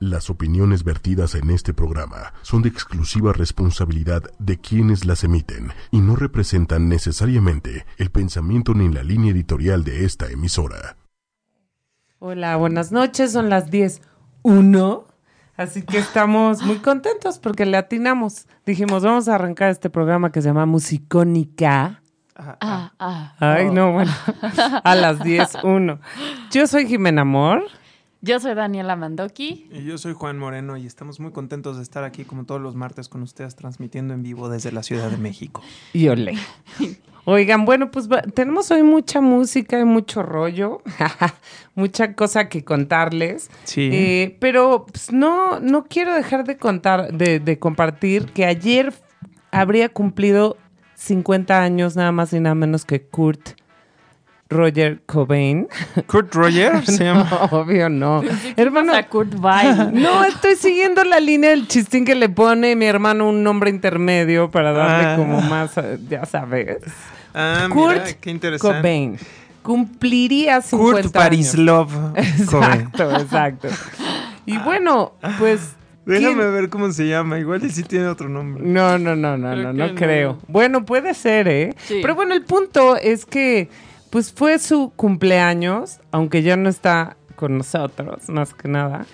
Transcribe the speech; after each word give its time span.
Las 0.00 0.30
opiniones 0.30 0.84
vertidas 0.84 1.34
en 1.34 1.50
este 1.50 1.74
programa 1.74 2.32
son 2.42 2.62
de 2.62 2.68
exclusiva 2.68 3.32
responsabilidad 3.32 4.22
de 4.38 4.56
quienes 4.56 5.04
las 5.04 5.24
emiten 5.24 5.72
y 5.90 6.00
no 6.00 6.14
representan 6.14 6.88
necesariamente 6.88 7.84
el 7.96 8.10
pensamiento 8.10 8.74
ni 8.74 8.88
la 8.92 9.02
línea 9.02 9.32
editorial 9.32 9.82
de 9.82 10.04
esta 10.04 10.30
emisora. 10.30 10.96
Hola, 12.20 12.54
buenas 12.54 12.92
noches, 12.92 13.32
son 13.32 13.50
las 13.50 13.72
10.1, 13.72 15.04
así 15.56 15.82
que 15.82 15.98
estamos 15.98 16.62
muy 16.62 16.76
contentos 16.76 17.40
porque 17.40 17.66
le 17.66 17.76
atinamos. 17.76 18.46
Dijimos, 18.64 19.02
vamos 19.02 19.26
a 19.26 19.34
arrancar 19.34 19.70
este 19.70 19.90
programa 19.90 20.30
que 20.30 20.42
se 20.42 20.46
llama 20.46 20.64
Musicónica. 20.64 22.02
Ah, 22.36 22.92
ah. 23.00 23.34
Ay, 23.40 23.68
no, 23.72 23.94
bueno, 23.94 24.12
a 24.84 24.94
las 24.94 25.18
10.1. 25.18 25.98
Yo 26.52 26.68
soy 26.68 26.86
Jimena 26.86 27.22
Amor. 27.22 27.64
Yo 28.20 28.40
soy 28.40 28.54
Daniela 28.54 28.96
Mandoki. 28.96 29.68
Y 29.70 29.84
yo 29.84 29.96
soy 29.96 30.12
Juan 30.12 30.38
Moreno 30.38 30.76
y 30.76 30.86
estamos 30.86 31.20
muy 31.20 31.30
contentos 31.30 31.76
de 31.76 31.84
estar 31.84 32.02
aquí 32.02 32.24
como 32.24 32.44
todos 32.44 32.60
los 32.60 32.74
martes 32.74 33.08
con 33.08 33.22
ustedes 33.22 33.54
transmitiendo 33.54 34.12
en 34.12 34.22
vivo 34.24 34.48
desde 34.48 34.72
la 34.72 34.82
Ciudad 34.82 35.08
de 35.10 35.16
México. 35.18 35.62
Y 35.92 36.08
ole. 36.08 36.34
Oigan, 37.24 37.64
bueno, 37.64 37.90
pues 37.90 38.10
va- 38.10 38.22
tenemos 38.22 38.70
hoy 38.70 38.82
mucha 38.82 39.20
música 39.20 39.78
y 39.78 39.84
mucho 39.84 40.22
rollo, 40.22 40.82
mucha 41.74 42.14
cosa 42.14 42.48
que 42.48 42.64
contarles. 42.64 43.50
Sí. 43.64 43.90
Eh, 43.92 44.36
pero 44.40 44.86
pues, 44.90 45.12
no, 45.12 45.60
no 45.60 45.84
quiero 45.84 46.14
dejar 46.14 46.44
de 46.44 46.56
contar, 46.56 47.12
de, 47.12 47.38
de 47.38 47.58
compartir 47.58 48.26
que 48.32 48.46
ayer 48.46 48.94
habría 49.52 49.90
cumplido 49.90 50.56
50 50.94 51.62
años 51.62 51.94
nada 51.96 52.10
más 52.12 52.32
y 52.32 52.40
nada 52.40 52.54
menos 52.54 52.84
que 52.84 53.02
Kurt 53.02 53.50
Roger 54.50 55.00
Cobain. 55.06 55.68
Kurt 56.06 56.34
Roger 56.34 56.84
se 56.86 57.04
llama. 57.04 57.28
No, 57.30 57.58
obvio 57.58 57.88
no. 57.88 58.22
Hermano, 58.56 58.94
A 58.94 59.02
Kurt 59.04 59.34
Weill. 59.38 59.92
no, 60.00 60.24
estoy 60.24 60.56
siguiendo 60.56 61.04
la 61.04 61.20
línea 61.20 61.50
del 61.50 61.68
chistín 61.68 62.04
que 62.04 62.14
le 62.14 62.28
pone 62.28 62.74
mi 62.76 62.86
hermano 62.86 63.28
un 63.28 63.42
nombre 63.42 63.70
intermedio 63.70 64.50
para 64.50 64.72
darle 64.72 65.06
Ah. 65.06 65.16
como 65.16 65.40
más, 65.42 65.76
eh, 65.78 65.98
ya 66.08 66.24
sabes. 66.24 66.78
Ah, 67.34 67.68
Kurt 67.70 67.92
mira, 68.04 68.04
qué 68.20 68.30
interesante. 68.30 68.78
Cobain. 68.78 69.18
Cumpliría 69.62 70.62
50 70.62 71.02
Kurt. 71.02 71.12
Parislov 71.12 71.88
Cobain. 72.50 72.80
Exacto, 72.80 73.16
exacto. 73.20 73.68
Y 74.46 74.56
bueno, 74.58 75.12
pues... 75.38 75.74
Déjame 76.06 76.36
¿quién- 76.36 76.52
ver 76.54 76.68
cómo 76.70 76.90
se 76.90 77.06
llama. 77.06 77.38
Igual 77.38 77.62
y 77.66 77.68
sí 77.68 77.82
tiene 77.82 78.06
otro 78.06 78.30
nombre. 78.30 78.64
No, 78.64 78.96
no, 78.96 79.14
no, 79.14 79.36
no, 79.36 79.50
Creo 79.50 79.62
no, 79.64 79.72
que 79.72 79.78
no 79.78 79.86
no. 79.88 79.94
creo. 79.94 80.38
Bueno, 80.48 80.86
puede 80.86 81.12
ser, 81.12 81.48
¿eh? 81.48 81.74
Sí. 81.84 81.98
Pero 82.00 82.14
bueno, 82.14 82.32
el 82.32 82.42
punto 82.44 82.96
es 82.96 83.26
que, 83.26 83.68
pues 84.10 84.32
fue 84.32 84.58
su 84.58 84.92
cumpleaños, 84.96 86.00
aunque 86.10 86.42
ya 86.42 86.56
no 86.56 86.68
está 86.68 87.16
con 87.36 87.58
nosotros, 87.58 88.28
más 88.28 88.54
que 88.54 88.68
nada. 88.68 89.06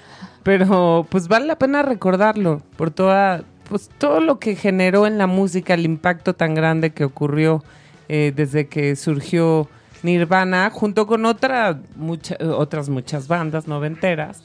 Pero 0.43 1.07
pues 1.11 1.29
vale 1.29 1.47
la 1.47 1.59
pena 1.59 1.83
recordarlo 1.83 2.61
por 2.77 2.91
toda, 2.91 3.43
pues 3.69 3.91
todo 3.99 4.21
lo 4.21 4.39
que 4.39 4.57
generó 4.57 5.07
en 5.07 5.19
la 5.19 5.27
música, 5.27 5.75
el 5.75 5.85
impacto 5.85 6.35
tan 6.35 6.55
grande 6.55 6.91
que 6.91 7.05
ocurrió 7.05 7.65
eh, 8.09 8.33
desde 8.35 8.67
que 8.69 8.95
surgió 8.97 9.69
Nirvana, 10.03 10.71
junto 10.71 11.07
con 11.07 11.25
otra, 11.25 11.79
mucha- 11.97 12.37
otras 12.41 12.91
muchas 12.91 13.27
bandas 13.27 13.67
noventeras. 13.67 14.43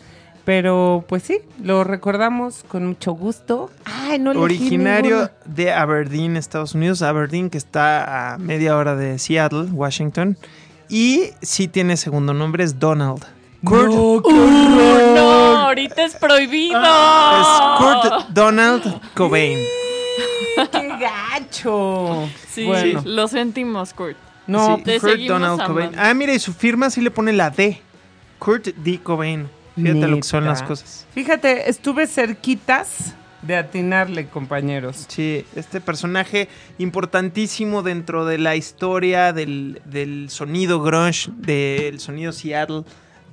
Pero 0.50 1.06
pues 1.08 1.22
sí, 1.22 1.42
lo 1.62 1.84
recordamos 1.84 2.64
con 2.68 2.84
mucho 2.88 3.12
gusto. 3.12 3.70
Ay, 3.86 4.18
no 4.18 4.32
Originario 4.32 5.30
de 5.46 5.72
Aberdeen, 5.72 6.38
Estados 6.38 6.74
Unidos. 6.74 7.04
Aberdeen, 7.04 7.52
que 7.52 7.60
está 7.60 8.34
a 8.34 8.40
media 8.40 8.76
hora 8.76 8.96
de 8.96 9.20
Seattle, 9.20 9.66
Washington. 9.72 10.40
Y 10.90 11.26
sí 11.44 11.68
tiene 11.68 11.98
segundo 11.98 12.34
nombre, 12.34 12.64
es 12.64 12.80
Donald. 12.80 13.24
Kurt 13.64 13.94
no, 13.94 15.58
ahorita 15.68 16.04
es 16.04 16.16
prohibido. 16.16 16.82
es 16.82 17.48
Kurt 17.78 18.30
Donald 18.30 19.02
Cobain. 19.14 19.60
¡Qué 20.72 20.88
gacho! 21.00 22.28
Sí, 22.50 22.66
bueno, 22.66 23.04
lo 23.06 23.28
sentimos, 23.28 23.94
Kurt. 23.94 24.18
no, 24.48 24.78
Sí, 24.78 24.84
te 24.84 25.00
Kurt 25.00 25.12
seguimos 25.12 25.42
Donald 25.42 25.62
amando. 25.62 25.74
Cobain. 25.76 26.00
Ah, 26.00 26.12
mira, 26.16 26.34
y 26.34 26.40
su 26.40 26.54
firma 26.54 26.90
sí 26.90 27.02
le 27.02 27.12
pone 27.12 27.34
la 27.34 27.52
D. 27.52 27.80
Kurt 28.40 28.70
D. 28.78 29.00
Cobain. 29.04 29.48
Fíjate 29.82 30.08
lo 30.08 30.18
que 30.18 30.24
son 30.24 30.46
las 30.46 30.64
cosas. 30.64 31.06
Fíjate, 31.14 31.70
estuve 31.70 32.08
cerquitas 32.08 33.16
de 33.42 33.56
atinarle, 33.56 34.28
compañeros. 34.28 35.06
Sí, 35.08 35.46
este 35.56 35.82
personaje 35.82 36.50
importantísimo 36.78 37.84
dentro 37.84 38.26
de 38.26 38.38
la 38.38 38.56
historia 38.56 39.34
del, 39.34 39.82
del 39.86 40.30
sonido 40.30 40.82
grunge, 40.82 41.32
del 41.38 42.00
sonido 42.00 42.32
Seattle, 42.32 42.84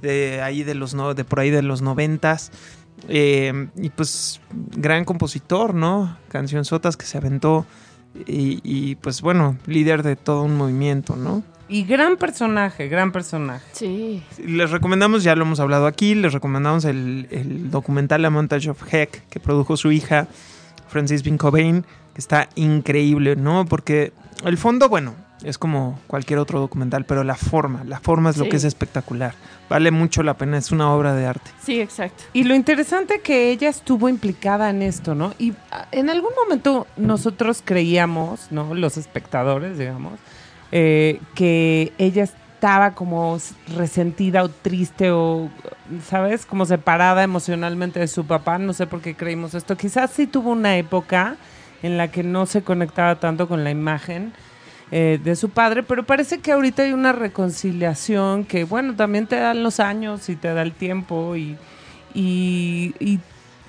de 0.03 0.43
ahí 0.43 0.63
de 0.63 0.75
los 0.75 0.95
no, 0.95 1.15
de 1.15 1.25
por 1.25 1.41
ahí 1.41 1.51
de 1.51 1.63
los 1.63 1.83
noventas. 1.83 2.53
Eh, 3.09 3.69
y 3.77 3.91
pues 3.91 4.41
gran 4.77 5.05
compositor, 5.05 5.75
¿no? 5.75 6.17
Cancionzotas 6.29 6.97
que 6.97 7.07
se 7.07 7.19
aventó. 7.19 7.67
Y, 8.27 8.61
y, 8.63 8.95
pues 8.95 9.21
bueno, 9.21 9.59
líder 9.67 10.03
de 10.03 10.17
todo 10.17 10.43
un 10.43 10.57
movimiento, 10.57 11.17
¿no? 11.17 11.43
Y 11.69 11.85
gran 11.85 12.17
personaje, 12.17 12.89
gran 12.89 13.11
personaje. 13.13 13.65
Sí. 13.73 14.23
Les 14.45 14.71
recomendamos, 14.71 15.25
ya 15.25 15.35
lo 15.35 15.43
hemos 15.43 15.59
hablado 15.61 15.87
aquí, 15.87 16.15
les 16.15 16.33
recomendamos 16.33 16.85
el, 16.85 17.27
el 17.31 17.71
documental 17.71 18.25
A 18.25 18.31
Montage 18.31 18.71
of 18.71 18.83
Heck 18.93 19.29
que 19.29 19.41
produjo 19.41 19.77
su 19.77 19.91
hija 19.91 20.29
Francis 20.89 21.23
Bean 21.25 21.39
Cobain, 21.39 21.83
que 22.15 22.21
está 22.21 22.49
increíble, 22.55 23.35
¿no? 23.37 23.65
Porque 23.67 24.13
el 24.45 24.57
fondo, 24.59 24.89
bueno, 24.89 25.15
es 25.43 25.59
como 25.59 25.99
cualquier 26.07 26.39
otro 26.39 26.61
documental, 26.61 27.05
pero 27.05 27.25
la 27.25 27.35
forma, 27.35 27.83
la 27.85 27.99
forma 28.01 28.31
es 28.31 28.37
lo 28.39 28.45
Sí. 28.45 28.51
que 28.51 28.57
es 28.57 28.65
espectacular. 28.65 29.35
Vale 29.69 29.91
mucho 29.91 30.23
la 30.23 30.35
pena, 30.35 30.57
es 30.59 30.71
una 30.71 30.91
obra 30.93 31.15
de 31.15 31.27
arte. 31.27 31.51
Sí, 31.63 31.81
exacto. 31.81 32.23
Y 32.33 32.45
lo 32.45 32.55
interesante 32.55 33.21
que 33.21 33.51
ella 33.51 33.69
estuvo 33.69 34.09
implicada 34.09 34.71
en 34.71 34.81
esto, 34.83 35.15
¿no? 35.17 35.35
Y 35.39 35.53
ah, 35.73 35.89
en 35.91 36.09
algún 36.11 36.31
momento 36.43 36.87
nosotros 36.97 37.61
creíamos, 37.65 38.47
¿no? 38.53 38.75
Los 38.75 38.97
espectadores, 38.97 39.77
digamos, 39.79 40.13
eh, 40.73 41.21
que 41.35 41.93
ella 41.99 42.25
estaba 42.25 42.95
como 42.95 43.39
resentida 43.77 44.43
o 44.43 44.49
triste 44.49 45.11
o, 45.11 45.49
¿sabes? 46.05 46.47
Como 46.47 46.67
separada 46.67 47.23
emocionalmente 47.23 48.01
de 48.01 48.09
su 48.09 48.27
papá. 48.27 48.59
No 48.59 48.73
sé 48.73 48.87
por 48.87 49.01
qué 49.01 49.15
creímos 49.15 49.55
esto. 49.55 49.77
Quizás 49.77 50.11
sí 50.11 50.27
tuvo 50.27 50.51
una 50.51 50.77
época 50.77 51.37
en 51.83 51.97
la 51.97 52.09
que 52.09 52.23
no 52.23 52.47
se 52.47 52.63
conectaba 52.63 53.17
tanto 53.17 53.49
con 53.49 53.63
la 53.63 53.71
imagen 53.71 54.33
eh, 54.91 55.21
de 55.23 55.37
su 55.37 55.51
padre, 55.51 55.83
pero 55.83 56.05
parece 56.05 56.39
que 56.39 56.53
ahorita 56.53 56.83
hay 56.83 56.93
una 56.93 57.13
reconciliación 57.13 58.45
que, 58.45 58.65
bueno, 58.65 58.95
también 58.95 59.27
te 59.27 59.37
dan 59.37 59.63
los 59.63 59.81
años 59.81 60.29
y 60.29 60.37
te 60.37 60.55
da 60.55 60.63
el 60.63 60.73
tiempo 60.73 61.37
y, 61.37 61.57
y, 62.15 62.95
y 63.01 63.19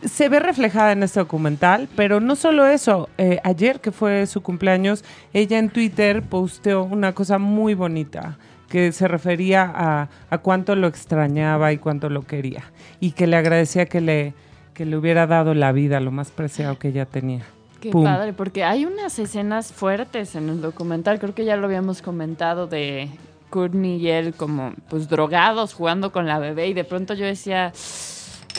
se 0.03 0.29
ve 0.29 0.39
reflejada 0.39 0.91
en 0.91 1.03
este 1.03 1.19
documental, 1.19 1.87
pero 1.95 2.19
no 2.19 2.35
solo 2.35 2.67
eso, 2.67 3.09
eh, 3.17 3.39
ayer 3.43 3.79
que 3.79 3.91
fue 3.91 4.27
su 4.27 4.41
cumpleaños, 4.41 5.03
ella 5.33 5.57
en 5.59 5.69
Twitter 5.69 6.21
posteó 6.21 6.83
una 6.83 7.13
cosa 7.13 7.39
muy 7.39 7.73
bonita 7.73 8.37
que 8.69 8.91
se 8.91 9.07
refería 9.07 9.71
a, 9.73 10.09
a 10.29 10.37
cuánto 10.39 10.75
lo 10.75 10.87
extrañaba 10.87 11.71
y 11.71 11.77
cuánto 11.77 12.09
lo 12.09 12.23
quería 12.23 12.65
y 12.99 13.11
que 13.11 13.27
le 13.27 13.37
agradecía 13.37 13.85
que 13.85 14.01
le, 14.01 14.33
que 14.73 14.85
le 14.85 14.97
hubiera 14.97 15.25
dado 15.25 15.53
la 15.53 15.71
vida, 15.71 15.99
lo 15.99 16.11
más 16.11 16.31
preciado 16.31 16.77
que 16.77 16.89
ella 16.89 17.05
tenía. 17.05 17.45
Qué 17.79 17.91
Pum. 17.91 18.03
padre, 18.03 18.33
porque 18.33 18.63
hay 18.63 18.85
unas 18.85 19.19
escenas 19.19 19.71
fuertes 19.71 20.35
en 20.35 20.49
el 20.49 20.61
documental, 20.61 21.19
creo 21.19 21.33
que 21.33 21.45
ya 21.45 21.55
lo 21.55 21.67
habíamos 21.67 22.01
comentado 22.01 22.67
de 22.67 23.09
Courtney 23.49 23.97
y 23.97 24.09
él 24.09 24.33
como 24.33 24.73
pues 24.89 25.07
drogados 25.07 25.73
jugando 25.73 26.11
con 26.11 26.27
la 26.27 26.39
bebé 26.39 26.67
y 26.67 26.73
de 26.73 26.83
pronto 26.83 27.13
yo 27.13 27.25
decía, 27.25 27.71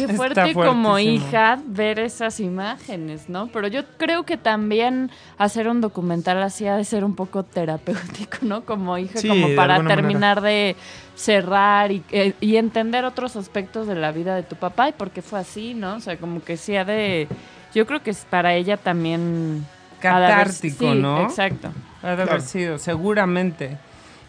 qué 0.06 0.14
fuerte 0.14 0.54
como 0.54 0.98
hija 0.98 1.58
ver 1.66 1.98
esas 1.98 2.40
imágenes, 2.40 3.28
¿no? 3.28 3.48
Pero 3.48 3.68
yo 3.68 3.82
creo 3.98 4.24
que 4.24 4.36
también 4.36 5.10
hacer 5.36 5.68
un 5.68 5.80
documental 5.80 6.42
así 6.42 6.66
ha 6.66 6.76
de 6.76 6.84
ser 6.84 7.04
un 7.04 7.14
poco 7.14 7.42
terapéutico, 7.42 8.38
¿no? 8.42 8.64
Como 8.64 8.96
hija, 8.98 9.18
Sí, 9.20 9.28
como 9.28 9.54
para 9.56 9.82
terminar 9.84 10.40
de 10.40 10.76
cerrar 11.14 11.90
y, 11.92 12.02
eh, 12.10 12.32
y 12.40 12.56
entender 12.56 13.04
otros 13.04 13.36
aspectos 13.36 13.86
de 13.86 13.94
la 13.96 14.12
vida 14.12 14.34
de 14.36 14.42
tu 14.44 14.56
papá 14.56 14.88
y 14.88 14.92
por 14.92 15.10
qué 15.10 15.20
fue 15.20 15.40
así, 15.40 15.74
¿no? 15.74 15.96
O 15.96 16.00
sea, 16.00 16.16
como 16.16 16.42
que 16.42 16.56
sí 16.56 16.76
ha 16.76 16.84
de... 16.84 17.26
Yo 17.74 17.86
creo 17.86 18.02
que 18.02 18.10
es 18.10 18.24
para 18.30 18.54
ella 18.54 18.76
también... 18.76 19.66
Catártico, 20.00 20.92
sí, 20.92 20.98
¿no? 21.00 21.22
Exacto. 21.22 21.70
Ha 22.02 22.06
de 22.06 22.12
haber 22.12 22.26
Claro. 22.26 22.40
sido, 22.40 22.78
seguramente. 22.78 23.76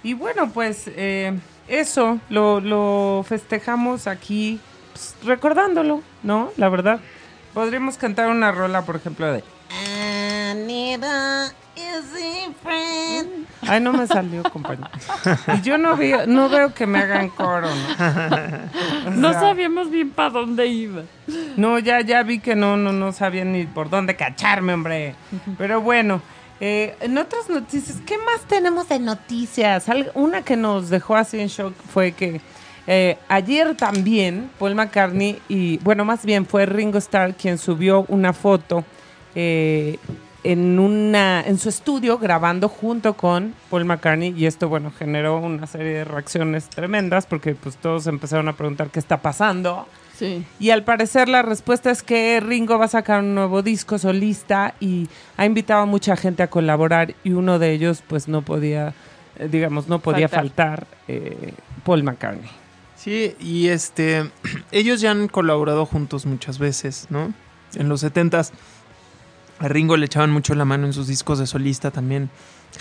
Y 0.02 0.14
bueno, 0.16 0.50
pues 0.52 0.86
eh, 0.88 1.38
eso 1.68 2.20
lo, 2.30 2.60
lo 2.60 3.24
festejamos 3.28 4.08
aquí, 4.08 4.60
pues, 5.00 5.16
recordándolo, 5.24 6.02
¿no? 6.24 6.52
La 6.58 6.70
verdad. 6.70 7.00
Podríamos 7.54 7.98
cantar 7.98 8.30
una 8.30 8.52
rola, 8.52 8.84
por 8.84 8.96
ejemplo, 8.98 9.32
de... 9.32 9.44
Ay, 13.62 13.80
no 13.82 13.94
me 13.94 14.06
salió, 14.08 14.44
compañero. 14.44 14.90
Y 15.56 15.62
yo 15.64 15.78
no 15.78 15.96
veo, 15.96 16.28
no 16.28 16.50
veo 16.50 16.74
que 16.74 16.86
me 16.86 17.00
hagan 17.00 17.30
coro, 17.30 17.68
¿no? 17.68 19.08
O 19.08 19.12
No 19.12 19.32
sea, 19.32 19.42
sabíamos 19.42 19.90
bien 19.90 20.10
para 20.12 20.32
dónde 20.32 20.68
iba. 20.68 21.04
No, 21.56 21.80
ya, 21.80 22.02
ya 22.02 22.24
vi 22.24 22.40
que 22.40 22.56
no, 22.56 22.78
no, 22.78 22.92
no 22.92 23.12
sabía 23.14 23.46
ni 23.46 23.66
por 23.66 23.90
dónde 23.90 24.16
cacharme, 24.16 24.74
hombre. 24.74 25.16
Pero 25.58 25.82
bueno, 25.82 26.22
eh, 26.60 26.96
en 27.00 27.18
otras 27.18 27.50
noticias, 27.50 27.98
¿qué 28.06 28.18
más 28.18 28.42
tenemos 28.48 28.90
de 28.90 29.00
noticias? 29.00 29.86
Una 30.14 30.42
que 30.42 30.56
nos 30.56 30.90
dejó 30.90 31.16
así 31.16 31.40
en 31.40 31.48
shock 31.48 31.74
fue 31.94 32.12
que 32.12 32.42
Eh, 32.88 33.18
ayer 33.28 33.76
también 33.76 34.50
Paul 34.58 34.76
McCartney 34.76 35.40
y, 35.48 35.78
bueno, 35.80 36.06
más 36.06 36.26
bien 36.26 36.46
fue 36.46 36.66
Ringo 36.66 36.98
Starr 36.98 37.36
quien 37.36 37.58
subió 37.58 38.06
una 38.08 38.34
foto 38.34 38.84
eh, 39.36 39.98
en, 40.44 40.80
una, 40.80 41.42
en 41.46 41.60
su 41.60 41.70
estudio 41.70 42.18
grabando 42.18 42.70
junto 42.70 43.14
con 43.14 43.54
Paul 43.70 43.86
McCartney 43.86 44.34
y 44.36 44.46
esto, 44.46 44.70
bueno, 44.70 44.92
generó 44.98 45.38
una 45.38 45.68
serie 45.68 45.94
de 45.94 46.04
reacciones 46.06 46.70
tremendas 46.70 47.26
porque 47.26 47.56
pues 47.56 47.78
todos 47.78 48.08
empezaron 48.08 48.48
a 48.48 48.54
preguntar 48.54 48.90
qué 48.90 49.00
está 49.00 49.18
pasando. 49.18 49.88
Sí. 50.18 50.46
Y 50.60 50.72
al 50.72 50.84
parecer 50.84 51.30
la 51.30 51.44
respuesta 51.44 51.92
es 51.92 52.04
que 52.04 52.40
Ringo 52.42 52.78
va 52.78 52.86
a 52.86 52.90
sacar 52.90 53.22
un 53.22 53.36
nuevo 53.36 53.62
disco 53.62 53.98
solista 53.98 54.74
y 54.80 55.08
ha 55.38 55.46
invitado 55.46 55.84
a 55.84 55.86
mucha 55.86 56.18
gente 56.18 56.44
a 56.44 56.50
colaborar 56.50 57.16
y 57.24 57.32
uno 57.32 57.58
de 57.58 57.72
ellos 57.72 58.04
pues 58.06 58.28
no 58.28 58.42
podía, 58.42 58.94
eh, 59.38 59.48
digamos, 59.50 59.88
no 59.88 60.00
podía 60.00 60.28
faltar, 60.28 60.88
eh, 61.08 61.54
Paul 61.86 62.04
McCartney. 62.04 62.50
Sí, 63.00 63.34
y 63.40 63.70
este, 63.70 64.30
ellos 64.72 65.00
ya 65.00 65.12
han 65.12 65.30
colaborado 65.30 65.86
juntos 65.86 66.26
muchas 66.26 66.60
veces, 66.60 67.08
¿no? 67.10 67.34
En 67.76 67.88
los 67.88 68.04
70s 68.04 68.52
a 69.60 69.68
Ringo 69.70 69.96
le 69.96 70.06
echaban 70.06 70.32
mucho 70.32 70.54
la 70.54 70.66
mano 70.66 70.86
en 70.86 70.92
sus 70.92 71.08
discos 71.08 71.40
de 71.40 71.48
solista 71.48 71.92
también. 71.92 72.30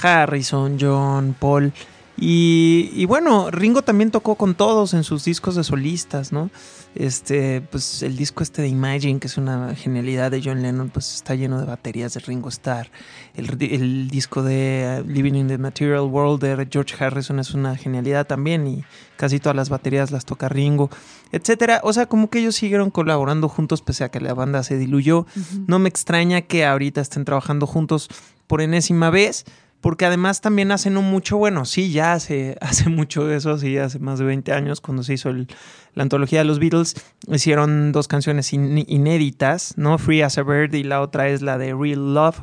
Harrison, 0.03 0.77
John, 0.81 1.37
Paul. 1.39 1.73
Y, 2.21 2.91
y, 2.95 3.05
bueno, 3.05 3.51
Ringo 3.51 3.83
también 3.83 4.11
tocó 4.11 4.35
con 4.35 4.57
todos 4.57 4.93
en 4.93 5.05
sus 5.05 5.25
discos 5.25 5.55
de 5.55 5.63
solistas, 5.63 6.33
¿no? 6.33 6.51
Este, 6.97 7.61
pues 7.61 8.03
el 8.03 8.17
disco 8.17 8.43
este 8.43 8.63
de 8.63 8.69
Imagine, 8.69 9.21
que 9.21 9.29
es 9.29 9.37
una 9.37 9.73
genialidad 9.77 10.33
de 10.33 10.43
John 10.43 10.63
Lennon, 10.63 10.89
pues 10.89 11.15
está 11.15 11.37
lleno 11.37 11.61
de 11.61 11.67
baterías 11.67 12.15
de 12.15 12.21
Ringo 12.21 12.49
Starr. 12.49 12.91
El, 13.35 13.57
el 13.63 14.09
disco 14.11 14.43
de 14.43 15.01
uh, 15.05 15.09
Living 15.09 15.35
in 15.35 15.47
the 15.47 15.59
Material 15.59 16.01
World 16.01 16.43
de 16.43 16.67
George 16.69 16.97
Harrison 16.99 17.39
es 17.39 17.55
una 17.55 17.77
genialidad 17.77 18.27
también 18.27 18.67
y 18.67 18.85
casi 19.17 19.39
todas 19.39 19.55
las 19.55 19.69
baterías 19.69 20.11
las 20.11 20.25
toca 20.25 20.49
Ringo, 20.49 20.91
etcétera. 21.31 21.81
O 21.85 21.93
sea, 21.93 22.07
como 22.07 22.31
que 22.31 22.41
ellos 22.41 22.57
siguieron 22.57 22.91
colaborando 22.91 23.49
juntos 23.49 23.81
pese 23.81 24.03
a 24.03 24.09
que 24.09 24.21
la 24.21 24.35
banda 24.35 24.65
se 24.65 24.77
diluyó. 24.77 25.21
Uh 25.21 25.25
-huh. 25.37 25.65
No 25.69 25.79
me 25.79 25.89
extraña 25.89 26.41
que 26.41 26.67
ahorita 26.67 27.01
estén 27.01 27.25
trabajando 27.25 27.69
juntos 27.69 28.09
por 28.49 28.61
enésima 28.61 29.11
vez 29.11 29.45
porque 29.81 30.07
además 30.07 30.41
también 30.41 30.73
hace 30.73 30.91
no 30.91 31.03
mucho, 31.03 31.39
bueno, 31.39 31.65
sí, 31.65 31.93
ya 31.93 32.13
hace, 32.13 32.57
hace 32.61 32.89
mucho 32.89 33.27
de 33.27 33.37
eso, 33.37 33.59
sí, 33.59 33.79
hace 33.79 33.99
más 33.99 34.19
de 34.19 34.25
20 34.25 34.53
años, 34.53 34.81
cuando 34.81 35.03
se 35.03 35.15
hizo 35.15 35.31
el, 35.31 35.49
la 35.95 36.03
antología 36.03 36.41
de 36.41 36.45
los 36.45 36.59
Beatles, 36.59 36.95
hicieron 37.29 37.93
dos 37.93 38.09
canciones 38.09 38.53
in, 38.53 38.85
inéditas, 38.87 39.75
¿no? 39.77 39.99
Free 39.99 40.23
as 40.23 40.39
a 40.39 40.43
Bird 40.43 40.75
y 40.75 40.83
la 40.83 41.01
otra 41.01 41.29
es 41.29 41.43
la 41.43 41.59
de 41.59 41.75
Real 41.75 42.15
Love, 42.15 42.43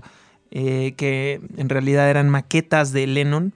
eh, 0.52 0.94
que 0.98 1.42
en 1.58 1.70
realidad 1.70 2.10
eran 2.10 2.30
maquetas 2.30 2.92
de 2.94 3.08
Lennon, 3.08 3.54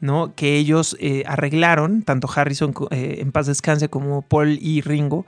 ¿no? 0.00 0.34
Que 0.34 0.56
ellos 0.56 0.96
eh, 0.98 1.22
arreglaron, 1.26 2.02
tanto 2.02 2.28
Harrison 2.34 2.74
eh, 2.90 3.18
en 3.20 3.32
paz 3.32 3.46
descanse 3.46 3.88
como 3.88 4.22
Paul 4.22 4.58
y 4.60 4.80
Ringo, 4.80 5.26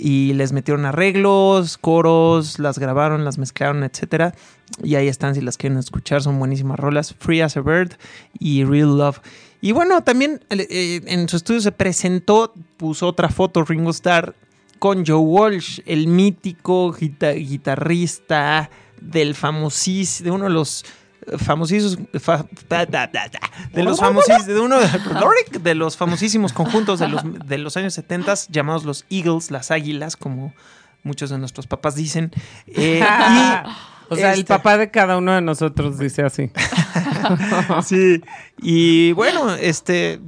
y 0.00 0.32
les 0.32 0.52
metieron 0.52 0.86
arreglos, 0.86 1.76
coros, 1.76 2.58
las 2.58 2.78
grabaron, 2.78 3.24
las 3.24 3.38
mezclaron, 3.38 3.84
etcétera. 3.84 4.34
Y 4.82 4.94
ahí 4.94 5.08
están 5.08 5.34
si 5.34 5.40
las 5.42 5.58
quieren 5.58 5.78
escuchar, 5.78 6.22
son 6.22 6.38
buenísimas 6.38 6.78
rolas, 6.78 7.14
Free 7.18 7.42
as 7.42 7.56
a 7.56 7.60
Bird 7.60 7.92
y 8.38 8.64
Real 8.64 8.96
Love. 8.96 9.20
Y 9.60 9.72
bueno, 9.72 10.02
también 10.02 10.40
eh, 10.48 11.02
en 11.04 11.28
su 11.28 11.36
estudio 11.36 11.60
se 11.60 11.72
presentó, 11.72 12.54
puso 12.78 13.06
otra 13.06 13.28
foto 13.28 13.62
Ringo 13.62 13.90
Starr 13.90 14.34
con 14.78 15.04
Joe 15.04 15.18
Walsh, 15.18 15.80
el 15.84 16.06
mítico 16.06 16.92
guita 16.92 17.32
guitarrista 17.32 18.70
del 19.00 19.34
famosísimo, 19.34 20.24
de 20.24 20.30
uno 20.30 20.44
de 20.44 20.50
los 20.50 20.84
famosísimos 21.38 21.98
fa, 22.20 22.44
da, 22.68 22.86
da, 22.86 23.06
da, 23.06 23.28
de 23.72 23.82
los 23.82 24.00
famosísimos 24.00 24.46
de 24.46 24.60
uno 24.60 24.78
de 25.60 25.74
los 25.74 25.96
famosísimos 25.96 26.52
conjuntos 26.52 26.98
de 26.98 27.08
los, 27.08 27.22
de 27.46 27.58
los 27.58 27.76
años 27.76 27.94
70 27.94 28.34
llamados 28.48 28.84
los 28.84 29.04
Eagles, 29.10 29.50
las 29.50 29.70
águilas, 29.70 30.16
como 30.16 30.52
muchos 31.02 31.30
de 31.30 31.38
nuestros 31.38 31.66
papás 31.66 31.94
dicen. 31.94 32.30
Eh, 32.66 33.00
y, 33.00 33.02
o 34.08 34.16
sea, 34.16 34.30
este... 34.30 34.40
el 34.40 34.44
papá 34.44 34.78
de 34.78 34.90
cada 34.90 35.16
uno 35.18 35.32
de 35.32 35.40
nosotros 35.40 35.98
dice 35.98 36.22
así. 36.22 36.50
sí. 37.84 38.22
Y 38.58 39.12
bueno, 39.12 39.54
este 39.54 40.20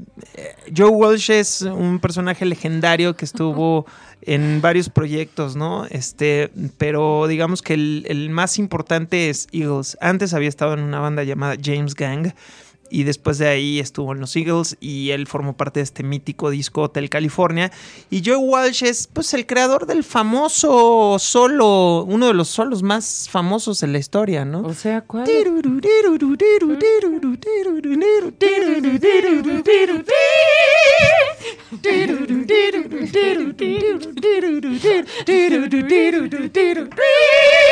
Joe 0.75 0.91
Walsh 0.91 1.31
es 1.31 1.63
un 1.63 1.99
personaje 1.99 2.45
legendario 2.45 3.17
que 3.17 3.25
estuvo 3.25 3.87
en 4.23 4.61
varios 4.61 4.89
proyectos, 4.89 5.57
¿no? 5.57 5.87
Este, 5.87 6.51
pero 6.79 7.27
digamos 7.27 7.63
que 7.63 7.75
el, 7.75 8.05
el, 8.09 8.31
más 8.31 8.59
importante 8.59 9.31
es 9.31 9.49
Eagles. 9.53 9.97
Antes 10.01 10.35
había 10.35 10.49
estado 10.49 10.75
en 10.75 10.81
una 10.81 11.01
banda 11.01 11.25
llamada 11.25 11.57
James 11.63 11.95
Gang 11.95 12.33
y 12.93 13.05
después 13.05 13.39
de 13.39 13.49
ahí 13.49 13.81
estuvo 13.81 14.13
en 14.13 14.21
los 14.21 14.37
Eagles 14.37 14.77
y 14.79 15.11
él 15.11 15.27
formó 15.27 15.57
parte 15.57 15.81
de 15.81 15.85
este 15.85 16.03
mítico 16.03 16.51
disco 16.51 16.83
Hotel 16.83 17.09
California. 17.09 17.73
Y 18.11 18.23
Joe 18.25 18.37
Walsh 18.37 18.85
es 18.85 19.07
pues 19.07 19.33
el 19.33 19.47
creador 19.47 19.87
del 19.87 20.05
famoso 20.05 21.17
solo, 21.19 22.05
uno 22.05 22.27
de 22.27 22.35
los 22.35 22.49
solos 22.49 22.83
más 22.83 23.29
famosos 23.31 23.81
de 23.81 23.87
la 23.87 23.99
historia, 23.99 24.45
¿no? 24.45 24.61
O 24.61 24.75
sea, 24.75 25.01
¿cuál? 25.01 25.25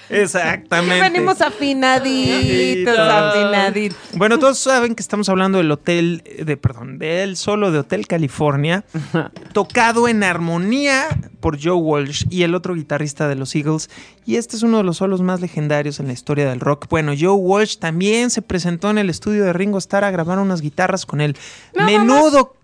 Exactamente. 0.10 1.02
Venimos 1.02 1.42
afinaditos, 1.42 2.98
afinaditos. 2.98 3.98
Bueno, 4.14 4.40
todos 4.40 4.58
saben 4.58 4.96
que 4.96 5.02
estamos 5.02 5.30
hablando 5.30 5.58
del 5.58 5.72
hotel, 5.72 6.24
de, 6.44 6.58
perdón, 6.58 7.00
del 7.00 7.38
solo 7.38 7.72
de 7.72 7.80
Hotel 7.80 8.08
California, 8.08 8.84
tocado 9.54 10.08
en 10.08 10.24
armonía 10.24 11.08
por 11.40 11.62
Joe 11.62 11.74
Walsh 11.74 12.26
y 12.30 12.44
el 12.44 12.56
otro 12.56 12.76
guitarrista 12.76 13.28
de 13.28 13.36
los 13.36 13.56
Eagles. 13.56 13.90
Y 14.26 14.36
este 14.36 14.56
es 14.56 14.64
uno 14.64 14.78
de 14.78 14.84
los 14.84 14.98
solos 14.98 15.22
más 15.22 15.42
legendarios 15.42 16.00
en 16.00 16.08
la 16.08 16.14
historia 16.14 16.50
del 16.50 16.60
rock. 16.60 16.88
Bueno, 16.90 17.14
Joe 17.20 17.34
Walsh 17.34 17.78
también 17.78 18.30
se 18.30 18.42
presentó 18.42 18.90
en 18.90 18.98
el 18.98 19.10
estudio 19.10 19.44
de 19.44 19.54
Ringo 19.54 19.78
Starr 19.78 20.04
a 20.04 20.12
grabar 20.12 20.40
unas 20.40 20.62
guitarras 20.62 21.06
con 21.06 21.22
él. 21.22 21.36
Nada 21.74 21.86
Menudo 21.90 22.56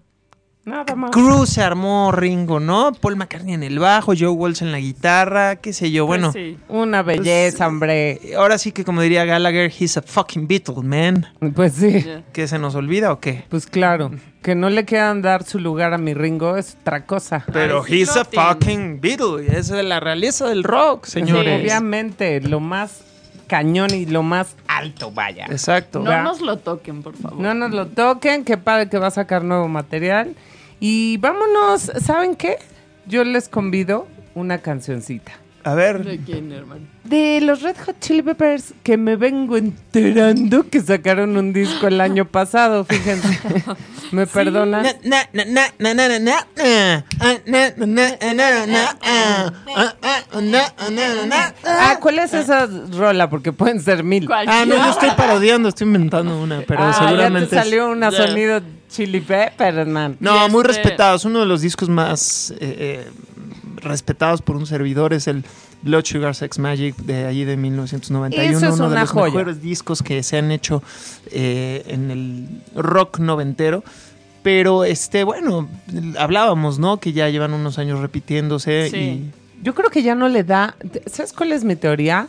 Nada 0.67 0.95
más. 0.95 1.11
Cruz 1.11 1.49
se 1.49 1.63
armó 1.63 2.11
Ringo, 2.11 2.59
¿no? 2.59 2.91
Paul 2.91 3.15
McCartney 3.15 3.53
en 3.53 3.63
el 3.63 3.79
bajo, 3.79 4.11
Joe 4.17 4.27
Walsh 4.27 4.61
en 4.61 4.73
la 4.73 4.79
guitarra, 4.79 5.55
qué 5.55 5.71
sé 5.71 5.91
yo, 5.91 6.05
bueno. 6.05 6.33
Pues 6.33 6.43
sí. 6.45 6.57
Una 6.67 7.03
belleza, 7.03 7.57
Pues, 7.59 7.67
hombre. 7.69 8.19
Ahora 8.37 8.57
sí 8.57 8.73
que 8.73 8.83
como 8.83 9.01
diría 9.01 9.23
Gallagher, 9.23 9.71
he's 9.79 9.95
a 9.95 10.01
fucking 10.01 10.45
Beatle, 10.45 10.83
man. 10.83 11.25
Pues 11.55 11.71
sí. 11.73 12.03
Ya. 12.03 12.21
¿Qué 12.33 12.49
se 12.49 12.59
nos 12.59 12.75
olvida 12.75 13.13
o 13.13 13.21
qué? 13.21 13.45
Pues 13.47 13.65
claro. 13.65 14.11
Que 14.41 14.55
no 14.55 14.69
le 14.69 14.83
quieran 14.83 15.21
dar 15.21 15.43
su 15.43 15.57
lugar 15.59 15.93
a 15.93 15.97
mi 15.97 16.13
Ringo 16.13 16.57
es 16.57 16.75
otra 16.81 17.05
cosa. 17.05 17.45
Pero 17.53 17.83
Ay, 17.87 18.01
he's 18.01 18.17
a 18.17 18.25
tiene. 18.25 18.45
fucking 18.45 18.99
Beatle. 19.01 19.47
Esa 19.57 19.79
es 19.79 19.85
la 19.85 20.01
realeza 20.01 20.47
del 20.49 20.63
rock, 20.65 21.05
señores. 21.05 21.61
Obviamente, 21.61 22.42
lo 22.42 22.59
más 22.59 23.03
cañón 23.47 23.92
y 23.94 24.06
lo 24.06 24.21
más 24.21 24.57
alto, 24.68 25.11
vaya. 25.11 25.45
Exacto. 25.49 25.99
No 25.99 26.09
¿verdad? 26.09 26.23
nos 26.25 26.42
lo 26.42 26.57
toquen, 26.57 27.01
por 27.03 27.15
favor. 27.15 27.39
No 27.39 27.53
nos 27.53 27.71
lo 27.71 27.87
toquen, 27.87 28.44
qué 28.44 28.57
padre 28.57 28.89
que 28.89 28.97
va 28.99 29.07
a 29.07 29.11
sacar 29.11 29.45
nuevo 29.45 29.69
material. 29.69 30.35
Y 30.79 31.17
vámonos, 31.17 31.91
¿saben 32.05 32.35
qué? 32.35 32.57
Yo 33.07 33.23
les 33.23 33.49
convido 33.49 34.07
una 34.35 34.59
cancioncita. 34.59 35.31
A 35.63 35.73
ver. 35.73 36.03
¿De 36.05 36.17
quién, 36.19 36.51
hermano? 36.53 36.81
De 37.03 37.41
los 37.41 37.61
Red 37.61 37.75
Hot 37.85 37.99
Chili 37.99 38.21
Peppers, 38.21 38.73
que 38.83 38.95
me 38.95 39.17
vengo 39.17 39.57
enterando 39.57 40.69
que 40.69 40.79
sacaron 40.79 41.35
un 41.35 41.51
disco 41.51 41.87
el 41.87 41.99
año 41.99 42.23
pasado, 42.25 42.85
fíjense. 42.85 43.37
¿Me 44.11 44.27
perdonan? 44.27 44.83
Na, 44.83 44.93
na, 45.33 45.43
na, 45.45 45.45
na, 45.77 45.93
na, 45.93 45.93
na, 45.93 46.07
na, 46.07 46.19
na. 46.19 47.03
Ah, 47.19 47.33
na, 47.45 47.69
na, 47.75 47.85
na, 47.85 48.33
na, 48.33 48.33
na, 48.33 48.65
na, 48.65 48.97
ah. 49.01 49.53
Ah, 49.75 49.93
ah, 50.03 50.41
na, 50.41 50.73
na, 50.89 51.25
na, 51.25 51.53
Ah, 51.65 51.91
ah. 51.91 51.99
¿cuál 51.99 52.19
es 52.19 52.33
esa 52.33 52.67
rola? 52.93 53.29
Porque 53.29 53.51
pueden 53.51 53.81
ser 53.81 54.03
mil. 54.05 54.25
¿Cuál? 54.27 54.47
Ah, 54.47 54.63
no, 54.65 54.75
yo 54.75 54.89
estoy 54.89 55.09
parodiando, 55.17 55.67
estoy 55.69 55.87
inventando 55.87 56.41
una, 56.41 56.61
pero 56.65 56.81
Ah, 56.83 56.93
seguramente. 56.93 57.55
ya 57.55 57.61
te 57.61 57.67
salió 57.67 57.89
una 57.89 58.11
sonido 58.11 58.61
Chili 58.89 59.19
Peppers, 59.21 59.87
man. 59.87 60.17
No, 60.19 60.47
muy 60.49 60.61
este- 60.61 60.73
respetado. 60.73 61.15
Es 61.15 61.25
uno 61.25 61.39
de 61.41 61.45
los 61.45 61.61
discos 61.61 61.89
más 61.89 62.51
eh, 62.51 62.56
eh, 62.61 63.07
respetados 63.77 64.41
por 64.41 64.56
un 64.56 64.65
servidor. 64.65 65.13
Es 65.13 65.27
el 65.27 65.44
Blood 65.83 66.06
Sugar 66.06 66.35
Sex 66.35 66.57
Magic 66.59 66.95
de 66.97 67.25
allí 67.25 67.44
de 67.45 67.57
1991. 67.57 68.57
Eso 68.57 68.67
es 68.67 68.73
uno 68.79 68.89
de 68.89 68.99
los 68.99 69.09
joya. 69.09 69.25
mejores 69.25 69.61
discos 69.61 70.01
que 70.01 70.23
se 70.23 70.37
han 70.37 70.51
hecho 70.51 70.81
eh, 71.31 71.83
en 71.87 72.11
el 72.11 72.47
rock 72.75 73.19
noventero. 73.19 73.83
Pero, 74.44 74.85
este, 74.85 75.23
bueno, 75.25 75.67
hablábamos, 76.17 76.79
¿no? 76.79 76.99
Que 76.99 77.11
ya 77.11 77.27
llevan 77.29 77.53
unos 77.53 77.77
años 77.79 77.99
repitiéndose 77.99 78.89
Sí. 78.89 78.97
y 78.97 79.31
Yo 79.63 79.75
creo 79.75 79.89
que 79.89 80.01
ya 80.03 80.15
no 80.15 80.29
le 80.29 80.44
da. 80.44 80.75
¿Sabes 81.11 81.33
cuál 81.33 81.51
es 81.51 81.63
mi 81.65 81.75
teoría? 81.75 82.27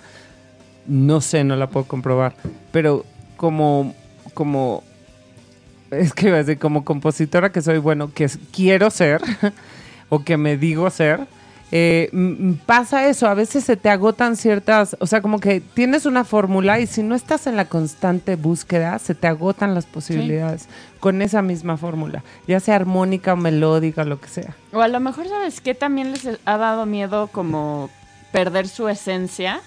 No 0.87 1.21
sé, 1.21 1.45
no 1.45 1.55
la 1.55 1.69
puedo 1.69 1.87
comprobar. 1.87 2.35
Pero 2.73 3.05
como. 3.37 3.95
como 4.35 4.83
es 5.91 6.13
que 6.13 6.59
como 6.59 6.85
compositora 6.85 7.53
que 7.53 7.63
soy, 7.63 7.79
bueno, 7.79 8.13
que 8.13 8.29
quiero 8.53 8.91
ser, 8.91 9.21
o 10.09 10.25
que 10.25 10.37
me 10.37 10.57
digo 10.57 10.89
ser, 10.91 11.27
eh, 11.71 12.57
pasa 12.65 13.09
eso, 13.09 13.29
a 13.29 13.35
veces 13.35 13.65
se 13.65 13.77
te 13.77 13.91
agotan 13.91 14.37
ciertas, 14.37 14.97
o 15.01 15.07
sea, 15.07 15.21
como 15.21 15.39
que 15.39 15.61
tienes 15.61 16.07
una 16.07 16.25
fórmula 16.25 16.81
y 16.81 16.87
si 16.87 17.03
no 17.03 17.15
estás 17.15 17.47
en 17.47 17.57
la 17.57 17.67
constante 17.67 18.37
búsqueda, 18.37 18.99
se 18.99 19.15
te 19.15 19.27
agotan 19.27 19.75
las 19.75 19.85
posibilidades 19.85 20.67
con 20.99 21.21
esa 21.21 21.43
misma 21.43 21.77
fórmula, 21.77 22.25
ya 22.47 22.59
sea 22.61 22.77
armónica 22.77 23.35
o 23.35 23.37
melódica 23.37 24.05
lo 24.05 24.19
que 24.19 24.29
sea. 24.29 24.57
O 24.73 24.81
a 24.81 24.89
lo 24.89 24.99
mejor, 24.99 25.29
¿sabes 25.29 25.61
qué? 25.61 25.75
También 25.75 26.13
les 26.13 26.27
ha 26.45 26.57
dado 26.57 26.87
miedo 26.87 27.27
como 27.27 27.91
perder 28.33 28.67
su 28.67 28.89
esencia. 28.89 29.61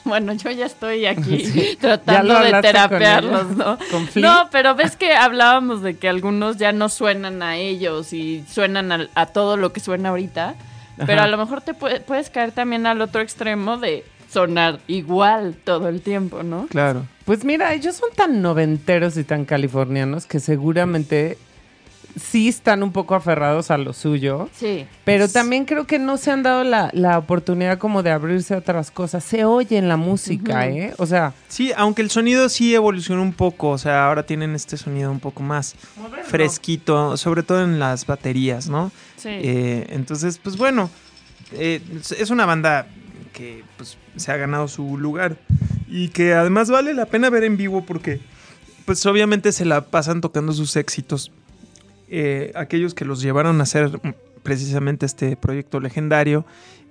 Bueno, 0.04 0.32
yo 0.32 0.50
ya 0.50 0.66
estoy 0.66 1.06
aquí 1.06 1.76
tratando 1.80 2.40
de 2.40 2.60
terapearlos, 2.62 3.56
¿no? 3.56 3.78
No, 4.16 4.48
pero 4.50 4.74
ves 4.74 4.96
que 4.96 5.12
hablábamos 5.12 5.82
de 5.82 5.96
que 5.96 6.08
algunos 6.08 6.56
ya 6.56 6.72
no 6.72 6.88
suenan 6.88 7.42
a 7.42 7.56
ellos 7.56 8.12
y 8.12 8.44
suenan 8.50 8.92
a, 8.92 9.08
a 9.14 9.26
todo 9.26 9.56
lo 9.56 9.72
que 9.72 9.80
suena 9.80 10.10
ahorita. 10.10 10.54
Pero 11.06 11.22
a 11.22 11.28
lo 11.28 11.38
mejor 11.38 11.62
te 11.62 11.72
puedes 11.72 12.28
caer 12.30 12.52
también 12.52 12.86
al 12.86 13.00
otro 13.00 13.22
extremo 13.22 13.78
de 13.78 14.04
sonar 14.30 14.80
igual 14.86 15.56
todo 15.64 15.88
el 15.88 16.02
tiempo, 16.02 16.42
¿no? 16.42 16.66
Claro. 16.68 17.06
Pues 17.24 17.44
mira, 17.44 17.72
ellos 17.74 17.96
son 17.96 18.10
tan 18.14 18.42
noventeros 18.42 19.16
y 19.16 19.24
tan 19.24 19.44
californianos 19.44 20.26
que 20.26 20.40
seguramente 20.40 21.38
sí 22.18 22.48
están 22.48 22.82
un 22.82 22.92
poco 22.92 23.14
aferrados 23.14 23.70
a 23.70 23.78
lo 23.78 23.92
suyo. 23.92 24.48
Sí. 24.54 24.86
Pero 25.04 25.28
también 25.28 25.64
creo 25.64 25.86
que 25.86 25.98
no 25.98 26.16
se 26.16 26.30
han 26.30 26.42
dado 26.42 26.64
la, 26.64 27.18
oportunidad 27.18 27.78
como 27.78 28.02
de 28.02 28.10
abrirse 28.10 28.54
a 28.54 28.58
otras 28.58 28.90
cosas. 28.90 29.24
Se 29.24 29.44
oye 29.44 29.76
en 29.76 29.88
la 29.88 29.96
música, 29.96 30.66
¿eh? 30.68 30.94
O 30.98 31.06
sea. 31.06 31.34
Sí, 31.48 31.72
aunque 31.76 32.02
el 32.02 32.10
sonido 32.10 32.48
sí 32.48 32.74
evolucionó 32.74 33.22
un 33.22 33.32
poco. 33.32 33.70
O 33.70 33.78
sea, 33.78 34.06
ahora 34.06 34.24
tienen 34.24 34.54
este 34.54 34.76
sonido 34.76 35.10
un 35.10 35.20
poco 35.20 35.42
más 35.42 35.74
fresquito, 36.24 37.16
sobre 37.16 37.42
todo 37.42 37.62
en 37.62 37.78
las 37.78 38.06
baterías, 38.06 38.68
¿no? 38.68 38.90
Sí. 39.16 39.28
Eh, 39.30 39.86
entonces, 39.90 40.38
pues 40.38 40.56
bueno, 40.56 40.90
eh, 41.52 41.80
es 42.18 42.30
una 42.30 42.46
banda 42.46 42.86
que 43.32 43.64
pues, 43.76 43.98
se 44.16 44.32
ha 44.32 44.36
ganado 44.36 44.68
su 44.68 44.98
lugar 44.98 45.36
y 45.88 46.08
que 46.08 46.34
además 46.34 46.70
vale 46.70 46.94
la 46.94 47.06
pena 47.06 47.30
ver 47.30 47.44
en 47.44 47.56
vivo 47.56 47.84
porque 47.84 48.20
pues 48.84 49.04
obviamente 49.06 49.52
se 49.52 49.64
la 49.64 49.82
pasan 49.82 50.20
tocando 50.20 50.52
sus 50.52 50.76
éxitos 50.76 51.32
eh, 52.10 52.52
aquellos 52.54 52.94
que 52.94 53.04
los 53.04 53.22
llevaron 53.22 53.60
a 53.60 53.62
hacer 53.62 54.00
precisamente 54.42 55.06
este 55.06 55.36
proyecto 55.36 55.80
legendario. 55.80 56.44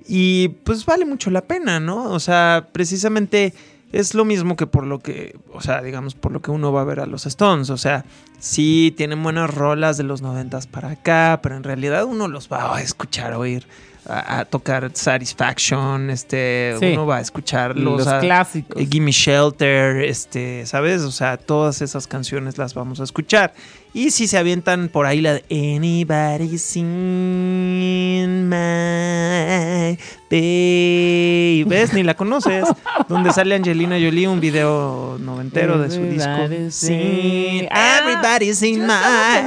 Y 0.08 0.50
pues 0.64 0.86
vale 0.86 1.06
mucho 1.06 1.30
la 1.30 1.42
pena, 1.42 1.80
¿no? 1.80 2.10
O 2.12 2.20
sea, 2.20 2.68
precisamente 2.72 3.54
es 3.92 4.14
lo 4.14 4.26
mismo 4.26 4.56
que 4.56 4.66
por 4.66 4.86
lo 4.86 5.00
que, 5.00 5.38
o 5.54 5.62
sea, 5.62 5.82
digamos, 5.82 6.16
por 6.16 6.32
lo 6.32 6.42
que 6.42 6.52
uno 6.52 6.72
va 6.72 6.82
a 6.82 6.86
ver 6.86 7.00
a 7.00 7.06
los 7.06 7.26
Stones. 7.26 7.70
O 7.70 7.78
sea, 7.78 8.06
sí 8.40 8.94
tienen 8.96 9.22
buenas 9.22 9.54
rolas 9.54 9.98
de 9.98 10.04
los 10.04 10.22
noventas 10.22 10.68
para 10.68 10.92
acá, 10.92 11.40
pero 11.44 11.56
en 11.58 11.64
realidad 11.64 12.06
uno 12.06 12.28
los 12.28 12.50
va 12.52 12.76
a 12.76 12.82
escuchar 12.82 13.34
oír 13.34 13.68
a, 14.06 14.46
tocar 14.46 14.90
Satisfaction, 14.94 16.10
este, 16.10 16.76
uno 16.82 17.06
va 17.06 17.18
a 17.18 17.22
escuchar 17.22 17.78
los, 17.78 18.08
clásicos. 18.08 18.82
Eh, 18.82 18.88
Gimme 18.90 19.12
Shelter, 19.12 19.98
este, 19.98 20.66
¿sabes? 20.66 21.02
O 21.02 21.12
sea, 21.12 21.38
todas 21.38 21.82
esas 21.82 22.08
canciones 22.08 22.58
las 22.58 22.74
vamos 22.74 23.00
a 23.00 23.04
escuchar. 23.04 23.54
Y 23.92 24.12
si 24.12 24.28
se 24.28 24.38
avientan 24.38 24.90
por 24.90 25.08
ahí 25.08 25.20
la 25.20 25.34
de 25.34 25.44
Anybody 25.50 26.60
Seen 26.60 28.48
My 28.48 29.98
Baby, 30.30 31.64
¿ves? 31.68 31.92
Ni 31.94 32.04
la 32.04 32.14
conoces. 32.14 32.66
donde 33.08 33.34
sale 33.34 33.56
Angelina 33.56 33.96
Jolie, 33.96 34.28
un 34.28 34.40
video 34.40 35.18
noventero 35.20 35.80
de 35.80 35.90
su 35.90 36.04
disco. 36.04 36.48
Sí. 36.70 37.68
Everybody 37.72 38.54
Seen 38.54 38.86
My. 38.86 38.94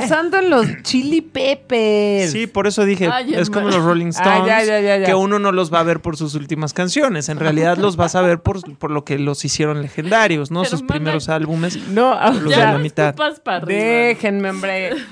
pensando 0.00 0.38
en 0.38 0.50
los 0.50 0.66
Chili 0.82 1.20
Peppers. 1.20 2.32
Sí, 2.32 2.48
por 2.48 2.66
eso 2.66 2.84
dije, 2.84 3.08
es 3.32 3.48
como 3.48 3.68
los 3.68 3.84
Rolling 3.84 4.08
Stones, 4.08 5.06
que 5.06 5.14
uno 5.14 5.38
no 5.38 5.52
los 5.52 5.72
va 5.72 5.78
a 5.78 5.84
ver 5.84 6.00
por 6.00 6.16
sus 6.16 6.34
últimas 6.34 6.72
canciones. 6.72 7.28
En 7.28 7.38
realidad 7.38 7.76
los 7.78 7.94
vas 7.94 8.16
a 8.16 8.22
ver 8.22 8.40
por, 8.40 8.76
por 8.78 8.90
lo 8.90 9.04
que 9.04 9.20
los 9.20 9.44
hicieron 9.44 9.82
legendarios, 9.82 10.50
¿no? 10.50 10.64
sus 10.64 10.82
primeros 10.82 11.28
álbumes. 11.28 11.76
No, 11.90 12.18
los 12.40 12.50
de 12.50 12.56
la 12.56 12.78
mitad. 12.78 13.14
Dejen 13.66 14.31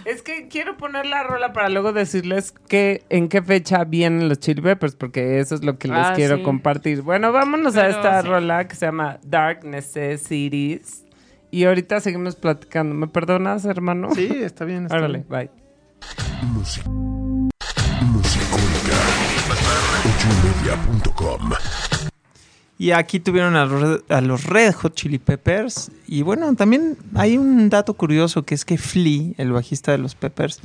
es 0.05 0.23
que 0.23 0.49
quiero 0.49 0.77
poner 0.77 1.07
la 1.07 1.23
rola 1.23 1.53
para 1.53 1.69
luego 1.69 1.93
decirles 1.93 2.53
que, 2.69 3.03
en 3.09 3.29
qué 3.29 3.43
fecha 3.43 3.85
vienen 3.85 4.29
los 4.29 4.39
Chili 4.39 4.63
Peppers, 4.63 4.95
porque 4.95 5.41
eso 5.41 5.55
es 5.55 5.65
lo 5.65 5.79
que 5.79 5.89
les 5.89 5.99
ah, 5.99 6.13
quiero 6.15 6.43
compartir. 6.43 7.03
Bueno, 7.03 7.33
vámonos 7.33 7.77
a 7.77 7.89
esta 7.89 8.23
rola 8.23 8.67
que 8.67 8.77
se 8.77 8.87
llama 8.87 9.19
Dark 9.23 9.65
Necessities. 9.65 11.05
Y 11.51 11.65
ahorita 11.65 12.01
seguimos 12.01 12.37
platicando. 12.37 12.95
¿Me 12.95 13.09
perdonas, 13.09 13.65
hermano? 13.65 14.15
Sí, 14.15 14.29
está 14.33 14.65
bien. 14.65 14.85
Está 14.85 14.97
Órale, 14.97 15.25
bye. 15.29 15.51
Música. 16.55 16.89
Y 22.81 22.93
aquí 22.93 23.21
tuvieron 23.21 23.57
a 23.57 23.67
los, 24.23 24.45
Red 24.45 24.73
Hot 24.73 24.95
Chili 24.95 25.19
Peppers. 25.19 25.91
Y 26.07 26.23
bueno, 26.23 26.55
también 26.55 26.97
hay 27.15 27.37
un 27.37 27.69
dato 27.69 27.93
curioso 27.93 28.45
que 28.45 28.55
es 28.55 28.65
que 28.65 28.79
Flea, 28.79 29.35
el 29.37 29.53
bajista 29.53 29.93
de 29.93 29.99
los 29.99 30.15
Peppers, 30.15 30.63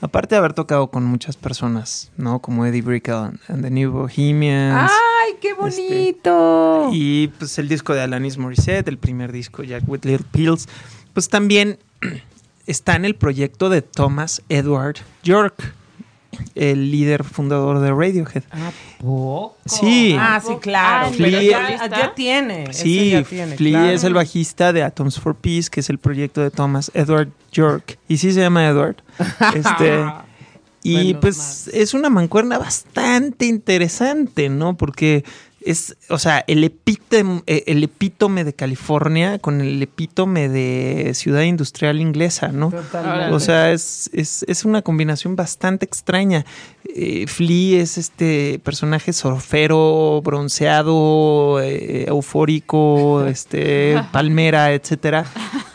aparte 0.00 0.36
de 0.36 0.38
haber 0.38 0.52
tocado 0.52 0.92
con 0.92 1.02
muchas 1.02 1.36
personas, 1.36 2.12
¿no? 2.16 2.38
Como 2.38 2.66
Eddie 2.66 2.82
Brickell 2.82 3.32
and 3.48 3.62
The 3.62 3.70
New 3.72 3.90
Bohemians. 3.90 4.92
¡Ay, 4.92 5.38
qué 5.40 5.48
este, 5.48 5.60
bonito! 5.60 6.90
y 6.92 7.26
pues 7.36 7.58
el 7.58 7.68
disco 7.68 7.94
de 7.94 8.02
Alanis 8.02 8.38
Morissette, 8.38 8.86
el 8.86 8.98
primer 8.98 9.32
disco, 9.32 9.64
Jack 9.64 9.82
with 9.88 10.04
Little 10.04 10.26
Pills, 10.30 10.68
pues 11.14 11.28
también 11.28 11.80
está 12.68 12.94
en 12.94 13.04
el 13.04 13.16
proyecto 13.16 13.70
de 13.70 13.82
Thomas 13.82 14.40
Edward 14.48 14.98
York 15.24 15.74
el 16.54 16.90
líder 16.90 17.24
fundador 17.24 17.80
de 17.80 17.90
Radiohead. 17.90 18.42
¿A 18.50 18.72
poco? 18.98 19.56
Sí. 19.66 20.16
Ah, 20.18 20.40
sí, 20.44 20.54
claro. 20.60 21.08
Ah, 21.08 21.88
ya, 21.88 22.14
tiene. 22.14 22.72
Sí, 22.72 23.22
Flea 23.56 23.92
es 23.92 24.04
el 24.04 24.14
bajista 24.14 24.72
de 24.72 24.82
Atoms 24.82 25.18
for 25.18 25.34
Peace, 25.34 25.68
que 25.70 25.80
es 25.80 25.90
el 25.90 25.98
proyecto 25.98 26.40
de 26.40 26.50
Thomas 26.50 26.90
Edward 26.94 27.30
York. 27.52 27.98
Y 28.08 28.18
sí 28.18 28.32
se 28.32 28.40
llama 28.40 28.66
Edward. 28.66 28.96
este, 29.54 30.04
y 30.82 31.14
pues 31.14 31.68
es 31.72 31.94
una 31.94 32.08
mancuerna 32.08 32.58
bastante 32.58 33.46
interesante, 33.46 34.48
¿no? 34.48 34.76
Porque 34.76 35.24
es, 35.62 35.96
o 36.08 36.18
sea, 36.18 36.44
el 36.46 36.64
epítome, 36.64 37.42
eh, 37.46 37.64
el 37.66 37.84
epítome 37.84 38.44
de 38.44 38.54
California 38.54 39.38
con 39.38 39.60
el 39.60 39.82
epítome 39.82 40.48
de 40.48 41.12
ciudad 41.14 41.42
industrial 41.42 42.00
inglesa, 42.00 42.48
¿no? 42.48 42.70
Totalmente. 42.70 43.34
O 43.34 43.40
sea, 43.40 43.70
es, 43.70 44.08
es, 44.12 44.44
es 44.48 44.64
una 44.64 44.80
combinación 44.82 45.36
bastante 45.36 45.84
extraña. 45.84 46.46
Eh, 46.96 47.26
Flea 47.26 47.82
es 47.82 47.98
este 47.98 48.58
personaje 48.64 49.12
surfero, 49.12 50.22
bronceado, 50.24 51.60
eh, 51.60 52.06
eufórico, 52.08 53.24
este, 53.28 54.02
palmera, 54.12 54.72
etcétera. 54.72 55.26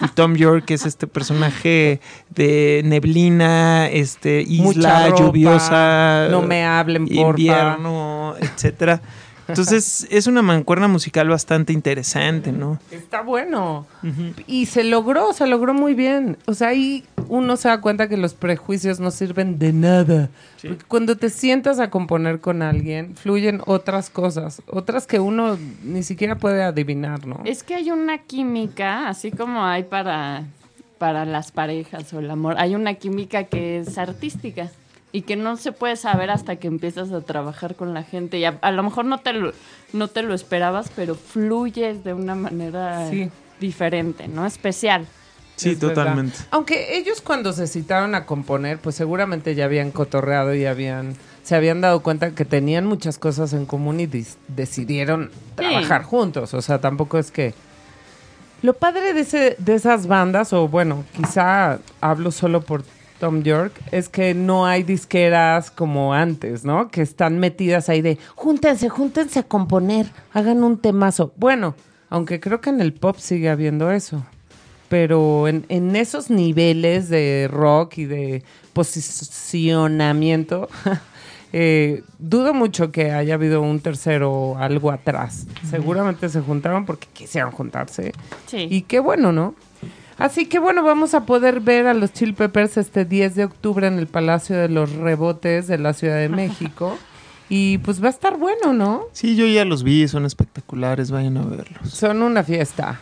Y 0.01 0.07
Tom 0.09 0.35
York 0.35 0.71
es 0.71 0.85
este 0.85 1.05
personaje 1.05 2.01
de 2.29 2.81
neblina, 2.85 3.87
este, 3.87 4.41
isla 4.41 5.13
lluviosa, 5.15 6.27
no 6.31 6.41
me 6.41 6.65
hablen, 6.65 7.07
porfa. 7.07 7.29
invierno, 7.29 8.35
etcétera. 8.39 9.01
Entonces 9.47 10.07
es 10.09 10.27
una 10.27 10.41
mancuerna 10.41 10.87
musical 10.87 11.29
bastante 11.29 11.73
interesante, 11.73 12.51
¿no? 12.51 12.79
Está 12.91 13.21
bueno. 13.21 13.85
Y 14.47 14.65
se 14.65 14.83
logró, 14.83 15.33
se 15.33 15.47
logró 15.47 15.73
muy 15.73 15.93
bien. 15.93 16.37
O 16.45 16.53
sea, 16.53 16.69
ahí 16.69 17.03
uno 17.27 17.57
se 17.57 17.67
da 17.67 17.81
cuenta 17.81 18.07
que 18.07 18.17
los 18.17 18.33
prejuicios 18.33 18.99
no 18.99 19.11
sirven 19.11 19.59
de 19.59 19.73
nada. 19.73 20.29
Porque 20.61 20.83
cuando 20.87 21.15
te 21.15 21.29
sientas 21.29 21.79
a 21.79 21.89
componer 21.89 22.39
con 22.39 22.61
alguien, 22.61 23.15
fluyen 23.15 23.61
otras 23.65 24.09
cosas, 24.09 24.61
otras 24.67 25.05
que 25.05 25.19
uno 25.19 25.57
ni 25.83 26.03
siquiera 26.03 26.37
puede 26.37 26.63
adivinar, 26.63 27.25
¿no? 27.27 27.41
Es 27.45 27.63
que 27.63 27.75
hay 27.75 27.91
una 27.91 28.19
química, 28.19 29.07
así 29.07 29.31
como 29.31 29.63
hay 29.63 29.83
para, 29.83 30.43
para 30.97 31.25
las 31.25 31.51
parejas 31.51 32.11
o 32.13 32.19
el 32.19 32.31
amor, 32.31 32.55
hay 32.57 32.75
una 32.75 32.95
química 32.95 33.43
que 33.43 33.79
es 33.79 33.97
artística 33.97 34.71
y 35.15 35.21
que 35.21 35.37
no 35.37 35.55
se 35.55 35.71
puede 35.71 35.95
saber 35.95 36.29
hasta 36.29 36.57
que 36.57 36.67
empiezas 36.67 37.13
a 37.13 37.21
trabajar 37.21 37.75
con 37.75 37.93
la 37.93 38.03
gente. 38.03 38.37
Y 38.37 38.43
a, 38.43 38.71
lo 38.71 38.83
mejor 38.83 39.05
no 39.05 39.19
te 39.19 39.31
lo, 39.31 39.53
no 39.93 40.09
te 40.09 40.23
lo 40.23 40.33
esperabas, 40.33 40.91
pero 40.93 41.15
fluyes 41.15 42.03
de 42.03 42.13
una 42.13 42.35
manera 42.35 43.09
diferente, 43.61 44.27
¿no? 44.27 44.45
Especial. 44.45 45.07
Sí, 45.55 45.77
totalmente. 45.77 46.37
Aunque 46.51 46.97
ellos 46.97 47.21
cuando 47.21 47.53
se 47.53 47.65
citaron 47.65 48.13
a 48.13 48.25
componer, 48.25 48.77
pues 48.77 48.95
seguramente 48.95 49.55
ya 49.55 49.63
habían 49.63 49.91
cotorreado 49.91 50.53
y 50.53 50.65
habían 50.65 51.15
se 51.43 51.55
habían 51.55 51.79
dado 51.79 52.01
cuenta 52.03 52.31
que 52.31 52.43
tenían 52.43 52.85
muchas 52.85 53.17
cosas 53.17 53.53
en 53.53 53.65
común 53.65 54.01
y 54.01 54.09
decidieron 54.49 55.31
trabajar 55.55 56.03
juntos. 56.03 56.53
O 56.53 56.61
sea, 56.61 56.81
tampoco 56.81 57.19
es 57.19 57.31
que... 57.31 57.53
Lo 58.63 58.73
padre 58.73 59.13
de, 59.13 59.21
ese, 59.21 59.55
de 59.59 59.75
esas 59.75 60.07
bandas, 60.07 60.51
o 60.51 60.67
bueno, 60.67 61.05
quizá 61.15 61.79
hablo 62.01 62.31
solo 62.31 62.61
por 62.61 62.83
Tom 63.19 63.43
York, 63.43 63.73
es 63.91 64.09
que 64.09 64.33
no 64.33 64.65
hay 64.65 64.83
disqueras 64.83 65.71
como 65.71 66.13
antes, 66.13 66.65
¿no? 66.65 66.89
Que 66.89 67.01
están 67.01 67.39
metidas 67.39 67.89
ahí 67.89 68.01
de, 68.01 68.17
júntense, 68.35 68.89
júntense 68.89 69.39
a 69.39 69.43
componer, 69.43 70.07
hagan 70.33 70.63
un 70.63 70.77
temazo. 70.77 71.33
Bueno, 71.37 71.75
aunque 72.09 72.39
creo 72.39 72.61
que 72.61 72.69
en 72.69 72.81
el 72.81 72.93
pop 72.93 73.17
sigue 73.17 73.49
habiendo 73.49 73.91
eso. 73.91 74.25
Pero 74.89 75.47
en, 75.47 75.65
en 75.69 75.95
esos 75.95 76.29
niveles 76.29 77.09
de 77.09 77.49
rock 77.51 77.97
y 77.97 78.05
de 78.05 78.43
posicionamiento, 78.73 80.69
Eh, 81.57 82.03
dudo 82.19 82.53
mucho 82.53 82.91
que 82.91 83.13
haya 83.13 83.35
habido 83.35 83.61
un 83.61 83.79
tercero 83.79 84.57
algo 84.57 84.91
atrás. 84.91 85.47
Seguramente 85.69 86.27
se 86.27 86.41
juntaron 86.41 86.85
porque 86.85 87.07
quisieron 87.13 87.51
juntarse. 87.51 88.11
Sí. 88.45 88.67
Y 88.69 88.81
qué 88.81 88.99
bueno, 88.99 89.31
¿no? 89.31 89.55
Así 90.17 90.45
que 90.45 90.59
bueno, 90.59 90.83
vamos 90.83 91.13
a 91.13 91.25
poder 91.25 91.59
ver 91.59 91.87
a 91.87 91.93
los 91.93 92.13
Chill 92.13 92.33
Peppers 92.33 92.77
este 92.77 93.05
10 93.05 93.35
de 93.35 93.45
octubre 93.45 93.87
en 93.87 93.99
el 93.99 94.07
Palacio 94.07 94.57
de 94.57 94.69
los 94.69 94.93
Rebotes 94.93 95.67
de 95.67 95.77
la 95.77 95.93
Ciudad 95.93 96.17
de 96.17 96.29
México. 96.29 96.97
Y 97.47 97.77
pues 97.79 98.01
va 98.03 98.07
a 98.07 98.09
estar 98.09 98.37
bueno, 98.37 98.73
¿no? 98.73 99.03
Sí, 99.11 99.35
yo 99.35 99.45
ya 99.45 99.65
los 99.65 99.83
vi, 99.83 100.07
son 100.07 100.25
espectaculares, 100.25 101.11
vayan 101.11 101.37
a 101.37 101.43
verlos. 101.43 101.91
Son 101.91 102.23
una 102.23 102.43
fiesta. 102.43 102.99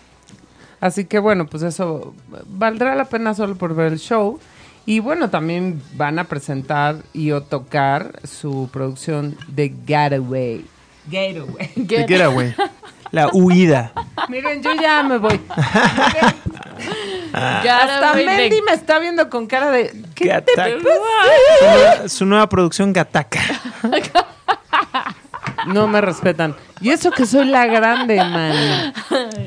Así 0.82 1.06
que 1.06 1.20
bueno, 1.20 1.46
pues 1.46 1.64
eso 1.64 2.14
valdrá 2.48 2.94
la 2.96 3.06
pena 3.06 3.34
solo 3.34 3.56
por 3.56 3.74
ver 3.74 3.94
el 3.94 4.00
show. 4.00 4.40
Y 4.86 5.00
bueno, 5.00 5.30
también 5.30 5.82
van 5.96 6.20
a 6.20 6.26
presentar 6.26 6.98
y 7.14 7.32
o 7.32 7.42
tocar 7.42 8.20
su 8.26 8.70
producción 8.74 9.38
de 9.48 9.74
Getaway. 9.88 10.66
Getaway. 11.10 11.70
Get 11.88 12.08
Getaway. 12.08 12.54
La 13.12 13.30
huida. 13.32 13.94
Miren, 14.28 14.62
yo 14.62 14.72
ya 14.74 15.04
me 15.04 15.20
voy. 15.20 15.40
Hasta 17.34 18.14
Mendy 18.14 18.62
me 18.62 18.74
está 18.74 19.00
viendo 19.00 19.30
con 19.30 19.48
cara 19.48 19.72
de. 19.72 19.94
¿Qué 20.16 20.42
te 20.42 22.10
Su, 22.10 22.26
nueva 22.26 22.48
producción 22.48 22.94
Gataca. 22.94 23.40
No 25.68 25.88
me 25.88 26.02
respetan. 26.02 26.56
Y 26.82 26.90
eso 26.90 27.12
que 27.12 27.26
soy 27.26 27.46
la 27.46 27.66
grande, 27.66 28.18
man. 28.18 28.94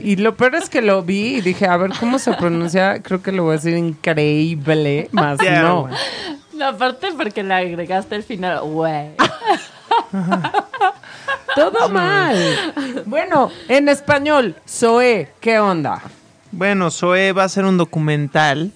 Y 0.03 0.17
lo 0.17 0.35
peor 0.37 0.55
es 0.55 0.71
que 0.71 0.81
lo 0.81 1.03
vi 1.03 1.37
y 1.37 1.41
dije, 1.43 1.67
a 1.67 1.77
ver 1.77 1.91
cómo 2.01 2.19
se 2.19 2.33
pronuncia. 2.33 3.03
Creo 3.03 3.23
que 3.23 3.33
lo 3.33 3.43
voy 3.43 3.53
a 3.53 3.57
decir 3.57 3.77
increíble, 3.77 5.09
más 5.13 5.39
no. 5.43 5.89
No, 6.55 6.69
aparte 6.69 7.09
porque 7.17 7.43
le 7.43 7.53
agregaste 7.53 8.17
el 8.17 8.23
final, 8.23 8.61
güey. 8.63 9.11
Todo 11.55 11.89
mal. 11.89 12.37
Bueno, 13.05 13.51
en 13.69 13.89
español, 13.89 14.57
Zoe, 14.67 15.33
¿qué 15.41 15.59
onda? 15.59 16.03
Bueno, 16.53 16.91
Zoe 16.91 17.33
va 17.33 17.45
a 17.45 17.49
ser 17.49 17.65
un 17.65 17.77
documental 17.77 18.73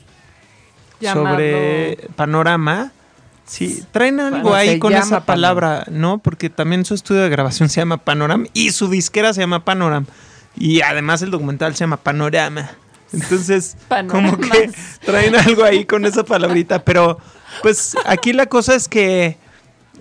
sobre 1.00 2.09
panorama 2.17 2.93
Sí, 3.50 3.83
traen 3.91 4.21
algo 4.21 4.55
ahí 4.55 4.79
con 4.79 4.93
esa 4.93 5.27
palabra, 5.27 5.85
¿no? 5.91 6.19
Porque 6.19 6.50
también 6.50 6.85
su 6.85 6.95
estudio 6.95 7.23
de 7.23 7.31
grabación 7.31 7.69
se 7.69 7.81
llama 7.81 7.97
Panorama 7.97 8.47
y 8.53 8.71
su 8.71 8.89
disquera 8.89 9.35
se 9.35 9.41
llama 9.41 9.65
Panorama. 9.65 10.07
Y 10.57 10.83
además 10.83 11.21
el 11.23 11.33
documental 11.33 11.75
se 11.75 11.81
llama 11.81 11.97
Panorama. 11.97 12.71
Entonces, 13.12 13.77
como 14.09 14.39
que 14.39 14.71
traen 15.05 15.35
algo 15.35 15.65
ahí 15.65 15.85
con 15.85 16.07
esa 16.07 16.25
palabrita. 16.25 16.85
Pero, 16.85 17.19
pues 17.61 17.97
aquí 18.05 18.33
la 18.33 18.47
cosa 18.47 18.77
es 18.77 18.87
que 18.87 19.37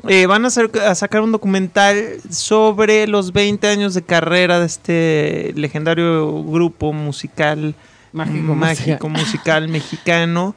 eh, 0.07 0.25
van 0.25 0.45
a, 0.45 0.47
hacer, 0.47 0.71
a 0.85 0.95
sacar 0.95 1.21
un 1.21 1.31
documental 1.31 2.17
sobre 2.29 3.07
los 3.07 3.33
20 3.33 3.67
años 3.67 3.93
de 3.93 4.01
carrera 4.01 4.59
de 4.59 4.65
este 4.65 5.53
legendario 5.55 6.43
grupo 6.43 6.93
musical, 6.93 7.75
mágico, 8.13 8.55
mágico 8.55 9.09
musical 9.09 9.67
mexicano 9.69 10.55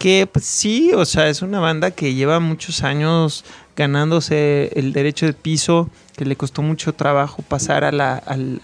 que 0.00 0.26
pues, 0.26 0.46
sí, 0.46 0.92
o 0.94 1.04
sea, 1.04 1.28
es 1.28 1.42
una 1.42 1.60
banda 1.60 1.90
que 1.90 2.14
lleva 2.14 2.40
muchos 2.40 2.84
años 2.84 3.44
ganándose 3.76 4.70
el 4.74 4.94
derecho 4.94 5.26
de 5.26 5.34
piso, 5.34 5.90
que 6.16 6.24
le 6.24 6.36
costó 6.36 6.62
mucho 6.62 6.94
trabajo 6.94 7.42
pasar 7.42 7.84
a 7.84 7.92
la, 7.92 8.14
al, 8.14 8.62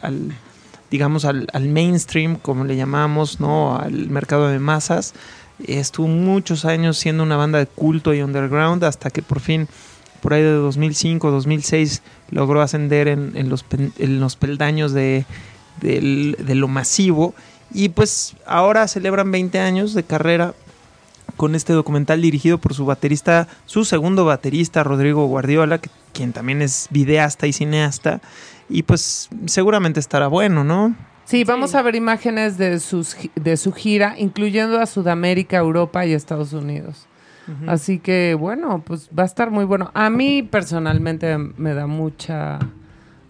digamos, 0.91 1.27
al, 1.27 1.69
mainstream, 1.69 2.37
como 2.37 2.65
le 2.65 2.75
llamamos, 2.75 3.39
¿no? 3.39 3.77
Al 3.77 4.09
mercado 4.09 4.49
de 4.49 4.59
masas. 4.59 5.13
Estuvo 5.67 6.07
muchos 6.07 6.65
años 6.65 6.97
siendo 6.97 7.23
una 7.23 7.37
banda 7.37 7.59
de 7.59 7.67
culto 7.67 8.15
y 8.15 8.23
underground 8.23 8.83
hasta 8.85 9.11
que 9.11 9.21
por 9.21 9.41
fin, 9.41 9.69
por 10.21 10.35
ahí 10.35 10.43
de 10.43 10.53
2005, 10.53 11.31
2006, 11.31 12.03
logró 12.31 12.63
ascender 12.63 13.09
en, 13.09 13.49
los, 13.49 13.65
en 13.99 14.21
los 14.21 14.37
peldaños 14.37 14.93
de, 14.93 15.25
de 15.81 16.55
lo 16.55 16.69
masivo. 16.69 17.35
Y 17.73 17.89
pues 17.89 18.37
ahora 18.47 18.87
celebran 18.89 19.31
20 19.31 19.59
años 19.59 19.95
de 19.95 20.05
carrera 20.05 20.55
con 21.37 21.55
este 21.55 21.73
documental 21.73 22.23
dirigido 22.23 22.59
por 22.59 22.75
su 22.75 22.87
baterista, 22.87 23.49
su 23.67 23.85
segundo 23.85 24.25
baterista, 24.25 24.83
Rodrigo 24.83 25.27
Guardiola, 25.27 25.81
quien 26.13 26.33
también 26.33 26.63
es 26.63 26.89
videasta 26.91 27.47
y 27.47 27.53
cineasta. 27.53 28.21
Y 28.69 28.83
pues 28.83 29.29
seguramente 29.47 30.01
estará 30.01 30.29
bueno, 30.29 30.65
¿no? 30.65 30.97
Sí, 31.25 31.45
vamos 31.45 31.75
a 31.75 31.83
ver 31.83 31.97
imágenes 31.97 32.57
de, 32.57 32.79
sus, 32.79 33.17
de 33.35 33.57
su 33.57 33.73
gira, 33.73 34.15
incluyendo 34.17 34.81
a 34.81 34.87
Sudamérica, 34.87 35.57
Europa 35.57 36.07
y 36.07 36.13
Estados 36.13 36.53
Unidos. 36.53 37.07
Así 37.67 37.99
que 38.01 38.35
bueno, 38.39 38.83
pues 38.85 39.09
va 39.17 39.23
a 39.23 39.27
estar 39.27 39.51
muy 39.51 39.65
bueno. 39.65 39.91
A 39.95 40.11
mí 40.11 40.43
personalmente 40.43 41.37
me 41.39 41.75
da 41.75 41.87
mucha 41.87 42.59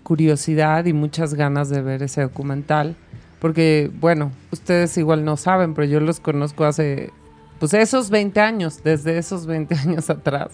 curiosidad 0.03 0.85
y 0.87 0.93
muchas 0.93 1.35
ganas 1.35 1.69
de 1.69 1.83
ver 1.83 2.03
ese 2.03 2.23
documental. 2.23 2.97
Porque, 3.41 3.91
bueno, 4.01 4.33
ustedes 4.51 4.97
igual 4.97 5.25
no 5.25 5.37
saben, 5.37 5.75
pero 5.75 5.87
yo 5.87 6.01
los 6.01 6.21
conozco 6.21 6.65
hace 6.65 7.13
pues 7.59 7.75
esos 7.75 8.11
20 8.11 8.41
años, 8.41 8.83
desde 8.83 9.19
esos 9.19 9.47
20 9.47 9.75
años 9.87 10.09
atrás. 10.11 10.51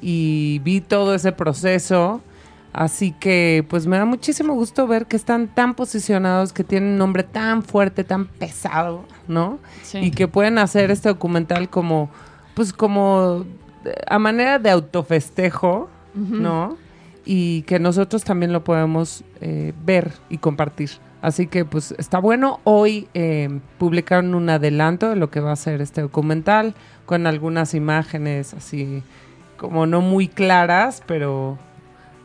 Y 0.00 0.60
vi 0.64 0.80
todo 0.80 1.14
ese 1.14 1.32
proceso. 1.32 2.20
Así 2.72 3.12
que 3.12 3.64
pues 3.70 3.86
me 3.86 3.96
da 3.96 4.04
muchísimo 4.04 4.52
gusto 4.52 4.86
ver 4.86 5.06
que 5.06 5.16
están 5.16 5.48
tan 5.48 5.74
posicionados, 5.74 6.52
que 6.52 6.62
tienen 6.62 6.90
un 6.90 6.98
nombre 6.98 7.22
tan 7.22 7.62
fuerte, 7.62 8.04
tan 8.04 8.26
pesado, 8.26 9.06
¿no? 9.28 9.58
Y 9.94 10.10
que 10.10 10.28
pueden 10.28 10.58
hacer 10.58 10.90
este 10.90 11.08
documental 11.08 11.70
como, 11.70 12.10
pues 12.56 12.72
como 12.72 13.44
a 14.06 14.18
manera 14.18 14.58
de 14.58 14.70
autofestejo, 14.70 15.90
¿no? 16.14 16.78
Y 17.26 17.62
que 17.62 17.78
nosotros 17.78 18.24
también 18.24 18.50
lo 18.50 18.64
podemos 18.64 19.24
eh, 19.42 19.74
ver 19.84 20.12
y 20.30 20.38
compartir. 20.38 20.88
Así 21.20 21.48
que 21.48 21.66
pues 21.66 21.94
está 21.98 22.18
bueno. 22.18 22.60
Hoy 22.64 23.08
eh, 23.12 23.60
publicaron 23.76 24.34
un 24.34 24.48
adelanto 24.48 25.10
de 25.10 25.16
lo 25.16 25.28
que 25.28 25.40
va 25.40 25.52
a 25.52 25.56
ser 25.56 25.82
este 25.82 26.00
documental 26.00 26.74
con 27.04 27.26
algunas 27.26 27.74
imágenes 27.74 28.54
así 28.54 29.02
como 29.58 29.84
no 29.84 30.00
muy 30.00 30.26
claras, 30.26 31.02
pero, 31.06 31.58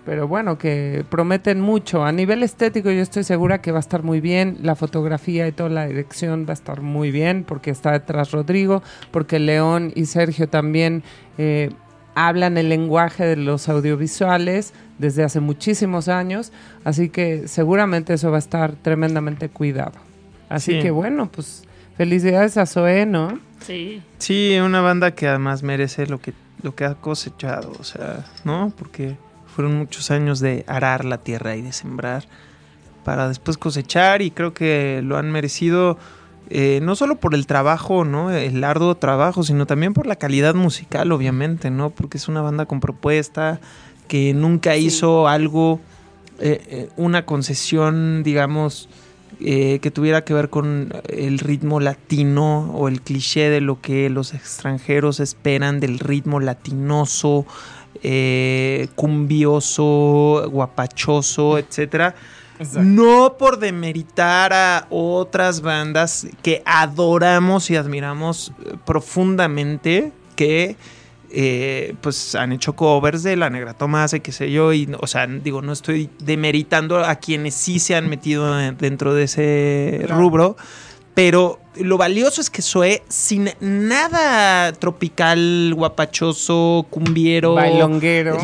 pero 0.06 0.28
bueno, 0.28 0.58
que 0.58 1.06
prometen 1.10 1.62
mucho. 1.62 2.04
A 2.04 2.12
nivel 2.12 2.44
estético 2.44 2.92
yo 2.92 3.02
estoy 3.02 3.24
segura 3.24 3.62
que 3.62 3.72
va 3.72 3.78
a 3.78 3.82
estar 3.82 4.04
muy 4.04 4.20
bien. 4.20 4.58
La 4.62 4.76
fotografía 4.76 5.48
y 5.48 5.52
toda 5.52 5.70
la 5.70 5.88
dirección 5.88 6.46
va 6.48 6.52
a 6.52 6.54
estar 6.54 6.82
muy 6.82 7.12
bien 7.12 7.44
porque 7.44 7.72
está 7.72 7.92
detrás 7.92 8.32
Rodrigo, 8.32 8.82
porque 9.12 9.40
León 9.40 9.92
y 9.96 10.06
Sergio 10.06 10.50
también... 10.50 11.04
Eh, 11.38 11.70
hablan 12.16 12.58
el 12.58 12.70
lenguaje 12.70 13.26
de 13.26 13.36
los 13.38 13.70
audiovisuales 13.70 14.74
desde 14.98 15.24
hace 15.24 15.40
muchísimos 15.40 16.08
años, 16.08 16.52
así 16.84 17.10
que 17.10 17.48
seguramente 17.48 18.14
eso 18.14 18.30
va 18.32 18.38
a 18.38 18.40
estar 18.40 18.74
tremendamente 18.74 19.50
cuidado. 19.50 19.94
Así 20.50 20.80
que 20.82 20.92
bueno, 20.92 21.32
pues 21.32 21.64
felicidades 21.96 22.58
a 22.58 22.66
Zoe, 22.66 23.06
¿no? 23.06 23.40
Sí. 23.66 24.04
Sí, 24.18 24.58
una 24.60 24.82
banda 24.82 25.12
que 25.12 25.28
además 25.28 25.64
merece 25.64 26.08
lo 26.08 26.20
que, 26.20 26.34
lo 26.62 26.76
que 26.76 26.84
ha 26.84 26.96
cosechado, 26.96 27.72
o 27.80 27.84
sea, 27.84 28.26
¿no? 28.44 28.74
Porque 28.78 29.16
fueron 29.56 29.78
muchos 29.78 30.12
años 30.12 30.40
de 30.40 30.64
arar 30.68 31.06
la 31.06 31.20
tierra 31.20 31.56
y 31.56 31.62
de 31.62 31.72
sembrar 31.72 32.26
para 33.04 33.28
después 33.28 33.58
cosechar 33.58 34.22
y 34.22 34.32
creo 34.32 34.54
que 34.54 35.02
lo 35.04 35.18
han 35.18 35.32
merecido 35.32 35.98
eh, 36.54 36.82
no 36.84 36.98
solo 36.98 37.16
por 37.16 37.34
el 37.34 37.48
trabajo, 37.48 38.04
¿no? 38.04 38.30
El 38.30 38.62
arduo 38.66 38.96
trabajo, 38.96 39.42
sino 39.44 39.66
también 39.66 39.94
por 39.94 40.06
la 40.06 40.18
calidad 40.18 40.54
musical, 40.54 41.14
obviamente, 41.14 41.72
¿no? 41.72 41.92
Porque 41.92 42.18
es 42.18 42.28
una 42.28 42.42
banda 42.42 42.66
con 42.66 42.82
propuesta 42.82 43.62
que 44.10 44.34
nunca 44.34 44.76
hizo 44.76 45.30
algo, 45.30 45.80
eh, 46.40 46.62
eh, 46.68 46.90
una 46.98 47.26
concesión, 47.26 48.22
digamos, 48.24 48.90
que 49.40 49.92
tuviera 49.92 50.24
que 50.24 50.36
ver 50.36 50.52
con 50.52 50.94
el 51.10 51.40
ritmo 51.40 51.80
latino 51.80 52.70
o 52.76 52.88
el 52.90 53.02
cliché 53.02 53.50
de 53.50 53.60
lo 53.60 53.82
que 53.82 54.08
los 54.12 54.36
extranjeros 54.36 55.20
esperan 55.20 55.80
del 55.80 55.98
ritmo 55.98 56.40
latinoso, 56.40 57.48
cumbioso, 58.96 60.50
guapachoso, 60.50 61.58
etcétera 61.58 62.16
no 62.76 63.38
por 63.38 63.60
demeritar 63.60 64.54
a 64.54 64.88
otras 64.90 65.62
bandas 65.62 66.28
que 66.44 66.62
adoramos 66.66 67.70
y 67.70 67.76
admiramos 67.76 68.54
eh, 68.64 68.76
profundamente, 68.86 70.12
que 70.36 70.76
eh, 71.32 71.96
pues 72.02 72.36
han 72.36 72.52
hecho 72.52 72.74
covers 72.74 73.24
de 73.24 73.36
La 73.36 73.50
Negra 73.50 73.74
Tomás 73.74 74.14
y 74.14 74.20
qué 74.20 74.32
sé 74.32 74.52
yo, 74.52 74.74
y 74.74 74.90
o 75.00 75.08
sea, 75.08 75.28
digo, 75.28 75.62
no 75.62 75.72
estoy 75.72 76.10
demeritando 76.20 77.00
a 77.00 77.16
quienes 77.16 77.56
sí 77.56 77.80
se 77.80 77.96
han 77.96 78.10
metido 78.10 78.56
dentro 78.56 79.14
de 79.14 79.24
ese 79.24 80.06
rubro, 80.10 80.58
pero 81.14 81.60
lo 81.76 81.98
valioso 81.98 82.42
es 82.42 82.50
que 82.50 82.62
Zoe, 82.62 83.02
sin 83.08 83.50
nada 83.60 84.74
tropical, 84.74 85.74
guapachoso, 85.76 86.86
cumbiero, 86.90 87.56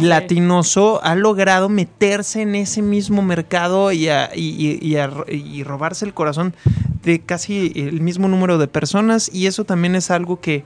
latinoso, 0.02 1.02
ha 1.04 1.16
logrado 1.16 1.70
meterse 1.70 2.42
en 2.42 2.56
ese 2.56 2.82
mismo 2.82 3.22
mercado 3.22 3.92
y, 3.92 4.10
y, 4.10 5.64
robarse 5.64 6.06
el 6.06 6.14
corazón 6.14 6.56
de 7.04 7.20
casi 7.20 7.74
el 7.76 8.02
mismo 8.02 8.28
número 8.28 8.58
de 8.58 8.68
personas. 8.68 9.30
Y 9.34 9.48
eso 9.48 9.66
también 9.66 9.96
es 9.96 10.10
algo 10.10 10.40
que, 10.40 10.64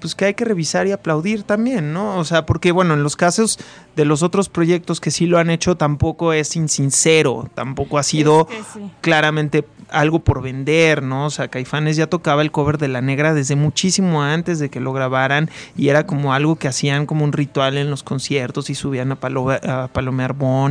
pues 0.00 0.14
que 0.14 0.26
hay 0.26 0.34
que 0.34 0.44
revisar 0.44 0.86
y 0.86 0.92
aplaudir 0.92 1.42
también, 1.42 1.92
¿no? 1.92 2.18
O 2.18 2.24
sea, 2.24 2.46
porque 2.46 2.70
bueno, 2.70 2.94
en 2.94 3.02
los 3.02 3.16
casos 3.16 3.58
de 3.96 4.04
los 4.04 4.22
otros 4.22 4.48
proyectos 4.48 5.00
que 5.00 5.10
sí 5.10 5.26
lo 5.26 5.38
han 5.38 5.50
hecho 5.50 5.76
tampoco 5.76 6.32
es 6.32 6.54
insincero, 6.54 7.50
tampoco 7.54 7.98
ha 7.98 8.04
sido 8.04 8.48
claramente 9.00 9.64
algo 9.90 10.20
por 10.20 10.42
vender, 10.42 11.02
¿no? 11.02 11.26
O 11.26 11.30
sea, 11.30 11.48
Caifanes 11.48 11.96
ya 11.96 12.06
tocaba 12.06 12.42
el 12.42 12.50
cover 12.50 12.78
de 12.78 12.88
La 12.88 13.00
Negra 13.00 13.34
desde 13.34 13.56
muchísimo 13.56 14.22
antes 14.22 14.58
de 14.58 14.68
que 14.68 14.80
lo 14.80 14.92
grabaran 14.92 15.50
y 15.76 15.88
era 15.88 16.06
como 16.06 16.34
algo 16.34 16.56
que 16.56 16.68
hacían 16.68 17.06
como 17.06 17.24
un 17.24 17.32
ritual 17.32 17.76
en 17.76 17.90
los 17.90 18.02
conciertos 18.02 18.70
y 18.70 18.74
subían 18.74 19.12
a, 19.12 19.16
Palo 19.16 19.50
a 19.50 19.88
Palome 19.92 20.26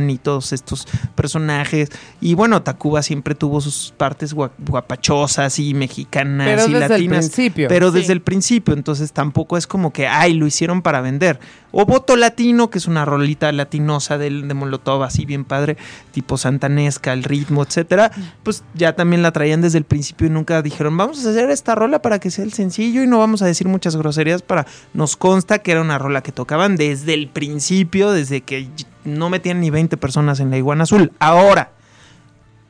y 0.08 0.18
todos 0.18 0.52
estos 0.52 0.86
personajes. 1.14 1.90
Y 2.20 2.34
bueno, 2.34 2.62
Tacuba 2.62 3.02
siempre 3.02 3.34
tuvo 3.34 3.60
sus 3.60 3.92
partes 3.96 4.34
guapachosas 4.34 5.58
y 5.58 5.74
mexicanas 5.74 6.46
pero 6.46 6.68
y 6.68 6.72
desde 6.74 6.88
latinas. 6.88 7.24
El 7.24 7.30
principio. 7.32 7.68
Pero 7.68 7.90
desde 7.90 8.12
el 8.12 8.22
principio, 8.22 8.74
entonces 8.74 9.12
tampoco 9.12 9.56
es 9.56 9.66
como 9.66 9.92
que, 9.92 10.06
ay, 10.06 10.34
lo 10.34 10.46
hicieron 10.46 10.82
para 10.82 11.00
vender. 11.00 11.40
O 11.70 11.84
Voto 11.84 12.16
Latino, 12.16 12.70
que 12.70 12.78
es 12.78 12.86
una 12.86 13.04
rolita 13.04 13.52
latinosa 13.52 14.16
de, 14.16 14.30
de 14.30 14.54
Molotov, 14.54 15.02
así 15.02 15.26
bien 15.26 15.44
padre, 15.44 15.76
tipo 16.12 16.38
santanesca, 16.38 17.12
el 17.12 17.24
ritmo, 17.24 17.62
etcétera. 17.62 18.10
Pues 18.42 18.64
ya 18.74 18.94
también 18.94 19.07
la 19.16 19.32
traían 19.32 19.60
desde 19.60 19.78
el 19.78 19.84
principio 19.84 20.26
y 20.26 20.30
nunca 20.30 20.60
dijeron, 20.60 20.96
vamos 20.96 21.24
a 21.24 21.30
hacer 21.30 21.50
esta 21.50 21.74
rola 21.74 22.02
para 22.02 22.18
que 22.18 22.30
sea 22.30 22.44
el 22.44 22.52
sencillo 22.52 23.02
y 23.02 23.06
no 23.06 23.18
vamos 23.18 23.42
a 23.42 23.46
decir 23.46 23.66
muchas 23.68 23.96
groserías 23.96 24.42
para. 24.42 24.66
Nos 24.92 25.16
consta 25.16 25.60
que 25.60 25.72
era 25.72 25.80
una 25.80 25.98
rola 25.98 26.22
que 26.22 26.32
tocaban 26.32 26.76
desde 26.76 27.14
el 27.14 27.28
principio, 27.28 28.10
desde 28.10 28.42
que 28.42 28.68
no 29.04 29.30
metían 29.30 29.60
ni 29.60 29.70
20 29.70 29.96
personas 29.96 30.40
en 30.40 30.50
la 30.50 30.58
iguana 30.58 30.84
azul. 30.84 31.12
Ahora, 31.18 31.72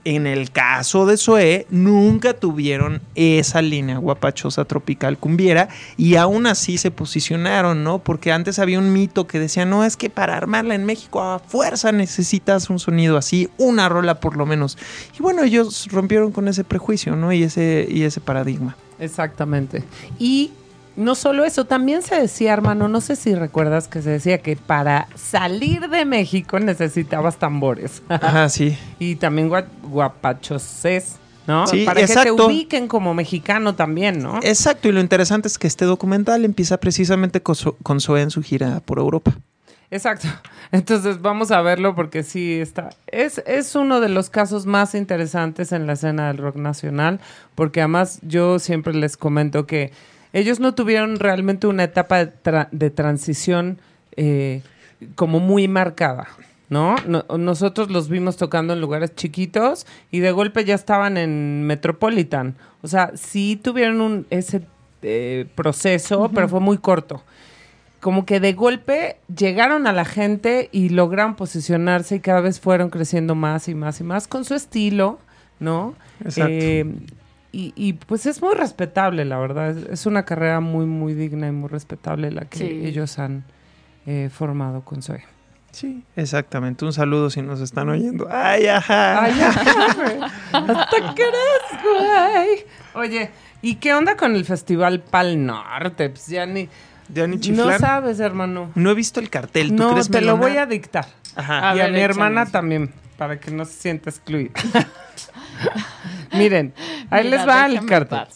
en 0.04 0.26
el 0.26 0.50
caso 0.50 1.06
de 1.06 1.16
Zoe, 1.16 1.66
nunca 1.70 2.34
tuvieron 2.34 3.02
esa 3.14 3.62
línea 3.62 3.98
guapachosa 3.98 4.64
tropical 4.64 5.18
cumbiera 5.18 5.68
y 5.96 6.16
aún 6.16 6.46
así 6.46 6.78
se 6.78 6.90
posicionaron, 6.90 7.84
¿no? 7.84 7.98
Porque 7.98 8.32
antes 8.32 8.58
había 8.58 8.78
un 8.78 8.92
mito 8.92 9.26
que 9.26 9.38
decía, 9.38 9.64
no, 9.64 9.84
es 9.84 9.96
que 9.96 10.08
para 10.08 10.36
armarla 10.36 10.74
en 10.74 10.84
México 10.84 11.20
a 11.20 11.38
fuerza 11.40 11.92
necesitas 11.92 12.70
un 12.70 12.78
sonido 12.78 13.16
así, 13.16 13.50
una 13.58 13.88
rola 13.88 14.20
por 14.20 14.36
lo 14.36 14.46
menos. 14.46 14.78
Y 15.18 15.22
bueno, 15.22 15.42
ellos 15.42 15.88
rompieron 15.90 16.32
con 16.32 16.48
ese 16.48 16.64
prejuicio, 16.64 17.16
¿no? 17.16 17.32
Y 17.32 17.42
ese, 17.42 17.86
y 17.90 18.02
ese 18.02 18.20
paradigma. 18.20 18.76
Exactamente. 18.98 19.84
Y 20.18 20.52
no 20.98 21.14
solo 21.14 21.44
eso, 21.44 21.64
también 21.64 22.02
se 22.02 22.20
decía, 22.20 22.52
hermano, 22.52 22.88
no 22.88 23.00
sé 23.00 23.14
si 23.14 23.34
recuerdas 23.34 23.86
que 23.86 24.02
se 24.02 24.10
decía 24.10 24.38
que 24.38 24.56
para 24.56 25.06
salir 25.14 25.88
de 25.88 26.04
México 26.04 26.58
necesitabas 26.58 27.36
tambores. 27.38 28.02
Ajá, 28.08 28.48
sí. 28.48 28.76
y 28.98 29.14
también 29.14 29.50
guapachoses. 29.84 31.16
¿no? 31.46 31.66
Sí, 31.66 31.84
Para 31.86 32.00
exacto. 32.00 32.36
que 32.36 32.42
te 32.42 32.46
ubiquen 32.46 32.88
como 32.88 33.14
mexicano 33.14 33.74
también, 33.74 34.22
¿no? 34.22 34.38
Exacto, 34.42 34.88
y 34.88 34.92
lo 34.92 35.00
interesante 35.00 35.48
es 35.48 35.56
que 35.56 35.66
este 35.66 35.86
documental 35.86 36.44
empieza 36.44 36.78
precisamente 36.78 37.40
con, 37.40 37.56
con 37.82 38.00
Zoe 38.00 38.20
en 38.20 38.30
su 38.30 38.42
gira 38.42 38.80
por 38.80 38.98
Europa. 38.98 39.32
Exacto. 39.90 40.28
Entonces 40.72 41.22
vamos 41.22 41.50
a 41.50 41.62
verlo 41.62 41.94
porque 41.94 42.22
sí 42.22 42.54
está. 42.60 42.90
Es, 43.06 43.42
es 43.46 43.74
uno 43.74 44.00
de 44.00 44.10
los 44.10 44.28
casos 44.28 44.66
más 44.66 44.94
interesantes 44.94 45.72
en 45.72 45.86
la 45.86 45.94
escena 45.94 46.26
del 46.26 46.38
rock 46.38 46.56
nacional, 46.56 47.20
porque 47.54 47.80
además 47.80 48.18
yo 48.22 48.58
siempre 48.58 48.92
les 48.92 49.16
comento 49.16 49.64
que 49.64 49.92
ellos 50.32 50.60
no 50.60 50.74
tuvieron 50.74 51.18
realmente 51.18 51.66
una 51.66 51.84
etapa 51.84 52.26
de, 52.26 52.90
transición 52.90 53.78
eh, 54.16 54.62
como 55.14 55.40
muy 55.40 55.68
marcada. 55.68 56.28
¿no? 56.68 56.96
Nosotros 57.38 57.90
los 57.90 58.08
vimos 58.08 58.36
tocando 58.36 58.74
en 58.74 58.80
lugares 58.80 59.14
chiquitos 59.14 59.86
y 60.10 60.20
de 60.20 60.32
golpe 60.32 60.64
ya 60.64 60.74
estaban 60.74 61.16
en 61.16 61.64
Metropolitan. 61.64 62.56
O 62.82 62.88
sea, 62.88 63.12
sí 63.14 63.58
tuvieron 63.62 64.00
un, 64.00 64.26
ese 64.30 64.62
eh, 65.02 65.46
proceso, 65.54 66.30
pero 66.34 66.48
fue 66.48 66.60
muy 66.60 66.78
corto. 66.78 67.22
Como 68.00 68.26
que 68.26 68.38
de 68.38 68.52
golpe 68.52 69.16
llegaron 69.34 69.86
a 69.86 69.92
la 69.92 70.04
gente 70.04 70.68
y 70.70 70.90
lograron 70.90 71.34
posicionarse 71.34 72.16
y 72.16 72.20
cada 72.20 72.40
vez 72.40 72.60
fueron 72.60 72.90
creciendo 72.90 73.34
más 73.34 73.68
y 73.68 73.74
más 73.74 74.00
y 74.00 74.04
más 74.04 74.28
con 74.28 74.44
su 74.44 74.54
estilo, 74.54 75.18
¿no? 75.58 75.94
Exacto. 76.20 76.52
Eh, 76.52 76.94
y, 77.50 77.94
pues 77.94 78.26
es 78.26 78.42
muy 78.42 78.54
respetable, 78.54 79.24
la 79.24 79.38
verdad. 79.38 79.76
Es, 79.90 80.06
una 80.06 80.24
carrera 80.24 80.60
muy, 80.60 80.86
muy 80.86 81.14
digna 81.14 81.48
y 81.48 81.52
muy 81.52 81.68
respetable 81.68 82.30
la 82.30 82.42
que 82.42 82.86
ellos 82.86 83.18
han 83.18 83.44
eh, 84.06 84.28
formado 84.32 84.82
con 84.82 85.02
Zoe. 85.02 85.24
Sí, 85.70 86.02
exactamente. 86.16 86.84
Un 86.84 86.92
saludo 86.92 87.30
si 87.30 87.42
nos 87.42 87.60
están 87.60 87.88
oyendo. 87.88 88.26
¡Ay, 88.30 88.66
ajá! 88.66 89.22
¡Ay, 89.24 89.40
ajá, 89.40 89.94
güey! 89.94 90.18
¡Hasta 90.52 91.14
crees, 91.14 91.82
güey! 91.82 92.66
Oye, 92.94 93.30
¿y 93.62 93.76
qué 93.76 93.94
onda 93.94 94.16
con 94.16 94.34
el 94.34 94.44
Festival 94.44 95.00
Pal 95.00 95.44
Norte? 95.44 96.10
Pues 96.10 96.26
ya 96.26 96.46
ni... 96.46 96.68
¿Ya 97.10 97.26
ni 97.26 97.36
No 97.36 97.78
sabes, 97.78 98.20
hermano. 98.20 98.70
No 98.74 98.90
he 98.90 98.94
visto 98.94 99.20
el 99.20 99.30
cartel. 99.30 99.68
¿Tú 99.68 99.82
no, 99.82 99.92
crees 99.92 100.10
te 100.10 100.20
lo 100.20 100.36
voy 100.36 100.56
a 100.56 100.66
dictar. 100.66 101.06
Ajá. 101.36 101.76
y 101.76 101.80
a, 101.80 101.88
mi 101.88 102.00
hermana 102.00 102.46
también, 102.46 102.92
para 103.16 103.38
que 103.40 103.50
no 103.50 103.64
se 103.64 103.72
sienta 103.72 104.10
excluida. 104.10 104.50
Miren, 106.32 106.74
ahí 107.10 107.28
les 107.28 107.46
va 107.46 107.66
el 107.66 107.84
cartel. 107.86 108.26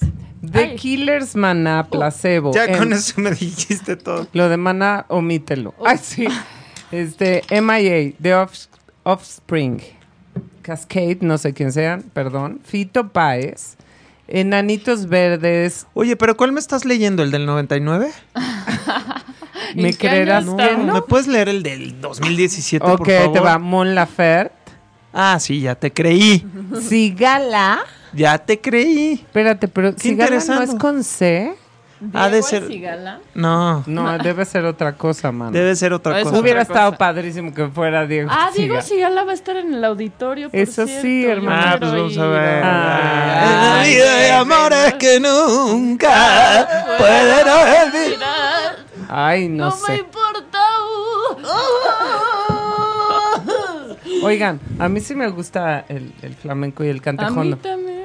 The 0.51 0.75
Killers, 0.75 1.37
Mana, 1.37 1.87
Placebo. 1.89 2.53
Ya 2.53 2.77
con 2.77 2.93
eso 2.93 3.21
me 3.21 3.31
dijiste 3.31 3.97
todo. 3.97 4.27
Lo 4.33 4.49
de 4.49 4.57
Mana, 4.57 5.07
omítelo. 5.09 5.75
Ay, 5.85 5.99
sí. 6.03 6.27
Este, 6.91 7.43
MIA, 7.51 8.15
The 8.21 8.47
Offspring. 9.05 9.81
Cascade, 10.63 11.19
no 11.21 11.39
sé 11.39 11.53
quién 11.53 11.73
sean, 11.73 12.03
perdón. 12.03 12.61
Fito 12.65 13.09
Páez. 13.09 13.77
Enanitos 14.29 15.09
Verdes. 15.09 15.87
Oye, 15.95 16.17
pero 16.17 16.37
¿cuál 16.37 16.53
me 16.53 16.61
estás 16.61 16.85
leyendo? 16.85 17.23
¿El 17.23 17.31
del 17.31 17.47
99? 17.47 18.11
¿Me 19.75 19.95
creerás 19.95 20.45
que 20.45 20.77
no? 20.77 20.95
¿Me 20.95 21.03
puedes 21.03 21.27
leer 21.27 21.49
el 21.49 21.63
del 21.63 22.01
2017, 22.01 22.85
por 22.85 23.07
favor? 23.07 23.29
Ok, 23.29 23.33
te 23.33 23.41
va 23.41 23.59
Mon 23.59 23.95
Laferte. 23.95 24.62
Ah, 25.13 25.39
sí, 25.39 25.61
ya 25.61 25.75
te 25.75 25.93
creí. 25.93 26.45
Sigala. 26.89 27.81
Ya 28.13 28.39
te 28.39 28.61
creí. 28.61 29.15
Espérate, 29.15 29.69
pero 29.69 29.93
Sigala 29.97 30.43
no 30.47 30.63
es 30.63 30.75
con 30.75 31.05
C. 31.05 31.55
Ha 32.15 32.29
de 32.29 32.43
ser. 32.43 32.69
No. 33.35 33.85
No, 33.87 34.19
debe 34.19 34.45
ser 34.45 34.65
otra 34.65 34.95
cosa, 34.95 35.31
man. 35.31 35.53
Debe 35.53 35.77
ser 35.77 35.93
otra 35.93 36.23
cosa. 36.23 36.37
Hubiera 36.39 36.63
estado 36.63 36.97
padrísimo 36.97 37.55
que 37.55 37.69
fuera 37.69 38.07
Diego. 38.07 38.29
Ah, 38.33 38.51
Diego 38.55 38.81
Sigala 38.83 39.25
va 39.25 39.31
a 39.31 39.35
estar 39.35 39.57
en 39.57 39.73
el 39.75 39.85
auditorio. 39.85 40.51
Por 40.51 40.59
Eso 40.59 40.87
sí, 40.87 41.25
hermano. 41.25 41.63
Ah, 41.65 41.77
pues 41.79 41.93
vamos 41.93 42.19
a 42.19 42.27
ver. 42.27 42.63
Ah, 42.65 43.45
en 43.45 43.61
la 43.61 43.85
vida 43.85 44.17
de 44.17 44.31
amores 44.33 44.95
que 44.95 45.21
nunca 45.21 46.97
pueden 46.99 47.49
olvidar. 47.49 48.77
Ay, 49.09 49.49
no, 49.49 49.71
sé. 49.71 49.99
No 49.99 50.05
me 50.05 50.05
Oigan, 54.23 54.61
a 54.79 54.89
mí 54.89 55.01
sí 55.01 55.15
me 55.15 55.29
gusta 55.29 55.85
el, 55.89 56.13
el 56.23 56.35
flamenco 56.35 56.85
y 56.85 56.89
el 56.89 57.01
cantejondo. 57.03 57.41
A 57.41 57.45
mí 57.45 57.63
también. 57.63 58.03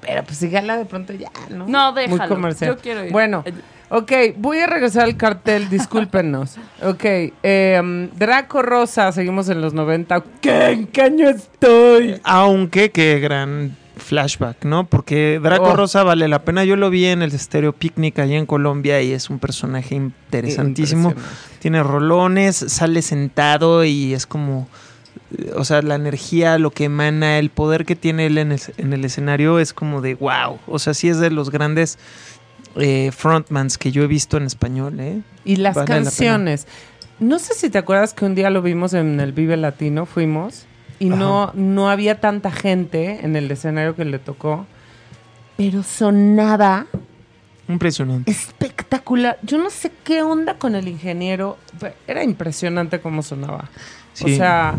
Pero 0.00 0.22
pues 0.24 0.36
sígala 0.38 0.76
de 0.76 0.84
pronto 0.84 1.12
ya, 1.14 1.30
¿no? 1.50 1.66
No, 1.66 1.92
déjalo. 1.92 2.16
Muy 2.18 2.28
comercial. 2.28 2.74
Yo 2.76 2.82
quiero 2.82 3.04
ir. 3.06 3.10
Bueno, 3.12 3.42
ok, 3.88 4.12
voy 4.36 4.58
a 4.58 4.66
regresar 4.66 5.04
al 5.04 5.16
cartel, 5.16 5.68
discúlpenos. 5.70 6.56
Ok, 6.82 7.04
eh, 7.42 8.10
Draco 8.14 8.60
Rosa, 8.60 9.12
seguimos 9.12 9.48
en 9.48 9.62
los 9.62 9.72
90. 9.72 10.22
¿Qué? 10.42 10.70
¿En 10.70 10.86
qué 10.88 11.02
año 11.02 11.28
estoy? 11.30 12.20
Aunque, 12.22 12.90
qué 12.90 13.18
gran 13.18 13.76
flashback, 13.96 14.64
¿no? 14.66 14.84
Porque 14.86 15.40
Draco 15.42 15.70
Oh. 15.70 15.76
Rosa 15.76 16.02
vale 16.02 16.28
la 16.28 16.42
pena. 16.42 16.64
Yo 16.64 16.76
lo 16.76 16.90
vi 16.90 17.06
en 17.06 17.22
el 17.22 17.30
Stereo 17.38 17.72
Picnic 17.72 18.18
allá 18.18 18.36
en 18.36 18.44
Colombia 18.44 19.00
y 19.00 19.12
es 19.12 19.30
un 19.30 19.38
personaje 19.38 19.94
interesantísimo. 19.94 21.14
Tiene 21.60 21.82
rolones, 21.82 22.56
sale 22.56 23.00
sentado 23.00 23.84
y 23.84 24.12
es 24.12 24.26
como... 24.26 24.68
O 25.56 25.64
sea, 25.64 25.82
la 25.82 25.94
energía, 25.94 26.58
lo 26.58 26.70
que 26.70 26.84
emana, 26.84 27.38
el 27.38 27.50
poder 27.50 27.84
que 27.84 27.96
tiene 27.96 28.26
él 28.26 28.38
en 28.38 28.52
el, 28.52 28.60
en 28.76 28.92
el 28.92 29.04
escenario 29.04 29.58
es 29.58 29.72
como 29.72 30.00
de 30.00 30.14
wow. 30.14 30.58
O 30.66 30.78
sea, 30.78 30.94
sí 30.94 31.08
es 31.08 31.18
de 31.18 31.30
los 31.30 31.50
grandes 31.50 31.98
eh, 32.76 33.10
frontmans 33.12 33.78
que 33.78 33.92
yo 33.92 34.02
he 34.02 34.06
visto 34.06 34.36
en 34.36 34.44
español, 34.44 34.98
¿eh? 35.00 35.20
Y 35.44 35.56
las 35.56 35.74
Vale 35.76 35.86
la 35.88 35.94
pena. 35.96 36.04
canciones. 36.04 36.66
No 37.20 37.38
sé 37.38 37.54
si 37.54 37.70
te 37.70 37.78
acuerdas 37.78 38.12
que 38.14 38.24
un 38.24 38.34
día 38.34 38.50
lo 38.50 38.60
vimos 38.62 38.92
en 38.94 39.20
el 39.20 39.32
Vive 39.32 39.56
Latino, 39.56 40.04
fuimos, 40.06 40.66
y 40.98 41.06
no, 41.10 41.52
no 41.54 41.88
había 41.90 42.20
tanta 42.20 42.50
gente 42.50 43.20
en 43.24 43.36
el 43.36 43.50
escenario 43.50 43.94
que 43.94 44.04
le 44.04 44.18
tocó, 44.18 44.66
pero 45.56 45.82
sonaba 45.84 46.86
Impresionante. 47.68 48.30
espectacular. 48.30 49.38
Yo 49.42 49.58
no 49.58 49.70
sé 49.70 49.92
qué 50.02 50.22
onda 50.22 50.58
con 50.58 50.74
el 50.74 50.88
ingeniero, 50.88 51.56
era 52.08 52.24
impresionante 52.24 53.00
cómo 53.00 53.22
sonaba. 53.22 53.70
O 54.22 54.26
Sí. 54.28 54.36
sea, 54.36 54.74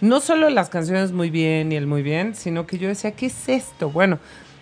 no 0.00 0.20
solo 0.20 0.50
las 0.50 0.68
canciones 0.68 1.12
muy 1.12 1.30
bien 1.30 1.72
y 1.72 1.76
el 1.76 1.86
muy 1.86 2.02
bien, 2.02 2.34
sino 2.34 2.66
que 2.66 2.78
yo 2.78 2.88
decía, 2.88 3.12
¿qué 3.12 3.26
es 3.26 3.48
esto? 3.48 3.90
Bueno, 3.90 4.18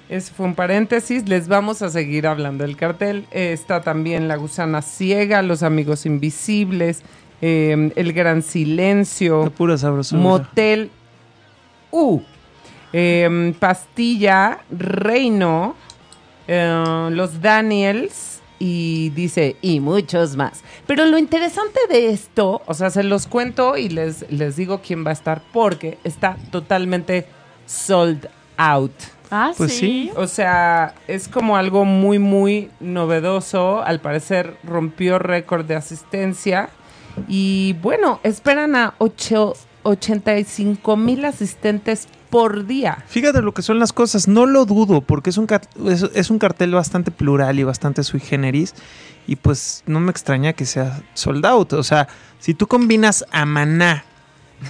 ese 0.08 0.32
fue 0.32 0.46
un 0.46 0.54
paréntesis. 0.54 1.28
Les 1.28 1.48
vamos 1.48 1.82
a 1.82 1.90
seguir 1.90 2.26
hablando 2.26 2.64
del 2.64 2.76
cartel. 2.76 3.26
Eh, 3.32 3.52
está 3.52 3.80
también 3.80 4.28
La 4.28 4.36
Gusana 4.36 4.82
Ciega, 4.82 5.42
Los 5.42 5.62
Amigos 5.62 6.06
Invisibles, 6.06 7.02
eh, 7.42 7.90
El 7.96 8.12
Gran 8.12 8.42
Silencio, 8.42 9.50
pura. 9.56 9.76
Motel 10.12 10.90
U, 11.90 12.22
eh, 12.92 13.54
Pastilla, 13.58 14.60
Reino, 14.70 15.74
eh, 16.46 17.08
Los 17.10 17.40
Daniels, 17.40 18.40
y 18.58 19.10
dice, 19.10 19.56
y 19.60 19.80
muchos 19.80 20.36
más. 20.36 20.62
Pero 20.86 21.06
lo 21.06 21.18
interesante 21.18 21.78
de 21.88 22.10
esto, 22.10 22.62
o 22.66 22.74
sea, 22.74 22.90
se 22.90 23.02
los 23.02 23.26
cuento 23.26 23.76
y 23.76 23.88
les, 23.88 24.30
les 24.30 24.56
digo 24.56 24.80
quién 24.80 25.04
va 25.04 25.10
a 25.10 25.14
estar, 25.14 25.42
porque 25.52 25.98
está 26.04 26.36
totalmente 26.50 27.26
sold 27.66 28.28
out. 28.56 28.92
Ah, 29.30 29.52
pues 29.56 29.76
sí. 29.76 30.10
O 30.16 30.26
sea, 30.26 30.94
es 31.08 31.28
como 31.28 31.56
algo 31.56 31.84
muy, 31.84 32.18
muy 32.18 32.70
novedoso. 32.80 33.82
Al 33.82 34.00
parecer 34.00 34.56
rompió 34.62 35.18
récord 35.18 35.64
de 35.64 35.74
asistencia. 35.74 36.70
Y 37.28 37.74
bueno, 37.82 38.20
esperan 38.22 38.76
a 38.76 38.94
8, 38.98 39.54
85 39.82 40.96
mil 40.96 41.24
asistentes 41.24 42.08
por 42.36 42.66
día. 42.66 43.02
Fíjate 43.08 43.40
lo 43.40 43.54
que 43.54 43.62
son 43.62 43.78
las 43.78 43.94
cosas, 43.94 44.28
no 44.28 44.44
lo 44.44 44.66
dudo, 44.66 45.00
porque 45.00 45.30
es 45.30 45.38
un, 45.38 45.48
es, 46.12 46.28
un 46.28 46.38
cartel 46.38 46.70
bastante 46.72 47.10
plural 47.10 47.58
y 47.58 47.64
bastante 47.64 48.04
sui 48.04 48.20
generis. 48.20 48.74
Y 49.26 49.36
pues 49.36 49.82
no 49.86 50.00
me 50.00 50.10
extraña 50.10 50.52
que 50.52 50.66
sea 50.66 51.00
sold 51.14 51.46
out. 51.46 51.72
O 51.72 51.82
sea, 51.82 52.08
si 52.38 52.52
tú 52.52 52.66
combinas 52.66 53.24
a 53.30 53.46
Maná, 53.46 54.04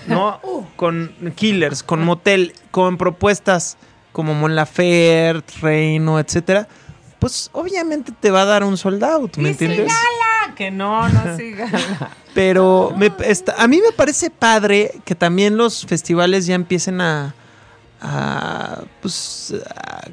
¿no? 0.07 0.39
Uh. 0.45 0.63
con 0.77 1.13
Killers, 1.35 1.83
con 1.83 2.05
Motel, 2.05 2.53
con 2.71 2.99
propuestas 2.99 3.79
como 4.13 4.33
Mon 4.35 4.55
Laferte, 4.55 5.53
Reino, 5.61 6.21
etcétera, 6.21 6.69
pues 7.19 7.51
obviamente 7.53 8.13
te 8.13 8.31
va 8.31 8.43
a 8.43 8.45
dar 8.45 8.63
un 8.63 8.77
sold 8.77 9.03
out, 9.03 9.39
¿me 9.39 9.49
entiendes? 9.51 9.93
Que 10.55 10.71
no, 10.71 11.09
no 11.09 11.21
Pero 12.35 12.95
a 13.59 13.67
mí 13.67 13.81
me 13.85 13.93
parece 13.93 14.31
padre 14.31 14.93
que 15.05 15.17
también 15.17 15.57
los 15.57 15.85
festivales 15.85 16.47
ya 16.47 16.55
empiecen 16.55 17.01
a, 17.01 17.35
pues, 19.01 19.55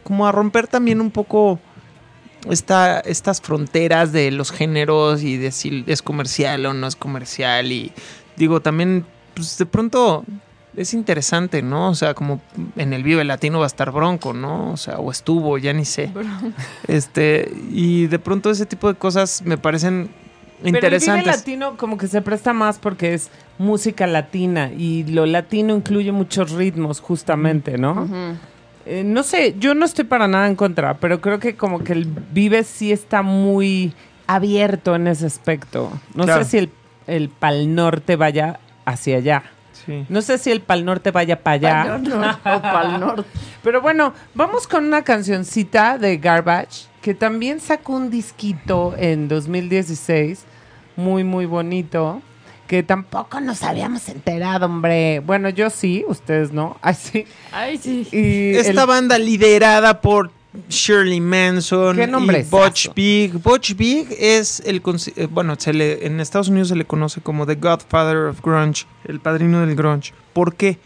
como 0.04 0.28
a 0.28 0.32
romper 0.32 0.68
también 0.68 1.02
un 1.02 1.12
poco 1.12 1.60
esta, 2.50 3.00
estas 3.00 3.42
fronteras 3.42 4.12
de 4.12 4.32
los 4.32 4.52
géneros 4.52 5.24
y 5.24 5.38
de 5.38 5.52
si 5.52 5.84
es 5.88 6.02
comercial 6.02 6.66
o 6.66 6.74
no 6.74 6.88
es 6.88 6.96
comercial. 6.96 7.72
Y 7.72 7.92
digo, 8.36 8.62
también, 8.62 9.06
pues 9.34 9.58
de 9.58 9.66
pronto 9.66 10.26
es 10.76 10.94
interesante, 10.94 11.62
¿no? 11.62 11.90
O 11.90 11.96
sea, 11.96 12.14
como 12.14 12.42
en 12.76 12.94
el 12.94 13.04
Vive 13.04 13.24
Latino 13.24 13.60
va 13.60 13.66
a 13.66 13.68
estar 13.68 13.92
Bronco, 13.92 14.34
¿no? 14.34 14.72
O 14.72 14.78
sea, 14.78 14.98
o 14.98 15.12
estuvo, 15.12 15.58
ya 15.58 15.74
ni 15.74 15.86
sé. 15.86 16.12
Este, 16.88 17.52
y 17.72 18.08
de 18.08 18.20
pronto 18.20 18.50
ese 18.50 18.66
tipo 18.66 18.88
de 18.88 18.96
cosas 18.96 19.44
me 19.44 19.58
parecen 19.58 20.10
interesantes. 20.64 21.06
Pero 21.06 21.16
el 21.16 21.24
Vive 21.24 21.38
Latino 21.38 21.78
como 21.78 21.98
que 21.98 22.08
se 22.08 22.22
presta 22.22 22.54
más 22.54 22.80
porque 22.80 23.14
es 23.14 23.30
música 23.58 24.08
latina 24.08 24.72
y 24.76 25.04
lo 25.04 25.26
latino 25.26 25.76
incluye 25.76 26.12
muchos 26.12 26.52
ritmos 26.52 27.00
justamente, 27.00 27.78
¿no? 27.78 28.08
Eh, 28.86 29.04
no 29.06 29.24
sé, 29.24 29.56
yo 29.60 29.74
no 29.76 29.86
estoy 29.86 30.06
para 30.06 30.28
nada 30.28 30.48
en 30.48 30.56
contra, 30.56 30.96
pero 30.96 31.22
creo 31.22 31.40
que 31.40 31.56
como 31.56 31.84
que 31.84 31.94
el 31.94 32.06
Vive 32.06 32.64
sí 32.64 32.92
está 32.92 33.22
muy 33.22 33.94
abierto 34.28 34.96
en 34.96 35.08
ese 35.08 35.26
aspecto. 35.26 35.92
No 36.16 36.26
sé 36.26 36.44
si 36.46 36.58
el, 36.58 36.70
el 37.08 37.30
Pal 37.30 37.74
Norte 37.76 38.16
vaya 38.16 38.60
hacia 38.86 39.18
allá. 39.18 39.44
No 40.10 40.22
sé 40.22 40.38
si 40.38 40.52
el 40.52 40.62
Pal 40.62 40.86
Norte 40.86 41.12
vaya 41.12 41.42
para 41.42 41.54
allá. 41.86 42.02
o 42.44 42.62
Pal 42.62 43.00
Norte. 43.00 43.30
Pero 43.64 43.82
bueno, 43.82 44.14
vamos 44.34 44.68
con 44.68 44.86
una 44.86 45.04
cancioncita 45.04 45.98
de 45.98 46.18
Garbage, 46.18 46.88
que 47.04 47.14
también 47.14 47.60
sacó 47.60 47.98
un 47.98 48.10
disquito 48.10 48.96
en 48.98 49.28
2016, 49.28 50.46
muy, 50.96 51.26
muy 51.26 51.46
bonito, 51.46 52.22
que 52.66 52.82
tampoco 52.82 53.42
nos 53.42 53.62
habíamos 53.62 54.08
enterado, 54.08 54.68
hombre. 54.68 55.20
Bueno, 55.20 55.50
yo 55.50 55.70
sí, 55.70 56.06
ustedes 56.08 56.54
no. 56.54 56.78
Ay, 56.82 56.96
sí. 57.00 57.26
Ay, 57.52 57.78
sí. 57.78 58.08
Esta 58.56 58.86
banda 58.86 59.20
liderada 59.20 60.00
por 60.00 60.32
Shirley 60.70 61.20
Manson 61.20 61.98
¿Qué 61.98 62.08
nombre 62.08 62.40
y 62.40 62.44
Butch 62.44 62.94
Big. 62.96 63.34
Butch 63.34 63.76
Big 63.76 64.08
es 64.18 64.62
el 64.66 64.82
eh, 65.18 65.28
bueno, 65.30 65.56
se 65.58 65.74
le, 65.74 66.08
en 66.08 66.22
Estados 66.22 66.48
Unidos 66.48 66.70
se 66.70 66.78
le 66.78 66.86
conoce 66.86 67.20
como 67.20 67.46
The 67.46 67.56
Godfather 67.56 68.30
of 68.30 68.42
Grunge, 68.42 68.86
el 69.04 69.20
padrino 69.20 69.60
del 69.60 69.76
grunge. 69.76 70.14
¿Por 70.32 70.56
qué? 70.56 70.78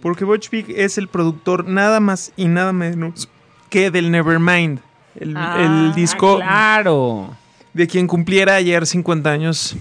Porque 0.00 0.24
Butch 0.24 0.50
Big 0.50 0.66
es 0.70 0.98
el 0.98 1.06
productor 1.06 1.68
nada 1.68 2.00
más 2.00 2.32
y 2.36 2.46
nada 2.46 2.72
menos 2.72 3.28
que 3.70 3.92
del 3.92 4.10
Nevermind, 4.10 4.80
el, 5.16 5.36
ah, 5.36 5.56
el 5.60 5.94
disco 5.94 6.36
claro. 6.36 7.36
de 7.72 7.86
quien 7.86 8.06
cumpliera 8.06 8.54
ayer 8.56 8.86
50 8.86 9.30
años 9.30 9.76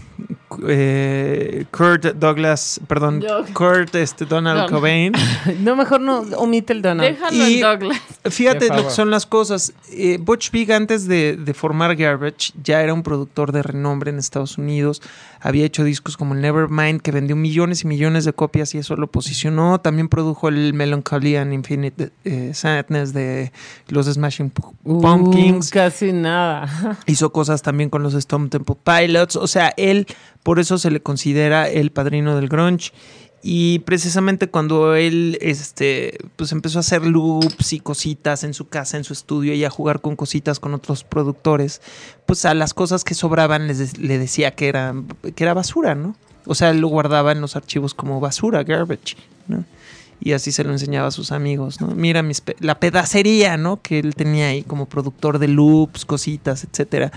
eh, 0.68 1.66
Kurt 1.72 2.06
Douglas, 2.16 2.82
perdón, 2.88 3.24
Kurt 3.54 3.96
este, 3.96 4.26
Donald 4.26 4.70
Cobain. 4.70 5.14
no, 5.60 5.76
mejor 5.76 6.02
no 6.02 6.20
omite 6.38 6.74
el 6.74 6.82
Donald. 6.82 7.10
Déjalo 7.10 7.46
en 7.46 7.62
Douglas. 7.62 8.02
Fíjate 8.30 8.68
lo 8.68 8.84
que 8.84 8.90
son 8.90 9.10
las 9.10 9.26
cosas. 9.26 9.74
Eh, 9.92 10.18
Butch 10.20 10.52
Vig 10.52 10.72
antes 10.72 11.08
de, 11.08 11.54
formar 11.56 11.96
Garbage 11.96 12.54
ya 12.64 12.82
era 12.82 12.94
un 12.94 13.04
productor 13.04 13.52
de 13.52 13.64
renombre 13.64 14.12
en 14.12 14.18
Estados 14.18 14.58
Unidos. 14.58 15.02
Había 15.42 15.66
hecho 15.66 15.84
discos 15.84 16.18
como 16.18 16.36
el 16.36 16.42
Nevermind 16.42 17.02
que 17.02 17.12
vendió 17.12 17.36
millones 17.36 17.84
y 17.84 17.88
millones 17.88 18.26
de 18.26 18.34
copias 18.34 18.76
y 18.76 18.78
eso 18.78 18.96
lo 18.96 19.08
posicionó. 19.08 19.82
También 19.82 20.08
produjo 20.08 20.50
el 20.50 20.74
Melancholy 20.74 21.36
and 21.36 21.54
Infinite 21.54 22.12
eh, 22.24 22.52
Sadness 22.54 23.12
de 23.14 23.52
los 23.88 24.06
Smashing 24.06 24.52
uh, 24.84 25.02
Pumpkins. 25.02 25.72
casi 25.72 26.12
nada. 26.14 26.98
Hizo 27.08 27.32
cosas 27.32 27.64
también 27.64 27.90
con 27.90 28.04
los 28.04 28.14
Stone 28.14 28.50
Temple 28.50 28.78
Pilots. 28.84 29.36
O 29.36 29.48
sea, 29.48 29.74
él 29.78 30.06
por 30.44 30.60
eso 30.60 30.78
se 30.78 30.92
le 30.92 31.02
considera 31.02 31.68
el 31.68 31.92
padrino 31.92 32.36
del 32.36 32.48
grunge. 32.48 32.92
Y 33.44 33.80
precisamente 33.80 34.48
cuando 34.48 34.94
él 34.96 35.38
este, 35.42 36.18
pues 36.36 36.52
empezó 36.52 36.78
a 36.78 36.82
hacer 36.82 37.04
loops 37.06 37.74
y 37.74 37.80
cositas 37.80 38.44
en 38.44 38.54
su 38.54 38.68
casa, 38.68 38.98
en 38.98 39.04
su 39.04 39.14
estudio, 39.14 39.54
y 39.54 39.64
a 39.66 39.70
jugar 39.70 40.00
con 40.00 40.16
cositas 40.16 40.60
con 40.60 40.74
otros 40.74 41.04
productores, 41.04 41.82
pues 42.28 42.46
a 42.46 42.54
las 42.54 42.74
cosas 42.74 43.04
que 43.04 43.16
sobraban 43.16 43.68
les, 43.68 43.98
le 43.98 44.18
decía 44.20 44.52
que 44.52 44.68
era, 44.68 44.94
que 45.36 45.44
era 45.44 45.54
basura, 45.54 45.96
¿no? 45.96 46.16
O 46.46 46.56
sea, 46.56 46.70
él 46.70 46.80
lo 46.80 46.88
guardaba 46.88 47.32
en 47.32 47.42
los 47.42 47.56
archivos 47.56 47.94
como 47.94 48.20
basura, 48.20 48.64
garbage, 48.64 49.18
¿no? 49.48 49.64
Y 50.24 50.34
así 50.34 50.52
se 50.52 50.64
lo 50.64 50.72
enseñaba 50.72 51.08
a 51.08 51.12
sus 51.12 51.32
amigos, 51.32 51.82
¿no? 51.82 51.88
Mira 51.88 52.22
mis 52.22 52.44
la 52.60 52.80
pedacería, 52.80 53.58
¿no? 53.58 53.82
Que 53.82 54.00
él 54.00 54.16
tenía 54.16 54.48
ahí 54.48 54.62
como 54.62 54.88
productor 54.88 55.40
de 55.40 55.48
loops, 55.48 56.06
cositas, 56.06 56.64
etcétera 56.64 57.12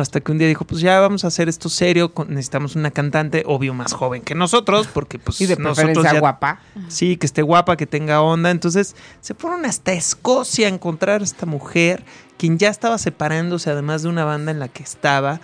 hasta 0.00 0.20
que 0.20 0.30
un 0.30 0.38
día 0.38 0.46
dijo, 0.46 0.64
pues 0.64 0.80
ya 0.80 1.00
vamos 1.00 1.24
a 1.24 1.28
hacer 1.28 1.48
esto 1.48 1.68
serio, 1.68 2.12
necesitamos 2.28 2.76
una 2.76 2.90
cantante, 2.92 3.42
obvio, 3.46 3.74
más 3.74 3.92
joven 3.92 4.22
que 4.22 4.34
nosotros, 4.34 4.86
porque 4.86 5.18
pues 5.18 5.40
y 5.40 5.46
de 5.46 5.56
nosotros 5.56 6.04
ya, 6.04 6.20
guapa. 6.20 6.60
Sí, 6.88 7.16
que 7.16 7.26
esté 7.26 7.42
guapa, 7.42 7.76
que 7.76 7.86
tenga 7.86 8.20
onda. 8.20 8.50
Entonces 8.50 8.94
se 9.20 9.34
fueron 9.34 9.64
hasta 9.64 9.92
Escocia 9.92 10.68
a 10.68 10.70
encontrar 10.70 11.22
a 11.22 11.24
esta 11.24 11.46
mujer, 11.46 12.04
quien 12.36 12.58
ya 12.58 12.68
estaba 12.68 12.98
separándose 12.98 13.70
además 13.70 14.02
de 14.02 14.08
una 14.10 14.24
banda 14.24 14.52
en 14.52 14.60
la 14.60 14.68
que 14.68 14.82
estaba. 14.84 15.40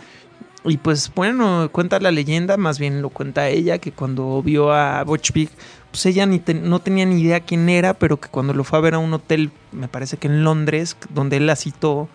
Y 0.64 0.76
pues 0.76 1.10
bueno, 1.14 1.68
cuenta 1.72 1.98
la 1.98 2.10
leyenda, 2.12 2.56
más 2.56 2.78
bien 2.78 3.02
lo 3.02 3.10
cuenta 3.10 3.48
ella, 3.48 3.78
que 3.78 3.92
cuando 3.92 4.42
vio 4.42 4.72
a 4.72 5.02
Butch 5.04 5.32
pues 5.90 6.06
ella 6.06 6.26
ni 6.26 6.40
no 6.62 6.78
tenía 6.78 7.04
ni 7.06 7.20
idea 7.20 7.40
quién 7.40 7.68
era, 7.68 7.94
pero 7.94 8.18
que 8.18 8.28
cuando 8.28 8.54
lo 8.54 8.64
fue 8.64 8.78
a 8.78 8.82
ver 8.82 8.94
a 8.94 8.98
un 8.98 9.12
hotel, 9.12 9.50
me 9.72 9.88
parece 9.88 10.16
que 10.16 10.28
en 10.28 10.44
Londres, 10.44 10.96
donde 11.10 11.36
él 11.36 11.46
la 11.46 11.56
citó, 11.56 12.08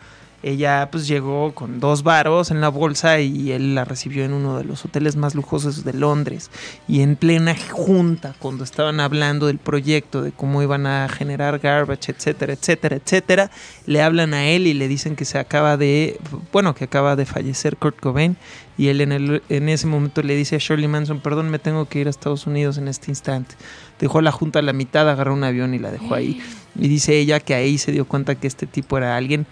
ella 0.46 0.90
pues 0.92 1.08
llegó 1.08 1.56
con 1.56 1.80
dos 1.80 2.04
varos 2.04 2.52
en 2.52 2.62
la 2.62 2.70
bolsa 2.70 3.20
y 3.20 3.52
él 3.52 3.74
la 3.74 3.84
recibió 3.84 4.24
en 4.26 4.32
uno 4.32 4.60
de 4.60 4.64
los 4.64 4.86
hoteles 4.86 5.16
más 5.16 5.34
lujosos 5.34 5.84
de 5.84 5.94
Londres. 5.94 6.52
Y 6.88 7.02
en 7.02 7.16
plena 7.16 7.56
junta, 7.72 8.36
cuando 8.38 8.64
estaban 8.64 9.00
hablando 9.00 9.48
del 9.48 9.58
proyecto, 9.58 10.22
de 10.22 10.32
cómo 10.32 10.62
iban 10.62 10.86
a 10.86 11.10
generar 11.10 11.58
garbage, 11.58 12.12
etcétera, 12.12 12.54
etcétera, 12.54 12.98
etcétera, 12.98 13.50
le 13.88 14.04
hablan 14.04 14.36
a 14.36 14.46
él 14.46 14.68
y 14.68 14.76
le 14.76 14.88
dicen 14.88 15.16
que 15.16 15.26
se 15.26 15.40
acaba 15.40 15.78
de, 15.78 16.20
bueno, 16.54 16.76
que 16.76 16.84
acaba 16.84 17.16
de 17.16 17.26
fallecer 17.26 17.76
Kurt 17.78 18.00
Cobain. 18.00 18.38
Y 18.78 18.90
él 18.90 19.02
en, 19.02 19.14
el, 19.14 19.42
en 19.50 19.68
ese 19.68 19.88
momento 19.88 20.22
le 20.22 20.36
dice 20.36 20.58
a 20.58 20.60
Shirley 20.60 20.88
Manson, 20.88 21.22
perdón, 21.22 21.50
me 21.50 21.58
tengo 21.58 21.86
que 21.86 21.98
ir 21.98 22.06
a 22.06 22.12
Estados 22.12 22.46
Unidos 22.46 22.78
en 22.78 22.88
este 22.88 23.10
instante. 23.10 23.56
Dejó 24.00 24.22
la 24.22 24.32
junta 24.32 24.60
a 24.60 24.62
la 24.62 24.74
mitad, 24.74 25.10
agarró 25.10 25.34
un 25.34 25.44
avión 25.44 25.74
y 25.74 25.80
la 25.80 25.90
dejó 25.90 26.14
ahí. 26.14 26.40
Y 26.78 26.88
dice 26.88 27.18
ella 27.18 27.40
que 27.40 27.56
ahí 27.56 27.80
se 27.80 27.92
dio 27.92 28.06
cuenta 28.06 28.36
que 28.36 28.46
este 28.46 28.68
tipo 28.68 29.00
era 29.00 29.18
alguien 29.18 29.48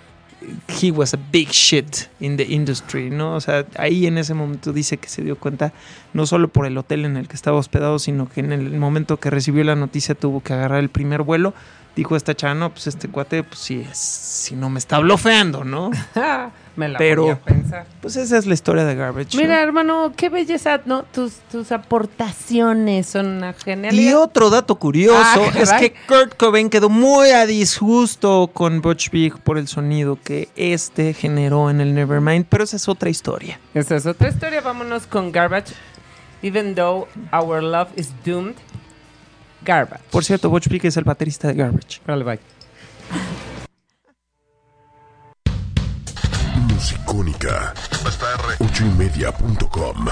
he 0.82 0.92
was 0.92 1.14
a 1.14 1.20
big 1.32 1.50
shit 1.50 2.10
in 2.20 2.38
the 2.38 2.44
industry, 2.44 3.10
¿no? 3.10 3.36
O 3.36 3.42
sea, 3.42 3.66
ahí 3.78 4.08
en 4.08 4.18
ese 4.18 4.34
momento 4.34 4.74
dice 4.74 4.98
que 4.98 5.10
se 5.10 5.22
dio 5.22 5.38
cuenta 5.38 5.74
no 6.14 6.26
solo 6.26 6.48
por 6.48 6.66
el 6.66 6.78
hotel 6.78 7.06
en 7.06 7.18
el 7.18 7.28
que 7.28 7.36
estaba 7.36 7.58
hospedado, 7.58 8.00
sino 8.00 8.30
que 8.30 8.42
en 8.42 8.52
el 8.52 8.78
momento 8.78 9.20
que 9.20 9.30
recibió 9.30 9.64
la 9.64 9.76
noticia 9.76 10.16
tuvo 10.16 10.42
que 10.42 10.54
agarrar 10.54 10.80
el 10.80 10.90
primer 10.90 11.24
vuelo. 11.24 11.54
Dijo 11.96 12.16
esta 12.16 12.34
chava, 12.36 12.70
pues 12.70 12.88
este 12.88 13.08
cuate, 13.08 13.44
pues 13.44 13.60
sí, 13.60 13.86
si 13.92 14.56
no 14.56 14.70
me 14.70 14.80
está 14.80 15.00
blofeando, 15.00 15.64
¿no? 15.64 15.92
Me 16.76 16.88
la 16.88 16.98
Pero, 16.98 17.40
pensar. 17.40 17.86
Pues 18.02 18.16
esa 18.16 18.38
es 18.38 18.48
la 18.48 18.56
historia 18.56 18.84
de 18.84 18.96
Garbage. 18.96 19.38
Mira, 19.38 19.62
hermano, 19.62 20.12
qué 20.16 20.30
belleza, 20.30 20.82
¿no? 20.86 21.04
Tus, 21.04 21.34
tus 21.52 21.72
aportaciones 21.72 23.06
son 23.08 23.28
una 23.28 23.54
genialidad. 23.54 24.12
Y 24.12 24.14
otro 24.14 24.50
dato 24.50 24.76
curioso 24.76 25.20
ah, 25.24 25.52
es 25.56 25.72
que 25.74 25.94
Kurt 26.08 26.36
Cobain 26.36 26.70
quedó 26.70 26.90
muy 26.90 27.30
a 27.30 27.46
disgusto 27.46 28.50
con 28.52 28.82
Butch 28.82 29.12
Vig 29.12 29.38
por 29.38 29.60
el 29.60 29.68
sonido 29.68 30.18
que 30.24 30.50
este 30.56 31.14
generó 31.14 31.70
en 31.70 31.80
el 31.80 31.94
Nevermind, 31.94 32.46
pero 32.50 32.64
esa 32.64 32.78
es 32.78 32.88
otra 32.88 33.10
historia. 33.10 33.60
Esa 33.76 33.96
es 33.96 34.06
otra 34.08 34.30
historia. 34.30 34.62
Vámonos 34.62 35.06
con 35.06 35.32
Garbage. 35.32 35.74
Even 36.42 36.74
though 36.74 37.08
our 37.32 37.62
love 37.62 37.90
is 37.96 38.12
doomed. 38.26 38.56
Garbage. 39.64 40.02
Por 40.12 40.26
cierto, 40.26 40.50
Butch 40.50 40.68
Vig 40.68 40.86
es 40.86 40.98
el 40.98 41.04
baterista 41.04 41.48
de 41.48 41.54
Garbage. 41.54 42.02
Vale, 42.06 42.24
bye. 42.24 42.40
Música. 47.44 47.74
Ochoymedia.com 48.60 50.06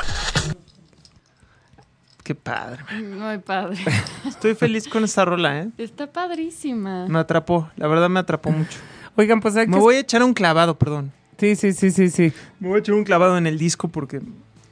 Qué 2.23 2.35
padre. 2.35 2.83
Muy 3.01 3.37
padre. 3.39 3.77
Estoy 4.27 4.55
feliz 4.55 4.87
con 4.87 5.03
esta 5.03 5.25
rola, 5.25 5.61
¿eh? 5.61 5.69
Está 5.77 6.11
padrísima. 6.11 7.07
Me 7.07 7.19
atrapó, 7.19 7.69
la 7.75 7.87
verdad 7.87 8.09
me 8.09 8.19
atrapó 8.19 8.51
mucho. 8.51 8.77
Oigan, 9.15 9.39
pues 9.41 9.55
hay 9.55 9.67
Me 9.67 9.77
voy 9.79 9.95
a 9.95 9.99
echar 9.99 10.23
un 10.23 10.33
clavado, 10.33 10.77
perdón. 10.77 11.11
Sí, 11.37 11.55
sí, 11.55 11.73
sí, 11.73 11.91
sí, 11.91 12.09
sí. 12.09 12.31
Me 12.59 12.69
voy 12.69 12.77
a 12.77 12.79
echar 12.79 12.95
un 12.95 13.03
clavado 13.03 13.37
en 13.37 13.47
el 13.47 13.57
disco 13.57 13.87
porque 13.87 14.21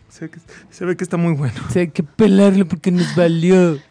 se, 0.10 0.30
se 0.70 0.86
ve 0.86 0.96
que 0.96 1.04
está 1.04 1.18
muy 1.18 1.34
bueno. 1.34 1.60
Sí, 1.72 1.80
hay 1.80 1.90
que 1.90 2.04
pelarlo 2.04 2.68
porque 2.68 2.92
nos 2.92 3.16
valió. 3.16 3.80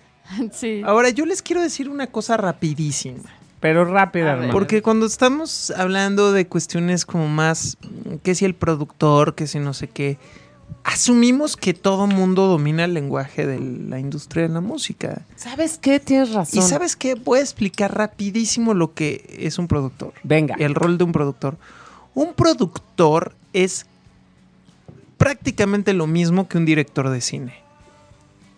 Sí. 0.52 0.83
Ahora, 0.85 1.09
yo 1.09 1.24
les 1.24 1.40
quiero 1.40 1.62
decir 1.62 1.88
una 1.88 2.09
cosa 2.09 2.37
rapidísima. 2.37 3.31
Pero 3.61 3.85
rápida, 3.85 4.33
hermano. 4.33 4.53
Porque 4.53 4.83
cuando 4.83 5.07
estamos 5.07 5.73
hablando 5.77 6.33
de 6.33 6.47
cuestiones 6.47 7.05
como 7.05 7.29
más, 7.29 7.77
que 8.23 8.35
si 8.35 8.44
el 8.44 8.55
productor, 8.55 9.35
que 9.35 9.47
si 9.47 9.59
no 9.59 9.75
sé 9.75 9.88
qué, 9.88 10.18
asumimos 10.85 11.57
que 11.57 11.75
todo 11.75 12.07
mundo 12.07 12.47
domina 12.47 12.85
el 12.85 12.94
lenguaje 12.94 13.47
de 13.47 13.59
la 13.59 13.99
industria 13.99 14.44
de 14.44 14.49
la 14.51 14.61
música. 14.61 15.23
¿Sabes 15.37 15.79
qué? 15.79 16.01
Tienes 16.01 16.33
razón. 16.33 16.59
Y 16.59 16.62
sabes 16.62 16.97
qué, 16.97 17.14
voy 17.14 17.40
a 17.40 17.42
explicar 17.42 17.97
rapidísimo 17.97 18.75
lo 18.75 18.94
que 18.94 19.38
es 19.38 19.59
un 19.59 19.66
productor. 19.66 20.14
Venga. 20.23 20.55
El 20.59 20.75
rol 20.75 20.97
de 20.97 21.05
un 21.05 21.12
productor. 21.12 21.57
Un 22.14 22.35
productor 22.35 23.35
es 23.53 23.87
prácticamente 25.16 25.92
lo 25.92 26.07
mismo 26.07 26.49
que 26.49 26.59
un 26.59 26.64
director 26.64 27.11
de 27.11 27.21
cine. 27.21 27.67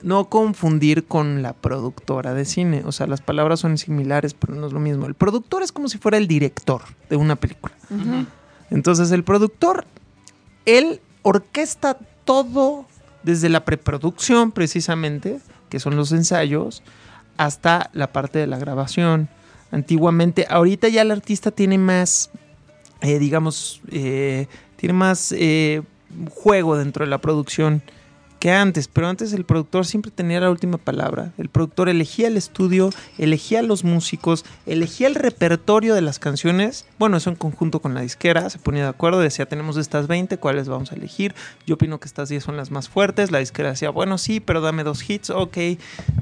No 0.03 0.27
confundir 0.27 1.07
con 1.07 1.43
la 1.43 1.53
productora 1.53 2.35
de 2.35 2.45
cine. 2.45 2.83
O 2.87 2.93
sea, 2.93 3.07
las 3.07 3.21
palabras 3.21 3.61
son 3.61 3.79
similares, 3.79 4.35
pero 4.35 4.55
no 4.55 4.67
es 4.67 4.73
lo 4.73 4.81
mismo. 4.81 5.07
El 5.07 5.15
productor 5.15 5.63
es 5.63 5.73
como 5.73 5.89
si 5.89 5.99
fuera 5.99 6.17
el 6.17 6.27
director 6.27 6.83
de 7.09 7.17
una 7.17 7.37
película. 7.37 7.75
Entonces, 8.71 9.11
el 9.11 9.25
productor, 9.25 9.85
él 10.65 11.01
orquesta 11.23 11.99
todo 12.25 12.87
desde 13.23 13.49
la 13.49 13.65
preproducción, 13.65 14.53
precisamente, 14.53 15.41
que 15.69 15.81
son 15.81 15.97
los 15.97 16.13
ensayos, 16.13 16.83
hasta 17.37 17.91
la 17.93 18.13
parte 18.13 18.39
de 18.39 18.47
la 18.47 18.59
grabación. 18.59 19.29
Antiguamente, 19.71 20.47
ahorita 20.49 20.89
ya 20.89 21.03
el 21.03 21.11
artista 21.11 21.51
tiene 21.51 21.79
más, 21.79 22.31
eh, 23.01 23.19
digamos, 23.19 23.81
eh, 23.91 24.47
tiene 24.77 24.93
más 24.93 25.33
eh, 25.33 25.83
juego 26.31 26.77
dentro 26.77 27.05
de 27.05 27.11
la 27.11 27.19
producción 27.19 27.83
que 28.41 28.51
antes, 28.51 28.89
pero 28.89 29.07
antes 29.07 29.35
el 29.35 29.45
productor 29.45 29.87
siempre 29.87 30.11
tenía 30.11 30.41
la 30.41 30.51
última 30.51 30.79
palabra. 30.79 31.33
El 31.37 31.51
productor 31.51 31.91
elegía 31.91 32.27
el 32.27 32.39
estudio, 32.39 32.91
elegía 33.19 33.61
los 33.63 33.85
músicos, 33.85 34.47
elegía 34.65 35.09
el 35.09 35.15
repertorio 35.15 35.95
de 35.95 36.01
las 36.01 36.19
canciones. 36.19 36.87
Bueno, 36.99 37.19
eso 37.19 37.29
en 37.29 37.37
conjunto 37.37 37.81
con 37.81 37.93
la 37.93 38.01
disquera, 38.01 38.49
se 38.49 38.59
ponía 38.59 38.85
de 38.85 38.89
acuerdo, 38.89 39.21
decía, 39.21 39.45
tenemos 39.45 39.77
estas 39.77 40.07
20, 40.07 40.39
¿cuáles 40.39 40.69
vamos 40.69 40.91
a 40.91 40.95
elegir? 40.95 41.35
Yo 41.67 41.75
opino 41.75 42.01
que 42.01 42.09
estas 42.09 42.31
10 42.31 42.43
son 42.43 42.57
las 42.57 42.71
más 42.71 42.89
fuertes. 42.89 43.31
La 43.31 43.41
disquera 43.41 43.71
decía, 43.71 43.91
bueno, 43.91 44.17
sí, 44.17 44.41
pero 44.41 44.63
dame 44.63 44.85
dos 44.85 45.09
hits, 45.09 45.29
ok, 45.29 45.59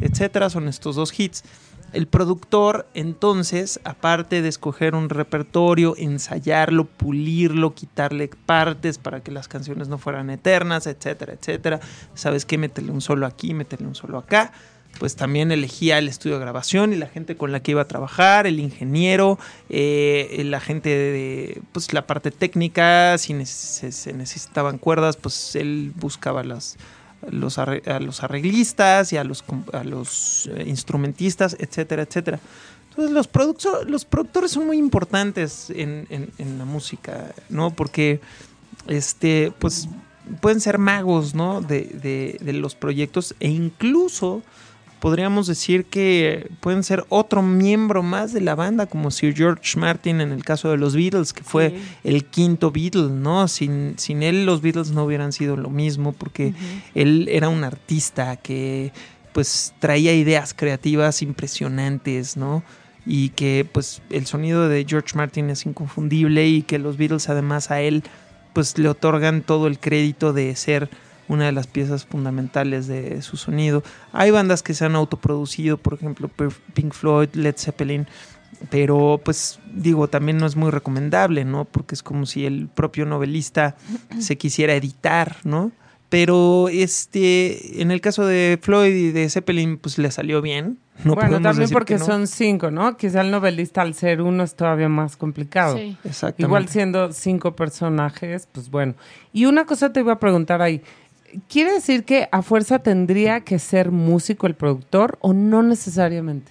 etcétera, 0.00 0.50
son 0.50 0.66
estos 0.66 0.96
dos 0.96 1.18
hits. 1.18 1.44
El 1.92 2.07
productor, 2.07 2.87
entonces, 2.92 3.81
aparte 3.85 4.42
de 4.42 4.48
escoger 4.48 4.94
un 4.94 5.09
repertorio, 5.09 5.94
ensayarlo, 5.96 6.85
pulirlo, 6.85 7.74
quitarle 7.74 8.29
partes 8.29 8.98
para 8.98 9.22
que 9.22 9.31
las 9.31 9.48
canciones 9.48 9.88
no 9.88 9.96
fueran 9.96 10.29
eternas, 10.29 10.87
etcétera, 10.87 11.33
etcétera. 11.33 11.81
¿Sabes 12.14 12.44
qué? 12.44 12.59
Métele 12.59 12.92
un 12.92 13.01
solo 13.01 13.27
aquí, 13.27 13.55
métele 13.55 13.87
un 13.87 13.94
solo 13.94 14.18
acá. 14.18 14.53
Pues 14.98 15.16
también 15.16 15.53
elegía 15.53 15.98
el 15.98 16.09
estudio 16.09 16.37
de 16.37 16.40
grabación 16.42 16.92
y 16.92 16.96
la 16.96 17.07
gente 17.07 17.37
con 17.37 17.53
la 17.53 17.61
que 17.61 17.70
iba 17.70 17.83
a 17.83 17.88
trabajar, 17.88 18.46
el 18.46 18.59
ingeniero, 18.59 19.38
eh, 19.68 20.42
la 20.44 20.61
gente 20.61 20.88
de 20.88 21.62
pues, 21.72 21.92
la 21.92 22.07
parte 22.07 22.31
técnica, 22.31 23.16
si 23.18 23.46
se 23.46 24.12
necesitaban 24.12 24.79
cuerdas, 24.79 25.16
pues 25.16 25.55
él 25.55 25.92
buscaba 25.94 26.42
las, 26.42 26.79
los 27.31 27.59
a 27.59 28.00
los 28.00 28.22
arreglistas 28.22 29.12
y 29.12 29.16
a 29.16 29.24
los, 29.24 29.44
a 29.72 29.85
los 29.85 30.48
eh, 30.54 30.64
instrumentistas, 30.66 31.57
etcétera, 31.59 32.02
etcétera. 32.02 32.40
Entonces 32.90 33.12
los, 33.14 33.28
los 33.87 34.04
productores 34.04 34.50
son 34.50 34.66
muy 34.66 34.76
importantes 34.76 35.70
en, 35.70 36.07
en- 36.11 36.31
en 36.38 36.59
la 36.59 36.64
música, 36.64 37.33
¿no? 37.48 37.70
Porque 37.70 38.20
este, 38.87 39.52
pues 39.59 39.88
pueden 40.40 40.61
ser 40.61 40.78
magos, 40.78 41.35
¿no? 41.35 41.61
De, 41.61 41.83
de- 41.83 42.38
de 42.40 42.52
los 42.52 42.74
proyectos 42.74 43.35
e 43.40 43.48
incluso 43.48 44.42
podríamos 45.01 45.47
decir 45.47 45.85
que 45.85 46.51
pueden 46.61 46.83
ser 46.83 47.05
otro 47.09 47.43
miembro 47.43 48.03
más 48.03 48.33
de 48.33 48.41
la 48.41 48.55
banda, 48.55 48.87
como 48.87 49.11
Sir 49.11 49.35
George 49.35 49.79
Martin 49.79 50.21
en 50.21 50.33
el 50.33 50.45
caso 50.45 50.71
de 50.71 50.77
los 50.77 50.95
Beatles, 50.97 51.33
que 51.33 51.43
fue 51.45 51.71
Sí. 51.71 51.77
el 52.05 52.25
quinto 52.25 52.71
Beatle, 52.71 53.09
¿no? 53.11 53.47
Sin, 53.49 53.95
sin 53.99 54.23
él 54.23 54.47
los 54.47 54.61
Beatles 54.63 54.91
no 54.91 55.05
hubieran 55.05 55.33
sido 55.33 55.57
lo 55.57 55.71
mismo, 55.71 56.13
porque 56.13 56.55
él 56.95 57.29
era 57.31 57.49
un 57.49 57.65
artista 57.65 58.37
que 58.37 58.93
pues 59.33 59.73
traía 59.79 60.15
ideas 60.15 60.53
creativas 60.55 61.23
impresionantes, 61.23 62.37
¿no? 62.37 62.63
Y 63.07 63.31
que 63.31 63.67
pues 63.71 64.03
el 64.11 64.27
sonido 64.27 64.69
de 64.69 64.85
George 64.89 65.17
Martin 65.17 65.49
es 65.51 65.65
inconfundible 65.65 66.47
y 66.49 66.63
que 66.63 66.79
los 66.79 66.97
Beatles 66.97 67.29
además 67.29 67.71
a 67.71 67.81
él 67.81 68.03
pues 68.53 68.77
le 68.79 68.89
otorgan 68.89 69.43
todo 69.43 69.67
el 69.67 69.79
crédito 69.79 70.33
de 70.33 70.55
ser 70.57 70.91
una 71.29 71.47
de 71.47 71.53
las 71.53 71.67
piezas 71.67 72.05
fundamentales 72.07 72.87
de 72.87 73.21
su 73.23 73.37
sonido. 73.37 73.83
Hay 74.12 74.31
bandas 74.31 74.62
que 74.62 74.75
se 74.75 74.85
han 74.85 74.97
autoproducido, 74.97 75.77
por 75.79 75.95
ejemplo 75.95 76.31
Pink- 76.75 76.93
Floyd, 76.93 77.29
Led 77.35 77.57
Zeppelin, 77.57 78.07
pero 78.71 79.21
pues 79.25 79.61
digo, 79.73 80.09
también 80.09 80.38
no 80.38 80.47
es 80.47 80.57
muy 80.57 80.71
recomendable, 80.71 81.45
¿no? 81.45 81.64
Porque 81.64 81.95
es 81.95 82.03
como 82.03 82.27
si 82.27 82.45
el 82.47 82.69
propio 82.69 83.07
novelista 83.07 83.77
se 84.19 84.37
quisiera 84.37 84.75
editar, 84.75 85.37
¿no? 85.45 85.71
Pero 86.09 86.71
este, 86.71 87.83
en 87.83 87.91
el 87.91 88.01
caso 88.01 88.25
de 88.25 88.59
Floyd 88.62 88.95
y 88.95 89.11
de 89.12 89.29
Zeppelin, 89.29 89.77
pues 89.77 89.99
le 89.99 90.11
salió 90.11 90.41
bien. 90.41 90.79
No 91.05 91.14
bueno, 91.14 91.41
también 91.41 91.69
porque 91.71 91.99
no. 91.99 92.05
son 92.05 92.27
cinco, 92.27 92.71
¿no? 92.71 92.97
Quizá 92.97 93.21
el 93.21 93.31
novelista 93.31 93.83
al 93.83 93.93
ser 93.95 94.23
uno 94.23 94.43
es 94.43 94.57
todavía 94.57 94.88
más 94.88 95.17
complicado. 95.19 95.77
Sí. 95.77 95.97
Exactamente. 96.05 96.43
Igual 96.45 96.69
siendo 96.69 97.12
cinco 97.12 97.55
personajes, 97.55 98.49
pues 98.51 98.71
bueno. 98.71 98.95
Y 99.35 99.45
una 99.45 99.67
cosa 99.67 99.93
te 99.93 100.01
iba 100.01 100.14
a 100.14 100.19
preguntar 100.19 100.62
ahí. 100.62 100.83
¿Quiere 101.49 101.73
decir 101.73 102.05
que 102.05 102.29
a 102.33 102.43
fuerza 102.43 102.79
tendría 102.79 103.41
que 103.41 103.59
ser 103.59 103.91
músico 103.91 104.47
el 104.47 104.55
productor 104.55 105.19
o 105.21 105.33
no 105.33 105.62
necesariamente? 105.62 106.51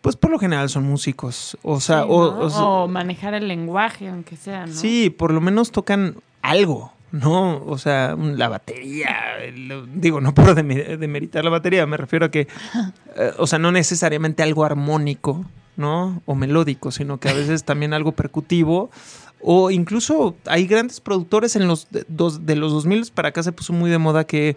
Pues 0.00 0.16
por 0.16 0.30
lo 0.30 0.38
general 0.38 0.68
son 0.68 0.84
músicos. 0.84 1.56
O 1.62 1.80
sea, 1.80 2.02
Sí, 2.02 2.06
o, 2.10 2.30
¿no? 2.32 2.38
o 2.40 2.50
sea, 2.50 2.62
O 2.64 2.88
manejar 2.88 3.34
el 3.34 3.48
lenguaje, 3.48 4.08
aunque 4.08 4.36
sea, 4.36 4.66
¿no? 4.66 4.72
Sí, 4.74 5.10
por 5.10 5.32
lo 5.32 5.40
menos 5.40 5.72
tocan 5.72 6.16
algo, 6.42 6.92
¿no? 7.10 7.64
O 7.66 7.78
sea, 7.78 8.14
la 8.16 8.48
batería. 8.48 9.16
el- 9.42 9.88
digo, 10.00 10.20
no 10.20 10.34
por 10.34 10.54
deme- 10.54 10.96
demeritar 10.98 11.44
la 11.44 11.50
batería, 11.50 11.84
me 11.86 11.96
refiero 11.96 12.26
a 12.26 12.30
que, 12.30 12.46
eh, 13.16 13.32
o 13.38 13.46
sea, 13.46 13.58
no 13.58 13.72
necesariamente 13.72 14.42
algo 14.42 14.64
armónico, 14.64 15.44
¿no? 15.76 16.22
O 16.26 16.34
melódico, 16.34 16.90
sino 16.90 17.18
que 17.18 17.28
a 17.28 17.34
veces 17.34 17.64
también 17.64 17.92
algo 17.92 18.12
percutivo. 18.12 18.90
O 19.40 19.70
incluso 19.70 20.36
hay 20.46 20.66
grandes 20.66 21.00
productores 21.00 21.54
en 21.56 21.68
los 21.68 21.88
de, 21.90 22.04
dos- 22.08 22.44
de 22.44 22.56
los 22.56 22.72
2000 22.72 23.10
para 23.14 23.28
acá 23.28 23.42
se 23.42 23.52
puso 23.52 23.72
muy 23.72 23.88
de 23.90 23.98
moda 23.98 24.24
que 24.24 24.56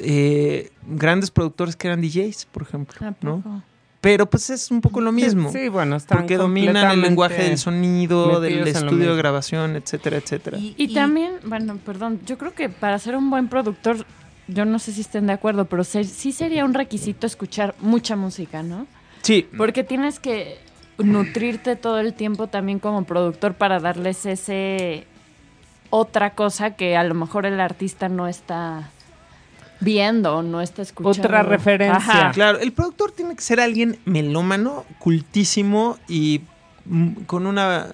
eh, 0.00 0.70
grandes 0.86 1.30
productores 1.30 1.76
que 1.76 1.88
eran 1.88 2.00
DJs, 2.00 2.46
por 2.46 2.62
ejemplo, 2.62 2.96
¿A 3.06 3.14
¿no? 3.20 3.62
Pero 4.00 4.30
pues 4.30 4.48
es 4.50 4.70
un 4.70 4.80
poco 4.80 5.00
lo 5.00 5.10
mismo. 5.10 5.50
Sí, 5.50 5.68
bueno, 5.68 5.96
están 5.96 6.18
Porque 6.18 6.36
dominan 6.36 6.92
el 6.92 7.00
lenguaje 7.02 7.42
del 7.42 7.58
sonido, 7.58 8.40
del 8.40 8.66
estudio 8.68 9.10
de 9.10 9.16
grabación, 9.16 9.74
etcétera, 9.74 10.18
etcétera. 10.18 10.58
Y, 10.58 10.94
también, 10.94 11.32
bueno, 11.44 11.78
perdón, 11.84 12.20
yo 12.24 12.38
creo 12.38 12.54
que 12.54 12.68
para 12.68 12.96
ser 13.00 13.16
un 13.16 13.28
buen 13.28 13.48
productor, 13.48 14.06
yo 14.46 14.64
no 14.64 14.78
sé 14.78 14.92
si 14.92 15.00
estén 15.00 15.26
de 15.26 15.32
acuerdo, 15.32 15.64
pero 15.64 15.82
se- 15.82 16.04
sí 16.04 16.30
sería 16.30 16.64
un 16.64 16.74
requisito 16.74 17.26
escuchar 17.26 17.74
mucha 17.80 18.14
música, 18.14 18.62
¿no? 18.62 18.86
Sí, 19.22 19.48
Porque 19.56 19.82
tienes 19.82 20.20
que 20.20 20.58
nutrirte 20.98 21.76
todo 21.76 21.98
el 22.00 22.14
tiempo 22.14 22.48
también 22.48 22.78
como 22.78 23.04
productor 23.04 23.54
para 23.54 23.80
darles 23.80 24.26
ese 24.26 25.06
otra 25.90 26.34
cosa 26.34 26.76
que 26.76 26.96
a 26.96 27.04
lo 27.04 27.14
mejor 27.14 27.46
el 27.46 27.60
artista 27.60 28.08
no 28.08 28.28
está 28.28 28.90
viendo 29.80 30.36
o 30.36 30.42
no 30.42 30.60
está 30.60 30.82
escuchando. 30.82 31.28
Otra 31.28 31.42
referencia. 31.42 31.96
Ajá. 31.96 32.30
claro, 32.32 32.58
el 32.58 32.72
productor 32.72 33.12
tiene 33.12 33.34
que 33.34 33.42
ser 33.42 33.60
alguien 33.60 33.98
melómano, 34.04 34.84
cultísimo 34.98 35.98
y 36.08 36.42
mm, 36.84 37.22
con 37.26 37.46
una 37.46 37.86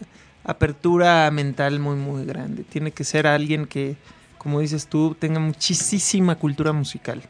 apertura 0.45 1.31
mental 1.31 1.79
muy, 1.79 1.97
muy 1.97 2.25
grande. 2.25 2.65
Tiene 2.65 2.91
que 2.91 3.05
ser 3.05 3.27
alguien 3.27 3.67
que, 3.67 3.97
como 4.39 4.61
dices 4.61 4.87
tú, 4.87 5.17
tenga 5.19 5.41
muchísima 5.41 6.37
cultura 6.37 6.73
musical. 6.73 7.23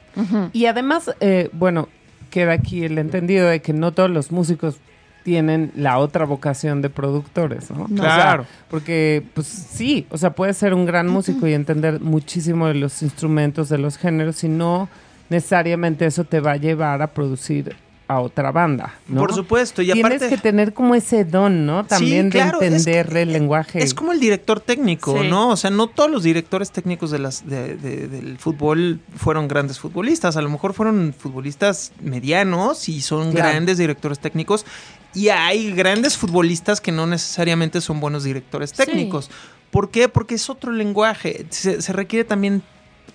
Y 0.53 0.67
además, 0.67 1.15
eh, 1.21 1.51
bueno, 1.53 1.89
queda 2.31 2.53
aquí 2.53 2.85
el 2.85 2.99
entendido 2.99 3.49
de 3.49 3.61
que 3.61 3.73
no 3.73 3.93
todos 3.93 4.11
los 4.11 4.33
músicos 4.33 4.79
tienen 5.25 5.73
la 5.75 5.99
otra 5.99 6.27
vocación 6.27 6.83
de 6.83 6.91
productores, 6.91 7.71
¿no? 7.71 7.87
No. 7.89 8.03
O 8.03 8.05
sea, 8.05 8.15
Claro. 8.15 8.47
porque, 8.71 9.25
pues 9.35 9.47
sí, 9.47 10.07
o 10.11 10.19
sea, 10.19 10.35
puedes 10.35 10.57
ser 10.57 10.75
un 10.75 10.87
gran 10.87 11.09
músico 11.09 11.49
y 11.49 11.55
entender 11.55 12.01
muchísimo 12.01 12.69
de 12.69 12.75
los 12.75 13.03
instrumentos, 13.03 13.69
de 13.71 13.79
los 13.79 13.97
géneros, 13.97 14.45
y 14.45 14.49
no 14.49 14.89
necesariamente 15.31 16.07
eso 16.07 16.25
te 16.25 16.41
va 16.41 16.53
a 16.53 16.57
llevar 16.57 17.03
a 17.03 17.09
producir 17.09 17.75
a 18.07 18.21
otra 18.21 18.53
banda, 18.53 18.95
¿no? 19.09 19.23
Por 19.23 19.33
supuesto, 19.33 19.81
y 19.81 19.91
Tienes 19.91 20.23
que 20.25 20.37
tener 20.37 20.75
como 20.75 20.95
ese 20.95 21.25
don, 21.25 21.65
¿no? 21.65 21.87
También 21.87 22.29
de 22.29 22.39
entender 22.41 23.17
el 23.17 23.33
lenguaje. 23.33 23.83
Es 23.83 23.95
como 23.95 24.13
el 24.13 24.21
director 24.21 24.61
técnico, 24.61 25.23
¿no? 25.25 25.49
O 25.51 25.57
sea, 25.57 25.71
no 25.71 25.87
todos 25.87 26.11
los 26.11 26.23
directores 26.23 26.71
técnicos 26.71 27.11
de 27.11 27.19
las, 27.19 27.49
del 27.49 28.37
fútbol 28.39 29.01
fueron 29.17 29.49
grandes 29.49 29.79
futbolistas. 29.79 30.37
A 30.37 30.43
lo 30.43 30.51
mejor 30.51 30.75
fueron 30.75 31.15
futbolistas 31.19 31.93
medianos 32.03 32.91
y 32.91 33.01
son 33.01 33.33
grandes 33.33 33.79
directores 33.79 34.19
técnicos. 34.19 34.67
Y 35.15 35.29
hay 35.29 35.73
grandes 35.73 36.17
futbolistas 36.17 36.81
que 36.81 36.93
no 36.93 37.07
necesariamente 37.07 37.81
son 37.81 38.01
buenos 38.01 38.25
directores 38.25 38.73
técnicos. 38.73 39.31
¿Por 39.71 39.91
qué? 39.91 40.09
Porque 40.09 40.35
es 40.35 40.51
otro 40.51 40.73
lenguaje. 40.73 41.47
Se, 41.51 41.93
requiere 41.93 42.25
también 42.25 42.63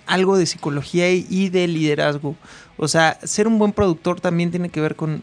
algo 0.06 0.36
de 0.36 0.46
psicología 0.46 1.10
y 1.12 1.48
de 1.50 1.68
liderazgo. 1.68 2.36
O 2.82 2.88
sea, 2.88 3.18
ser 3.22 3.46
un 3.46 3.58
buen 3.58 3.72
productor 3.72 4.22
también 4.22 4.50
tiene 4.50 4.70
que 4.70 4.80
ver 4.80 4.96
con, 4.96 5.22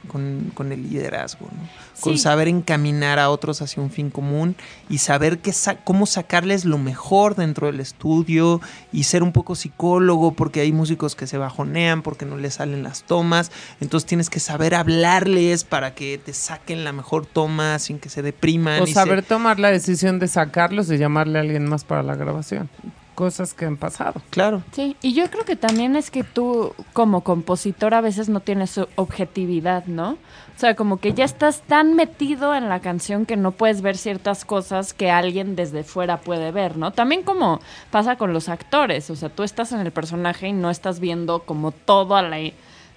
el 0.60 0.90
liderazgo, 0.90 1.48
¿no? 1.52 1.68
Con 2.02 2.20
saber 2.20 2.48
encaminar 2.48 3.18
a 3.18 3.32
otros 3.32 3.64
hacia 3.64 3.82
un 3.82 3.90
fin 3.90 4.12
común 4.12 4.56
y 4.90 5.00
saber 5.00 5.40
qué 5.40 5.52
cómo 5.84 6.06
sacarles 6.06 6.66
lo 6.66 6.78
mejor 6.78 7.34
dentro 7.34 7.66
del 7.66 7.80
estudio 7.80 8.62
y 8.94 9.06
ser 9.06 9.24
un 9.24 9.32
poco 9.32 9.56
psicólogo 9.56 10.34
porque 10.34 10.60
hay 10.62 10.72
músicos 10.72 11.16
que 11.16 11.26
se 11.26 11.40
bajonean 11.40 12.04
porque 12.04 12.28
no 12.28 12.38
les 12.38 12.54
salen 12.54 12.84
las 12.84 13.02
tomas. 13.02 13.52
Entonces 13.82 14.06
tienes 14.08 14.30
que 14.30 14.40
saber 14.40 14.76
hablarles 14.76 15.64
para 15.64 15.96
que 15.96 16.20
te 16.20 16.34
saquen 16.34 16.84
la 16.84 16.92
mejor 16.92 17.26
toma 17.26 17.80
sin 17.80 17.98
que 17.98 18.10
se 18.10 18.22
depriman. 18.22 18.84
O 18.84 18.86
saber 18.86 19.24
tomar 19.24 19.60
la 19.60 19.72
decisión 19.72 20.20
de 20.20 20.28
sacarlos 20.28 20.92
y 20.92 20.98
llamarle 21.00 21.40
a 21.40 21.42
alguien 21.42 21.68
más 21.68 21.86
para 21.86 22.04
la 22.04 22.16
grabación 22.16 22.70
cosas 23.18 23.56
que 23.56 23.66
han 23.66 23.78
pasado. 23.78 24.22
Claro. 24.30 24.62
Sí, 24.74 24.96
y 25.02 25.14
yo 25.14 25.28
creo 25.32 25.44
que 25.44 25.56
también 25.56 25.96
es 25.96 26.12
que 26.12 26.24
tú 26.24 26.76
como 26.94 27.22
compositor 27.22 27.96
a 27.96 28.02
veces 28.02 28.30
no 28.30 28.42
tienes 28.42 28.80
objetividad, 28.96 29.88
¿no? 29.88 30.12
O 30.12 30.60
sea, 30.60 30.76
como 30.76 30.98
que 30.98 31.14
ya 31.14 31.26
estás 31.26 31.64
tan 31.64 31.96
metido 31.96 32.54
en 32.54 32.70
la 32.70 32.80
canción 32.80 33.26
que 33.26 33.36
no 33.36 33.54
puedes 33.54 33.82
ver 33.82 33.98
ciertas 33.98 34.46
cosas 34.46 34.94
que 34.94 35.10
alguien 35.10 35.56
desde 35.56 35.84
fuera 35.84 36.18
puede 36.18 36.52
ver, 36.52 36.78
¿no? 36.78 36.92
También 36.92 37.24
como 37.24 37.60
pasa 37.90 38.18
con 38.18 38.34
los 38.34 38.50
actores, 38.50 39.10
o 39.10 39.16
sea, 39.16 39.30
tú 39.30 39.42
estás 39.42 39.72
en 39.72 39.80
el 39.80 39.92
personaje 39.92 40.50
y 40.50 40.54
no 40.54 40.70
estás 40.70 41.00
viendo 41.00 41.40
como 41.40 41.72
toda 41.72 42.22
la, 42.22 42.38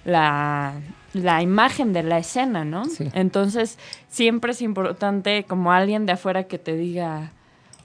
la, 0.05 0.73
la 1.13 1.41
imagen 1.41 1.93
de 1.93 2.03
la 2.03 2.19
escena, 2.19 2.63
¿no? 2.63 2.85
Sí. 2.85 3.09
Entonces, 3.13 3.79
siempre 4.07 4.51
es 4.51 4.61
importante 4.61 5.45
como 5.45 5.71
alguien 5.71 6.05
de 6.05 6.11
afuera 6.11 6.43
que 6.43 6.59
te 6.59 6.75
diga 6.75 7.31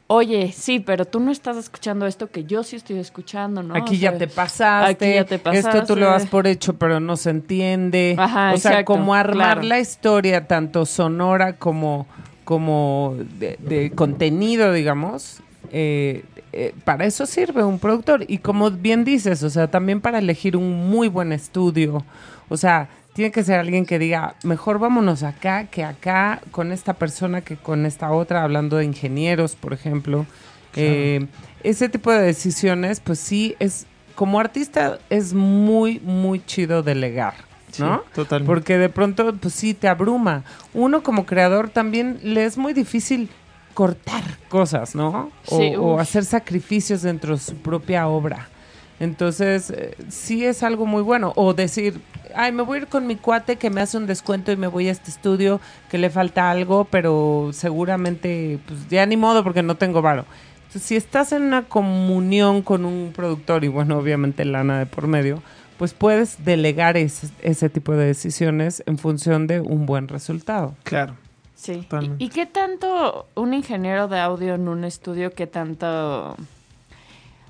oye, 0.08 0.52
sí, 0.52 0.80
pero 0.80 1.04
tú 1.04 1.20
no 1.20 1.30
estás 1.30 1.56
escuchando 1.56 2.06
esto 2.06 2.30
que 2.30 2.44
yo 2.44 2.62
sí 2.62 2.76
estoy 2.76 2.98
escuchando, 2.98 3.62
¿no? 3.62 3.74
Aquí 3.74 3.98
ya 3.98 4.16
te 4.16 4.28
pasaste. 4.28 5.04
Aquí 5.04 5.14
ya 5.14 5.24
te 5.24 5.38
pasaste. 5.38 5.78
Esto 5.78 5.94
tú 5.94 5.98
lo 5.98 6.06
das 6.06 6.26
por 6.26 6.46
hecho, 6.46 6.74
pero 6.74 7.00
no 7.00 7.16
se 7.16 7.30
entiende. 7.30 8.16
Ajá, 8.18 8.52
o 8.54 8.58
sea, 8.58 8.84
como 8.84 9.14
armar 9.14 9.64
la 9.64 9.80
historia, 9.80 10.46
tanto 10.46 10.86
sonora 10.86 11.54
como, 11.54 12.06
como 12.44 13.16
de, 13.38 13.92
contenido, 13.94 14.72
digamos. 14.72 15.40
Eh, 15.72 16.24
eh, 16.52 16.72
para 16.84 17.04
eso 17.04 17.26
sirve 17.26 17.64
un 17.64 17.78
productor. 17.78 18.24
Y 18.28 18.38
como 18.38 18.70
bien 18.70 19.04
dices, 19.04 19.42
o 19.42 19.50
sea, 19.50 19.68
también 19.68 20.00
para 20.00 20.18
elegir 20.18 20.56
un 20.56 20.88
muy 20.88 21.08
buen 21.08 21.32
estudio. 21.32 22.04
O 22.48 22.56
sea, 22.56 22.88
tiene 23.16 23.30
que 23.30 23.42
ser 23.42 23.58
alguien 23.58 23.86
que 23.86 23.98
diga, 23.98 24.34
mejor 24.42 24.78
vámonos 24.78 25.22
acá 25.22 25.68
que 25.68 25.82
acá, 25.82 26.42
con 26.50 26.70
esta 26.70 26.92
persona 26.92 27.40
que 27.40 27.56
con 27.56 27.86
esta 27.86 28.12
otra, 28.12 28.42
hablando 28.42 28.76
de 28.76 28.84
ingenieros, 28.84 29.56
por 29.56 29.72
ejemplo. 29.72 30.26
Eh, 30.74 31.26
ese 31.62 31.88
tipo 31.88 32.12
de 32.12 32.20
decisiones, 32.20 33.00
pues 33.00 33.18
sí, 33.18 33.56
es 33.58 33.86
como 34.14 34.38
artista 34.38 34.98
es 35.08 35.32
muy, 35.32 35.98
muy 36.00 36.44
chido 36.44 36.82
delegar. 36.82 37.32
¿no? 37.78 38.02
totalmente. 38.14 38.46
Porque 38.46 38.76
de 38.76 38.90
pronto, 38.90 39.34
pues 39.34 39.54
sí, 39.54 39.72
te 39.72 39.88
abruma. 39.88 40.44
Uno 40.74 41.02
como 41.02 41.24
creador 41.24 41.70
también 41.70 42.20
le 42.22 42.44
es 42.44 42.58
muy 42.58 42.74
difícil 42.74 43.30
cortar 43.72 44.24
cosas, 44.50 44.94
¿no? 44.94 45.30
o 45.48 45.98
hacer 45.98 46.26
sacrificios 46.26 47.00
dentro 47.00 47.34
de 47.34 47.40
su 47.40 47.54
propia 47.56 48.08
obra. 48.08 48.50
Entonces, 48.98 49.70
eh, 49.70 49.96
sí 50.08 50.44
es 50.44 50.62
algo 50.62 50.86
muy 50.86 51.02
bueno. 51.02 51.32
O 51.36 51.54
decir, 51.54 52.00
ay, 52.34 52.52
me 52.52 52.62
voy 52.62 52.78
a 52.78 52.82
ir 52.82 52.86
con 52.88 53.06
mi 53.06 53.16
cuate 53.16 53.56
que 53.56 53.70
me 53.70 53.80
hace 53.80 53.96
un 53.96 54.06
descuento 54.06 54.52
y 54.52 54.56
me 54.56 54.66
voy 54.66 54.88
a 54.88 54.92
este 54.92 55.10
estudio 55.10 55.60
que 55.90 55.98
le 55.98 56.10
falta 56.10 56.50
algo, 56.50 56.84
pero 56.84 57.50
seguramente, 57.52 58.58
pues 58.66 58.88
ya 58.88 59.04
ni 59.06 59.16
modo 59.16 59.44
porque 59.44 59.62
no 59.62 59.76
tengo 59.76 60.02
varo. 60.02 60.24
Entonces, 60.66 60.82
si 60.82 60.96
estás 60.96 61.32
en 61.32 61.42
una 61.42 61.62
comunión 61.62 62.62
con 62.62 62.84
un 62.84 63.12
productor 63.14 63.64
y 63.64 63.68
bueno, 63.68 63.98
obviamente 63.98 64.44
lana 64.44 64.78
de 64.78 64.86
por 64.86 65.06
medio, 65.06 65.42
pues 65.78 65.92
puedes 65.92 66.44
delegar 66.44 66.96
ese, 66.96 67.28
ese 67.42 67.68
tipo 67.68 67.92
de 67.92 68.06
decisiones 68.06 68.82
en 68.86 68.98
función 68.98 69.46
de 69.46 69.60
un 69.60 69.86
buen 69.86 70.08
resultado. 70.08 70.74
Claro. 70.84 71.14
Sí. 71.54 71.86
¿Y, 72.18 72.24
¿Y 72.26 72.28
qué 72.28 72.46
tanto 72.46 73.28
un 73.34 73.54
ingeniero 73.54 74.08
de 74.08 74.18
audio 74.18 74.54
en 74.54 74.68
un 74.68 74.84
estudio, 74.84 75.30
qué 75.32 75.46
tanto 75.46 76.36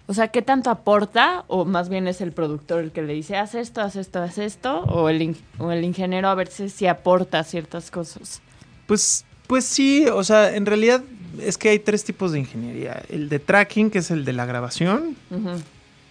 o 0.09 0.14
sea, 0.14 0.28
¿qué 0.28 0.40
tanto 0.40 0.70
aporta? 0.70 1.44
O 1.48 1.64
más 1.64 1.88
bien 1.88 2.07
es 2.07 2.20
el 2.20 2.32
productor 2.32 2.80
el 2.80 2.92
que 2.92 3.02
le 3.02 3.12
dice, 3.12 3.36
haz 3.36 3.54
esto, 3.57 3.80
haz 3.80 3.96
esto, 3.96 4.22
haz 4.22 4.38
esto. 4.38 4.82
O 4.82 5.09
el, 5.09 5.36
o 5.59 5.72
el 5.72 5.84
ingeniero 5.84 6.28
a 6.28 6.34
ver 6.34 6.48
si 6.48 6.86
aporta 6.86 7.42
ciertas 7.42 7.90
cosas. 7.90 8.40
Pues, 8.86 9.24
pues 9.48 9.64
sí, 9.64 10.07
o 10.07 10.22
sea, 10.22 10.54
en 10.54 10.64
realidad 10.64 11.02
es 11.40 11.59
que 11.59 11.70
hay 11.70 11.80
tres 11.80 12.04
tipos 12.04 12.30
de 12.30 12.38
ingeniería. 12.38 13.02
El 13.09 13.28
de 13.28 13.40
tracking, 13.40 13.90
que 13.90 13.98
es 13.98 14.12
el 14.12 14.24
de 14.24 14.32
la 14.32 14.46
grabación. 14.46 15.16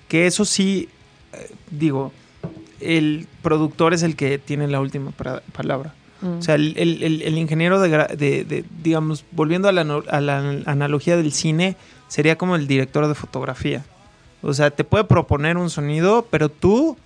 Que 0.10 0.28
eso 0.28 0.44
sí, 0.44 0.90
eh, 1.32 1.52
digo, 1.72 2.12
el 2.82 3.28
productor 3.42 3.94
es 3.94 4.04
el 4.04 4.18
que 4.18 4.38
tiene 4.40 4.68
la 4.68 4.82
última 4.82 5.12
palabra. 5.12 5.94
Mm. 6.20 6.38
O 6.40 6.42
sea, 6.42 6.56
el, 6.56 7.38
ingeniero 7.38 7.80
de, 7.80 8.66
digamos, 8.84 9.24
volviendo 9.32 9.70
a 9.70 9.72
la, 9.72 9.82
a 10.10 10.20
la 10.20 10.62
analogía 10.66 11.16
del 11.16 11.32
cine, 11.32 11.78
sería 12.08 12.38
como 12.38 12.56
el 12.56 12.68
director 12.68 13.08
de 13.08 13.16
fotografía. 13.16 13.84
O 14.42 14.54
sea, 14.54 14.72
te 14.72 14.84
puede 14.84 15.06
proponer 15.06 15.58
un 15.58 15.70
sonido, 15.70 16.28
pero 16.30 16.50
tú, 16.50 16.98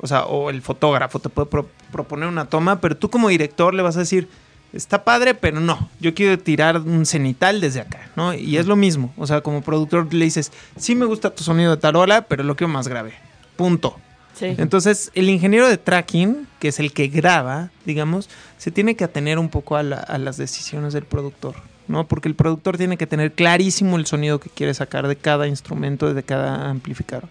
o 0.00 0.06
sea, 0.06 0.24
o 0.24 0.50
el 0.50 0.62
fotógrafo 0.62 1.18
te 1.20 1.28
puede 1.28 1.48
proponer 1.92 2.28
una 2.28 2.46
toma, 2.46 2.80
pero 2.80 2.96
tú 2.96 3.08
como 3.08 3.28
director 3.28 3.72
le 3.72 3.82
vas 3.82 3.96
a 3.96 4.00
decir, 4.00 4.28
está 4.72 5.04
padre, 5.04 5.34
pero 5.34 5.60
no, 5.60 5.88
yo 6.00 6.14
quiero 6.14 6.38
tirar 6.38 6.78
un 6.78 7.06
cenital 7.06 7.60
desde 7.60 7.80
acá, 7.80 8.10
¿no? 8.16 8.34
Y 8.34 8.56
es 8.56 8.66
lo 8.66 8.76
mismo, 8.76 9.12
o 9.16 9.26
sea, 9.26 9.40
como 9.40 9.62
productor 9.62 10.12
le 10.12 10.24
dices, 10.24 10.52
sí 10.76 10.94
me 10.94 11.06
gusta 11.06 11.30
tu 11.30 11.44
sonido 11.44 11.70
de 11.70 11.76
tarola, 11.76 12.22
pero 12.22 12.42
lo 12.42 12.56
quiero 12.56 12.72
más 12.72 12.88
grave, 12.88 13.14
punto. 13.56 13.96
Sí. 14.34 14.54
Entonces, 14.58 15.10
el 15.14 15.30
ingeniero 15.30 15.68
de 15.68 15.78
tracking, 15.78 16.46
que 16.60 16.68
es 16.68 16.78
el 16.78 16.92
que 16.92 17.08
graba, 17.08 17.70
digamos, 17.84 18.28
se 18.56 18.70
tiene 18.70 18.94
que 18.94 19.04
atener 19.04 19.38
un 19.38 19.48
poco 19.48 19.76
a 19.76 19.82
las 19.82 20.36
decisiones 20.36 20.92
del 20.92 21.04
productor. 21.04 21.56
¿No? 21.88 22.06
Porque 22.06 22.28
el 22.28 22.34
productor 22.34 22.76
tiene 22.76 22.96
que 22.96 23.06
tener 23.06 23.32
clarísimo 23.32 23.96
el 23.96 24.06
sonido 24.06 24.38
que 24.38 24.50
quiere 24.50 24.74
sacar 24.74 25.08
de 25.08 25.16
cada 25.16 25.48
instrumento, 25.48 26.12
de 26.12 26.22
cada 26.22 26.70
amplificador. 26.70 27.28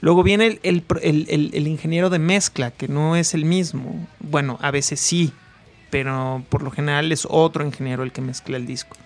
Luego 0.00 0.22
viene 0.22 0.60
el, 0.62 1.66
ingeniero 1.66 2.08
de 2.08 2.20
mezcla, 2.20 2.70
que 2.70 2.86
no 2.86 3.16
es 3.16 3.34
el 3.34 3.44
mismo. 3.44 4.06
Bueno, 4.20 4.58
a 4.62 4.70
veces 4.70 5.00
sí, 5.00 5.32
pero 5.90 6.44
por 6.48 6.62
lo 6.62 6.70
general 6.70 7.10
es 7.10 7.26
otro 7.28 7.64
ingeniero 7.64 8.04
el 8.04 8.12
que 8.12 8.20
mezcla 8.20 8.56
el 8.56 8.66
disco. 8.66 8.96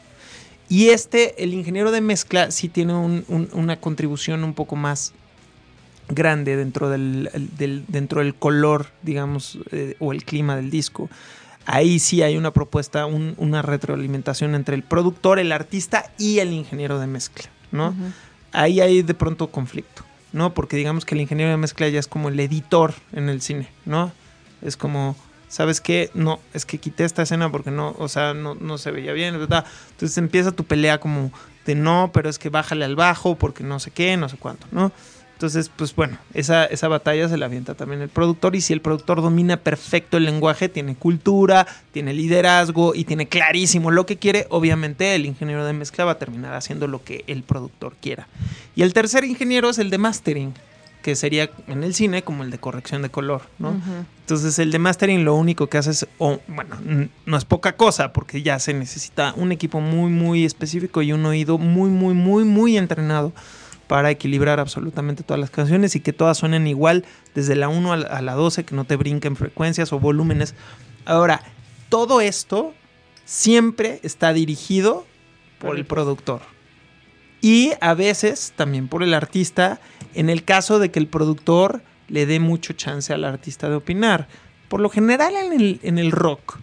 Y 0.68 0.90
este, 0.90 1.43
el 1.43 1.55
ingeniero 1.55 1.90
de 1.93 2.03
mezcla, 2.03 2.51
sí 2.51 2.68
tiene 2.68 2.95
una 2.95 3.76
contribución 3.76 4.45
un 4.45 4.55
poco 4.55 4.76
más 4.76 5.14
grande 6.09 6.57
dentro 6.57 6.90
del, 6.90 7.30
dentro 7.88 8.20
del 8.20 8.34
color, 8.34 8.88
digamos, 9.03 9.59
eh, 9.70 9.97
o 9.99 10.12
el 10.12 10.24
clima 10.24 10.57
del 10.57 10.70
disco 10.70 11.09
ahí 11.67 11.99
sí 11.99 12.23
hay 12.23 12.37
una 12.37 12.53
propuesta, 12.53 13.07
una 13.07 13.63
retroalimentación 13.63 14.55
entre 14.55 14.75
el 14.75 14.83
productor, 14.83 15.39
el 15.39 15.53
artista 15.53 16.11
y 16.19 16.39
el 16.39 16.53
ingeniero 16.53 16.99
de 16.99 17.07
mezcla, 17.07 17.51
¿no? 17.71 17.95
Ahí 18.53 18.81
hay 18.81 19.03
de 19.03 19.15
pronto 19.15 19.49
conflicto, 19.49 20.03
¿no? 20.33 20.55
Porque 20.55 20.77
digamos 20.77 21.05
que 21.05 21.15
el 21.15 21.21
ingeniero 21.21 21.51
de 21.51 21.57
mezcla 21.57 21.89
ya 21.89 22.01
es 22.01 22.07
como 22.07 22.29
el 22.29 22.39
editor 22.41 22.95
en 23.13 23.29
el 23.29 23.41
cine, 23.41 23.69
¿no? 23.85 24.13
Es 24.61 24.77
como, 24.77 25.17
¿sabes 25.49 25.81
qué? 25.81 26.11
No, 26.15 26.41
es 26.55 26.67
que 26.67 26.79
quité 26.79 27.05
esta 27.05 27.23
escena 27.23 27.51
porque 27.51 27.71
no, 27.71 27.95
o 27.99 28.09
sea, 28.09 28.35
no, 28.35 28.55
no 28.55 28.79
se 28.79 28.91
veía 28.91 29.13
bien, 29.13 29.39
¿verdad? 29.39 29.65
Entonces 29.93 30.17
empieza 30.19 30.53
tu 30.53 30.65
pelea 30.65 30.99
como 30.99 31.33
de 31.67 31.75
no, 31.75 32.11
pero 32.13 32.29
es 32.29 32.39
que 32.39 32.49
bájale 32.49 32.85
al 32.85 32.97
bajo 32.97 33.37
porque 33.37 33.65
no 33.65 33.79
sé 33.79 33.91
qué, 33.91 34.17
no 34.17 34.29
sé 34.29 34.37
cuánto, 34.37 34.67
¿no? 34.71 34.93
Entonces, 35.43 35.72
pues 35.74 35.93
bueno, 35.97 36.18
esa, 36.34 36.66
esa 36.66 36.86
batalla 36.86 37.28
se 37.28 37.36
la 37.36 37.47
avienta 37.47 37.74
también 37.74 38.01
el 38.01 38.09
productor 38.09 38.55
y 38.55 38.61
si 38.61 38.72
el 38.72 38.80
productor 38.80 39.20
domina 39.20 39.57
perfecto 39.57 40.16
el 40.16 40.24
lenguaje, 40.24 40.68
tiene 40.68 40.95
cultura, 40.95 41.66
tiene 41.90 42.12
liderazgo 42.12 42.95
y 42.95 43.03
tiene 43.03 43.26
clarísimo 43.26 43.90
lo 43.90 44.07
que 44.07 44.18
quiere, 44.18 44.47
obviamente 44.51 45.16
el 45.16 45.26
ingeniero 45.26 45.66
de 45.66 45.72
mezcla 45.72 46.05
va 46.05 46.12
a 46.12 46.18
terminar 46.20 46.55
haciendo 46.55 46.86
lo 46.86 47.03
que 47.03 47.24
el 47.26 47.43
productor 47.43 47.97
quiera. 48.01 48.28
Y 48.76 48.82
el 48.82 48.93
tercer 48.93 49.24
ingeniero 49.24 49.68
es 49.68 49.78
el 49.78 49.90
de 49.90 49.99
mastering, 49.99 50.55
que 51.03 51.16
sería 51.16 51.51
en 51.66 51.82
el 51.82 51.93
cine 51.93 52.22
como 52.22 52.45
el 52.45 52.53
de 52.53 52.59
corrección 52.59 53.03
de 53.03 53.09
color, 53.09 53.43
¿no? 53.59 53.74
Entonces 54.20 54.61
el 54.61 54.70
de 54.70 54.78
mastering 54.78 55.24
lo 55.24 55.34
único 55.34 55.66
que 55.66 55.78
hace 55.78 55.90
es, 55.90 56.07
bueno, 56.18 56.76
no 57.26 57.36
es 57.36 57.45
poca 57.45 57.72
cosa 57.76 58.12
porque 58.12 58.43
ya 58.43 58.61
se 58.61 58.74
necesita 58.74 59.34
un 59.36 59.51
equipo 59.51 59.80
muy, 59.80 60.12
muy 60.12 60.45
específico 60.45 61.03
y 61.03 61.11
un 61.11 61.26
oído 61.26 61.59
muy, 61.59 61.90
muy, 61.90 62.14
muy, 62.14 62.45
muy 62.45 62.78
entrenado 62.78 63.32
para 63.93 64.11
equilibrar 64.11 64.59
absolutamente 64.59 65.22
todas 65.22 65.38
las 65.38 65.51
canciones 65.51 65.95
y 65.97 66.01
que 66.01 66.14
todas 66.14 66.38
suenen 66.38 66.66
igual 66.66 67.05
desde 67.34 67.55
la 67.57 67.68
1 67.68 67.93
a 67.93 68.22
la 68.22 68.32
12, 68.32 68.64
que 68.64 68.74
no 68.74 68.86
te 68.86 68.97
brinquen 68.97 69.36
frecuencias 69.36 69.93
o 69.93 70.01
volúmenes. 70.01 70.55
Ahora, 71.05 71.43
todo 71.90 72.22
esto 72.22 72.72
siempre 73.26 74.01
está 74.03 74.32
dirigido 74.32 75.05
por 75.59 75.76
el 75.76 75.84
productor. 75.84 76.40
Y 77.43 77.72
a 77.82 77.93
veces 77.93 78.55
también 78.57 78.88
por 78.88 79.03
el 79.03 79.12
artista, 79.12 79.78
en 80.14 80.30
el 80.30 80.43
caso 80.43 80.78
de 80.78 80.90
que 80.90 80.99
el 80.99 81.07
productor 81.07 81.82
le 82.09 82.24
dé 82.24 82.40
mucho 82.40 82.72
chance 82.72 83.12
al 83.12 83.26
artista 83.26 83.68
de 83.68 83.74
opinar. 83.74 84.26
Por 84.70 84.80
lo 84.80 84.88
general 84.88 85.34
en 85.36 85.53
el, 85.53 85.80
en 85.82 85.99
el 85.99 86.12
rock, 86.12 86.61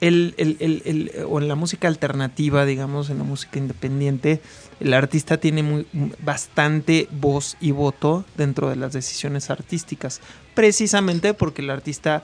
el, 0.00 1.10
o 1.28 1.40
en 1.40 1.48
la 1.48 1.56
música 1.56 1.88
alternativa, 1.88 2.64
digamos, 2.64 3.10
en 3.10 3.18
la 3.18 3.24
música 3.24 3.58
independiente, 3.58 4.40
el 4.80 4.94
artista 4.94 5.38
tiene 5.38 5.62
muy, 5.62 5.86
bastante 6.20 7.08
voz 7.10 7.56
y 7.60 7.70
voto 7.70 8.24
dentro 8.36 8.68
de 8.68 8.76
las 8.76 8.92
decisiones 8.92 9.50
artísticas, 9.50 10.20
precisamente 10.54 11.34
porque 11.34 11.62
el 11.62 11.70
artista 11.70 12.22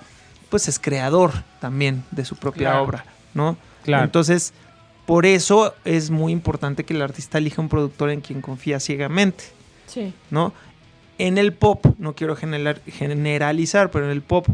pues 0.51 0.69
es 0.69 0.79
creador 0.79 1.33
también 1.61 2.05
de 2.11 2.25
su 2.25 2.37
propia 2.37 2.81
obra, 2.83 3.05
¿no? 3.33 3.57
Claro. 3.85 4.05
Entonces, 4.05 4.53
por 5.07 5.25
eso 5.25 5.75
es 5.85 6.11
muy 6.11 6.33
importante 6.33 6.85
que 6.85 6.93
el 6.95 7.03
artista 7.03 7.39
elija 7.39 7.63
un 7.63 7.69
productor 7.69 8.11
en 8.11 8.21
quien 8.21 8.43
confía 8.43 8.79
ciegamente. 8.79 9.45
Sí. 9.87 10.13
¿No? 10.31 10.53
En 11.19 11.39
el 11.39 11.53
pop, 11.53 11.87
no 11.99 12.15
quiero 12.15 12.37
generalizar, 12.37 13.91
pero 13.91 14.05
en 14.05 14.11
el 14.11 14.23
pop 14.23 14.47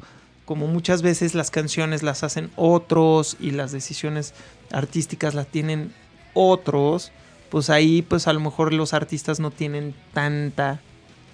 como 0.48 0.66
muchas 0.66 1.02
veces 1.02 1.34
las 1.34 1.50
canciones 1.50 2.02
las 2.02 2.22
hacen 2.22 2.50
otros 2.56 3.36
y 3.38 3.50
las 3.50 3.70
decisiones 3.70 4.32
artísticas 4.72 5.34
las 5.34 5.46
tienen 5.46 5.92
otros, 6.32 7.12
pues 7.50 7.70
ahí 7.70 8.02
pues 8.02 8.28
a 8.28 8.32
lo 8.32 8.40
mejor 8.40 8.72
los 8.72 8.94
artistas 8.94 9.40
no 9.40 9.50
tienen 9.50 9.94
tanta 10.12 10.80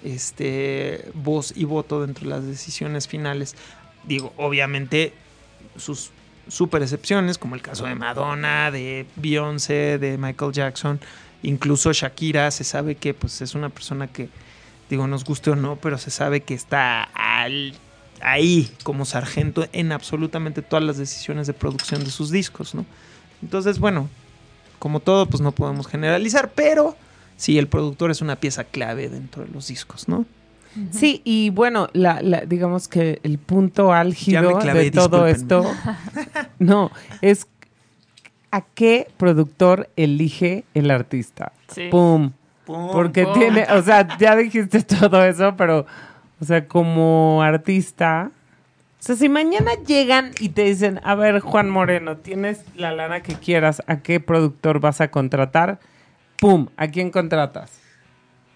este 0.03 1.11
voz 1.15 1.53
y 1.57 1.65
voto 1.65 2.03
dentro 2.03 2.25
de 2.25 2.31
las 2.31 2.47
decisiones 2.47 3.09
finales. 3.09 3.55
Digo, 4.05 4.33
obviamente 4.37 5.15
sus 5.77 6.11
super 6.49 6.83
excepciones, 6.83 7.39
como 7.39 7.55
el 7.55 7.63
caso 7.63 7.87
de 7.87 7.95
Madonna, 7.95 8.71
de 8.71 9.07
Beyoncé, 9.17 9.99
de 9.99 10.19
Michael 10.19 10.53
Jackson, 10.53 11.01
incluso 11.43 11.93
Shakira, 11.93 12.51
se 12.51 12.65
sabe 12.65 12.97
que 12.97 13.15
pues 13.15 13.41
es 13.41 13.55
una 13.55 13.71
persona 13.71 14.07
que 14.09 14.29
digo, 14.91 15.07
nos 15.07 15.25
guste 15.25 15.51
o 15.51 15.57
no, 15.57 15.77
pero 15.77 15.99
se 15.99 16.11
sabe 16.11 16.43
que 16.43 16.55
está 16.55 17.09
ahí 18.21 18.71
como 18.83 19.05
sargento 19.05 19.67
en 19.73 19.93
absolutamente 19.93 20.63
todas 20.63 20.85
las 20.85 20.99
decisiones 20.99 21.47
de 21.47 21.55
producción 21.55 22.05
de 22.05 22.11
sus 22.11 22.31
discos, 22.31 22.75
¿no? 22.75 22.85
Entonces, 23.43 23.79
bueno, 23.79 24.09
como 24.79 25.01
todo, 25.01 25.27
pues 25.27 25.41
no 25.41 25.53
podemos 25.53 25.87
generalizar, 25.87 26.53
pero 26.55 26.97
sí, 27.37 27.59
el 27.59 27.69
productor 27.69 28.11
es 28.11 28.21
una 28.21 28.37
pieza 28.37 28.65
clave 28.65 29.09
dentro 29.09 29.45
de 29.45 29.51
los 29.51 29.69
discos, 29.69 30.09
¿no? 30.09 30.27
Sí, 30.91 31.23
y 31.23 31.51
bueno, 31.51 31.89
la, 31.93 32.21
digamos 32.49 32.89
que 32.89 33.21
el 33.23 33.39
punto 33.39 33.93
álgido 33.93 34.59
de 34.59 34.91
todo 34.91 35.29
esto, 35.29 35.65
no, 36.59 36.91
es 37.21 37.47
a 38.51 38.61
qué 38.61 39.09
productor 39.17 39.89
elige 39.95 40.65
el 40.75 40.91
artista. 40.91 41.53
Pum. 41.93 42.33
Porque 42.67 43.27
tiene, 43.35 43.67
o 43.71 43.83
sea, 43.83 44.17
ya 44.19 44.35
dijiste 44.35 44.83
todo 45.01 45.25
eso, 45.25 45.55
pero 45.57 45.87
o 46.41 46.45
sea, 46.45 46.67
como 46.67 47.43
artista. 47.43 48.31
O 49.05 49.07
sea, 49.07 49.17
si 49.17 49.29
mañana 49.29 49.73
llegan 49.87 50.33
y 50.41 50.49
te 50.49 50.63
dicen, 50.65 50.99
a 51.05 51.15
ver, 51.15 51.41
Juan 51.41 51.69
Moreno, 51.69 52.17
tienes 52.17 52.63
la 52.75 52.91
lana 52.91 53.23
que 53.23 53.35
quieras, 53.35 53.83
¿a 53.87 53.99
qué 53.99 54.19
productor 54.19 54.81
vas 54.81 55.03
a 55.03 55.11
contratar? 55.11 55.79
¡Pum! 56.41 56.69
¿A 56.79 56.89
quién 56.89 57.11
contratas? 57.11 57.71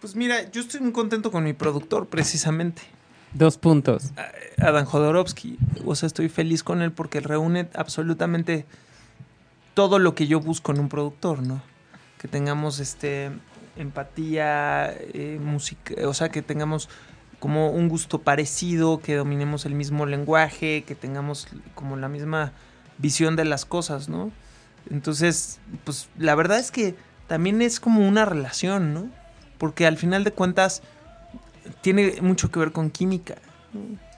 Pues 0.01 0.17
mira, 0.17 0.51
yo 0.51 0.63
estoy 0.63 0.81
muy 0.81 0.93
contento 0.93 1.31
con 1.31 1.45
mi 1.45 1.53
productor, 1.53 2.07
precisamente. 2.07 2.81
Dos 3.35 3.59
puntos. 3.59 4.15
Adam 4.57 4.87
Jodorowsky. 4.87 5.59
O 5.85 5.95
sea, 5.95 6.07
estoy 6.07 6.31
feliz 6.31 6.63
con 6.63 6.81
él 6.81 6.93
porque 6.93 7.21
reúne 7.21 7.69
absolutamente 7.75 8.65
todo 9.75 9.99
lo 9.99 10.15
que 10.15 10.29
yo 10.29 10.41
busco 10.41 10.73
en 10.73 10.81
un 10.81 10.89
productor, 10.89 11.43
¿no? 11.43 11.61
Que 12.17 12.27
tengamos 12.27 12.81
este 12.81 13.33
empatía, 13.77 14.95
eh, 15.13 15.39
música, 15.43 16.09
o 16.09 16.15
sea, 16.15 16.31
que 16.31 16.41
tengamos 16.41 16.89
como 17.39 17.71
un 17.71 17.89
gusto 17.89 18.21
parecido, 18.23 19.01
que 19.01 19.15
dominemos 19.15 19.65
el 19.67 19.75
mismo 19.75 20.07
lenguaje, 20.07 20.85
que 20.87 20.95
tengamos 20.95 21.49
como 21.75 21.97
la 21.97 22.09
misma 22.09 22.53
visión 22.99 23.37
de 23.37 23.45
las 23.45 23.65
cosas, 23.65 24.09
¿no? 24.09 24.33
Entonces, 24.91 25.61
pues 25.85 26.09
la 26.19 26.35
verdad 26.35 26.59
es 26.59 26.71
que 26.71 26.95
también 27.27 27.63
es 27.63 27.79
como 27.79 28.07
una 28.07 28.25
relación, 28.25 28.95
¿no? 28.95 29.09
Porque 29.59 29.87
al 29.87 29.97
final 29.97 30.25
de 30.25 30.33
cuentas 30.33 30.83
tiene 31.81 32.21
mucho 32.21 32.51
que 32.51 32.59
ver 32.59 32.73
con 32.73 32.91
química 32.91 33.37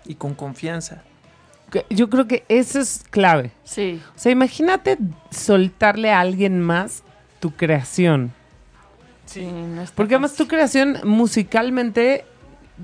y 0.07 0.15
con 0.15 0.35
confianza. 0.35 1.03
Yo 1.89 2.11
creo 2.11 2.27
que 2.27 2.45
eso 2.49 2.81
es 2.81 3.05
clave. 3.11 3.53
Sí. 3.65 4.01
O 4.17 4.19
sea, 4.19 4.33
imagínate 4.33 4.99
soltarle 5.31 6.11
a 6.11 6.21
alguien 6.21 6.61
más 6.61 7.05
tu 7.39 7.53
creación. 7.53 8.33
Sí, 9.27 9.47
no 9.47 9.85
Porque 9.95 10.15
además 10.15 10.35
tu 10.35 10.49
creación 10.49 10.99
musicalmente 11.05 12.25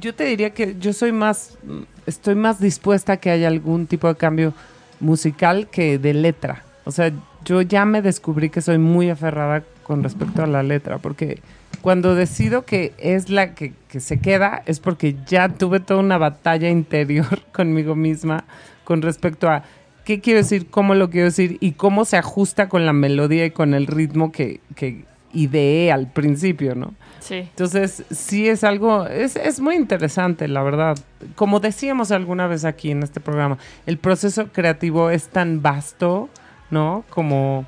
yo 0.01 0.15
te 0.15 0.25
diría 0.25 0.51
que 0.51 0.77
yo 0.79 0.93
soy 0.93 1.13
más, 1.13 1.59
estoy 2.07 2.35
más 2.35 2.61
dispuesta 2.61 3.15
a 3.15 3.17
que 3.19 3.31
haya 3.31 3.49
algún 3.49 3.87
tipo 3.87 4.09
de 4.09 4.17
cambio 4.17 4.55
musical 5.01 5.69
que 5.69 5.99
de 5.99 6.15
letra. 6.15 6.65
O 6.85 6.91
sea, 6.91 7.13
yo 7.45 7.63
ya 7.63 7.85
me 7.85 8.03
descubrí 8.03 8.51
que 8.51 8.61
soy 8.61 8.79
muy 8.79 9.11
aferrada 9.11 9.65
con 9.83 10.03
respecto 10.03 10.43
a 10.43 10.47
la 10.47 10.63
letra, 10.63 10.99
porque 10.99 11.41
cuando 11.81 12.15
decido 12.15 12.65
que 12.65 12.93
es 12.99 13.31
la 13.31 13.55
que, 13.55 13.73
que 13.89 14.01
se 14.01 14.19
queda, 14.19 14.63
es 14.67 14.81
porque 14.81 15.17
ya 15.27 15.49
tuve 15.49 15.81
toda 15.81 16.01
una 16.01 16.19
batalla 16.19 16.69
interior 16.69 17.43
conmigo 17.53 17.95
misma 17.95 18.45
con 18.85 19.03
respecto 19.03 19.49
a 19.49 19.65
qué 20.05 20.21
quiero 20.21 20.39
decir, 20.39 20.69
cómo 20.71 20.95
lo 20.95 21.11
quiero 21.11 21.27
decir 21.27 21.59
y 21.61 21.73
cómo 21.73 22.05
se 22.05 22.17
ajusta 22.17 22.69
con 22.69 22.87
la 22.87 22.93
melodía 22.93 23.45
y 23.47 23.51
con 23.51 23.75
el 23.75 23.87
ritmo 23.87 24.33
que, 24.33 24.61
que 24.75 25.05
ideé 25.33 25.93
al 25.93 26.11
principio, 26.11 26.75
¿no? 26.75 26.95
Entonces, 27.29 28.05
sí 28.11 28.49
es 28.49 28.65
algo, 28.65 29.07
es, 29.07 29.61
muy 29.61 29.75
interesante, 29.75 30.49
la 30.49 30.63
verdad. 30.63 30.99
Como 31.35 31.61
decíamos 31.61 32.11
alguna 32.13 32.47
vez 32.47 32.65
aquí 32.65 32.91
en 32.91 33.03
este 33.03 33.21
programa, 33.21 33.59
el 33.87 33.99
proceso 33.99 34.49
creativo 34.53 35.11
es 35.11 35.29
tan 35.29 35.63
vasto, 35.63 36.29
¿no? 36.71 37.05
Como, 37.11 37.67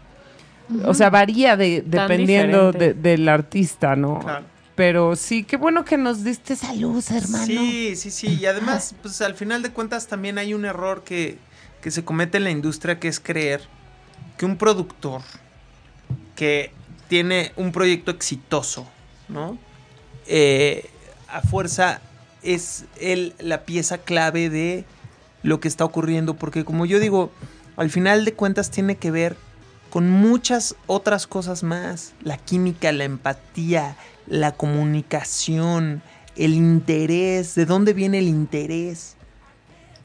o 0.85 0.95
sea, 0.95 1.11
varía 1.11 1.57
de, 1.57 1.83
dependiendo 1.85 2.73
del 2.73 3.29
artista, 3.29 3.97
¿no? 3.97 4.21
Pero 4.75 5.17
sí, 5.17 5.43
qué 5.43 5.57
bueno 5.57 5.85
que 5.85 5.97
nos 5.97 6.23
diste 6.23 6.53
esa 6.53 6.73
luz, 6.73 7.11
hermano. 7.11 7.47
Sí, 7.47 7.97
sí, 7.97 8.13
sí. 8.13 8.39
Y 8.41 8.47
además, 8.47 8.95
pues 9.03 9.21
al 9.23 9.35
final 9.35 9.61
de 9.63 9.71
cuentas 9.71 10.07
también 10.07 10.39
hay 10.39 10.55
un 10.55 10.65
error 10.65 11.03
que, 11.03 11.39
que 11.81 11.91
se 11.91 12.05
comete 12.05 12.39
en 12.39 12.45
la 12.45 12.51
industria, 12.51 13.01
que 13.01 13.09
es 13.09 13.19
creer 13.19 13.61
que 14.37 14.47
un 14.47 14.57
productor 14.57 15.23
que 16.37 16.73
tiene 17.09 17.53
un 17.57 17.73
proyecto 17.73 18.13
exitoso, 18.13 18.87
¿no? 19.29 19.59
Eh, 20.27 20.91
a 21.29 21.41
fuerza 21.43 22.01
es 22.43 22.85
él 23.01 23.35
la 23.39 23.65
pieza 23.65 23.99
clave 23.99 24.51
de 24.51 24.85
lo 25.43 25.61
que 25.61 25.69
está 25.69 25.85
ocurriendo, 25.85 26.35
porque 26.35 26.65
como 26.65 26.87
yo 26.87 27.01
digo, 27.01 27.31
al 27.77 27.91
final 27.91 28.25
de 28.25 28.35
cuentas 28.35 28.71
tiene 28.71 28.97
que 28.97 29.11
ver 29.11 29.37
con 29.91 30.11
muchas 30.11 30.75
otras 30.87 31.27
cosas 31.27 31.63
más, 31.63 32.13
la 32.23 32.37
química, 32.37 32.93
la 32.93 33.05
empatía, 33.05 33.97
la 34.27 34.53
comunicación, 34.53 36.03
el 36.37 36.55
interés, 36.55 37.55
de 37.55 37.65
dónde 37.65 37.95
viene 37.95 38.19
el 38.19 38.29
interés. 38.29 39.17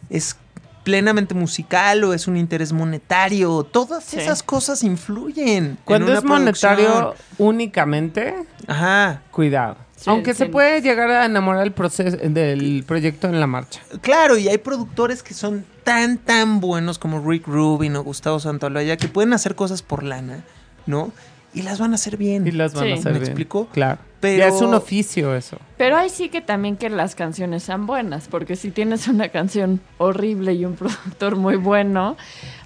Es 0.10 0.38
plenamente 0.84 1.34
musical 1.34 2.04
o 2.04 2.14
es 2.14 2.28
un 2.28 2.38
interés 2.38 2.74
monetario. 2.74 3.64
Todas 3.64 4.14
esas 4.14 4.44
cosas 4.44 4.84
influyen. 4.84 5.78
Cuando 5.86 6.14
es 6.14 6.24
monetario 6.24 7.16
únicamente, 7.38 8.36
Ajá. 8.68 9.22
cuidado. 9.32 9.78
Aunque 10.06 10.34
se 10.34 10.48
puede 10.48 10.82
llegar 10.82 11.10
a 11.10 11.26
enamorar 11.26 11.62
del 11.64 11.72
proceso 11.72 12.18
del 12.18 12.84
proyecto 12.86 13.28
en 13.28 13.40
la 13.40 13.48
marcha. 13.48 13.82
Claro, 14.02 14.38
y 14.38 14.50
hay 14.50 14.58
productores 14.58 15.24
que 15.24 15.34
son 15.34 15.66
tan 15.84 16.18
tan 16.18 16.60
buenos 16.60 17.00
como 17.00 17.26
Rick 17.26 17.48
Rubin 17.48 17.96
o 17.96 18.04
Gustavo 18.04 18.40
Santaolalla 18.40 18.98
que 18.98 19.08
pueden 19.08 19.34
hacer 19.34 19.56
cosas 19.56 19.82
por 19.82 20.04
lana, 20.04 20.44
¿no? 20.86 21.12
Y 21.54 21.62
las 21.62 21.80
van 21.80 21.92
a 21.92 21.96
hacer 21.96 22.18
bien. 22.18 22.48
Y 22.48 22.52
las 22.52 22.74
van 22.74 22.92
a 22.92 22.94
hacer 22.96 23.14
¿Me 23.14 23.20
bien. 23.20 23.32
explico? 23.32 23.68
Claro. 23.72 24.00
Ya 24.22 24.48
es 24.48 24.62
un 24.62 24.74
oficio 24.74 25.36
eso. 25.36 25.58
Pero 25.78 25.98
hay 25.98 26.10
sí 26.10 26.30
que 26.30 26.40
también 26.42 26.78
que 26.78 26.90
las 26.90 27.14
canciones 27.14 27.64
sean 27.64 27.86
buenas, 27.86 28.28
porque 28.30 28.56
si 28.56 28.72
tienes 28.72 29.08
una 29.08 29.30
canción 29.30 29.82
horrible 29.98 30.54
y 30.54 30.66
un 30.66 30.76
productor 30.78 31.36
muy 31.36 31.58
bueno, 31.58 32.16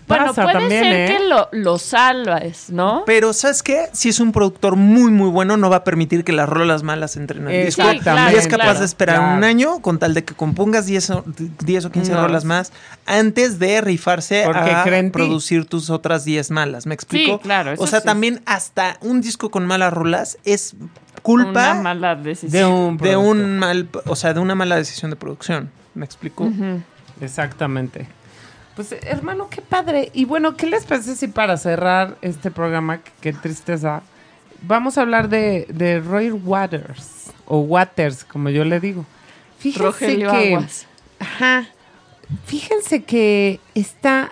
bueno, 0.08 0.34
puede 0.34 0.70
ser 0.70 0.94
¿eh? 0.94 1.06
que 1.08 1.28
lo, 1.28 1.50
lo 1.52 1.78
salvas, 1.78 2.70
¿no? 2.70 3.04
Pero, 3.06 3.34
¿sabes 3.34 3.62
qué? 3.62 3.90
Si 3.92 4.10
es 4.10 4.20
un 4.20 4.32
productor 4.32 4.76
muy, 4.76 5.12
muy 5.12 5.30
bueno, 5.30 5.58
no 5.58 5.70
va 5.70 5.78
a 5.78 5.84
permitir 5.84 6.24
que 6.24 6.32
las 6.32 6.48
rolas 6.48 6.84
malas 6.84 7.18
entren 7.18 7.48
al 7.48 7.66
disco. 7.66 7.84
y 7.84 8.36
es 8.36 8.48
capaz 8.48 8.80
de 8.80 8.86
esperar 8.86 9.38
un 9.38 9.44
año 9.44 9.82
con 9.82 10.00
tal 10.00 10.14
de 10.14 10.24
que 10.24 10.34
compongas 10.34 10.86
10 10.86 11.10
o, 11.12 11.24
10 11.64 11.86
o 11.86 11.92
15 11.92 12.16
rolas 12.16 12.46
más 12.46 12.72
antes 13.06 13.60
de 13.60 13.82
rifarse 13.82 14.46
a 14.46 14.86
producir 15.12 15.66
tus 15.66 15.90
otras 15.90 16.24
10 16.24 16.52
malas. 16.52 16.86
¿Me 16.86 16.96
explico? 16.96 17.38
Sí, 17.38 17.44
claro. 17.44 17.74
o 17.78 17.88
sea, 17.88 18.02
también 18.02 18.42
hasta 18.46 18.98
un 19.02 19.22
disco 19.22 19.52
con 19.52 19.66
malas 19.66 19.94
rolas 19.94 20.38
es 20.46 20.76
culpa 21.22 21.72
una 21.72 21.82
mala 21.82 22.16
decisión. 22.16 22.52
de 22.52 22.66
un, 22.66 22.98
de 22.98 23.18
un 23.18 23.60
mal, 23.60 23.90
o 24.06 24.16
sea, 24.16 24.34
de 24.34 24.40
una 24.40 24.56
mala 24.56 24.78
decisión 24.78 25.12
de 25.12 25.18
producción. 25.18 25.70
¿Me 25.96 26.06
explico? 26.06 26.50
Exactamente. 27.20 28.08
Pues 28.78 28.96
hermano, 29.02 29.50
qué 29.50 29.64
padre. 29.64 30.12
Y 30.14 30.26
bueno, 30.26 30.56
¿qué 30.56 30.68
les 30.68 30.86
parece 30.86 31.16
si 31.16 31.28
para 31.28 31.58
cerrar 31.58 32.16
este 32.22 32.52
programa, 32.52 33.00
qué 33.22 33.34
tristeza, 33.34 34.04
vamos 34.62 35.00
a 35.00 35.02
hablar 35.02 35.30
de, 35.30 35.66
de 35.70 36.00
Roy 36.00 36.30
Waters, 36.30 37.32
o 37.48 37.58
Waters, 37.60 38.24
como 38.24 38.50
yo 38.50 38.64
le 38.64 38.80
digo. 38.80 39.04
Fíjense 39.58 40.18
que... 40.18 40.60
Ajá. 41.20 41.68
Fíjense 42.46 43.02
que 43.04 43.60
está 43.74 44.32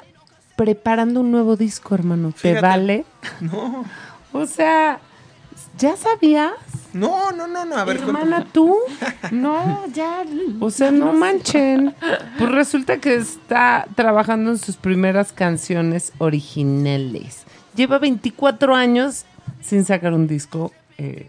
preparando 0.56 1.22
un 1.22 1.32
nuevo 1.32 1.56
disco, 1.56 1.96
hermano. 1.96 2.32
¿Te 2.40 2.62
vale? 2.62 3.04
No. 3.42 3.84
O 4.32 4.46
sea, 4.46 5.00
¿ya 5.80 5.98
sabías? 5.98 6.54
No, 6.96 7.34
no, 7.34 7.46
no, 7.46 7.66
no. 7.66 7.76
A 7.76 7.84
ver, 7.84 7.98
Hermana, 7.98 8.48
¿tú? 8.54 8.74
No, 9.30 9.86
ya. 9.88 10.24
O 10.62 10.72
sea, 10.72 10.92
no 10.92 11.12
manchen. 11.12 11.94
Pues 12.38 12.50
resulta 12.50 13.00
que 13.00 13.16
está 13.16 13.86
trabajando 13.96 14.52
en 14.52 14.58
sus 14.58 14.78
primeras 14.78 15.34
canciones 15.34 16.14
originales. 16.20 17.44
Lleva 17.76 18.00
24 18.00 18.74
años 18.74 19.26
sin 19.62 19.84
sacar 19.84 20.14
un 20.14 20.26
disco 20.26 20.72
eh, 20.98 21.28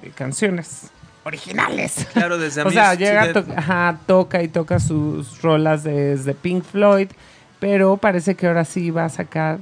de 0.00 0.08
canciones 0.08 0.90
originales. 1.24 2.06
Claro, 2.14 2.38
desde 2.38 2.62
O 2.62 2.70
sea, 2.70 2.94
llega, 2.94 3.30
ajá, 3.56 3.98
toca 4.06 4.42
y 4.42 4.48
toca 4.48 4.80
sus 4.80 5.42
rolas 5.42 5.84
desde 5.84 6.32
Pink 6.32 6.64
Floyd, 6.64 7.08
pero 7.60 7.98
parece 7.98 8.36
que 8.36 8.46
ahora 8.46 8.64
sí 8.64 8.90
va 8.90 9.04
a 9.04 9.10
sacar 9.10 9.58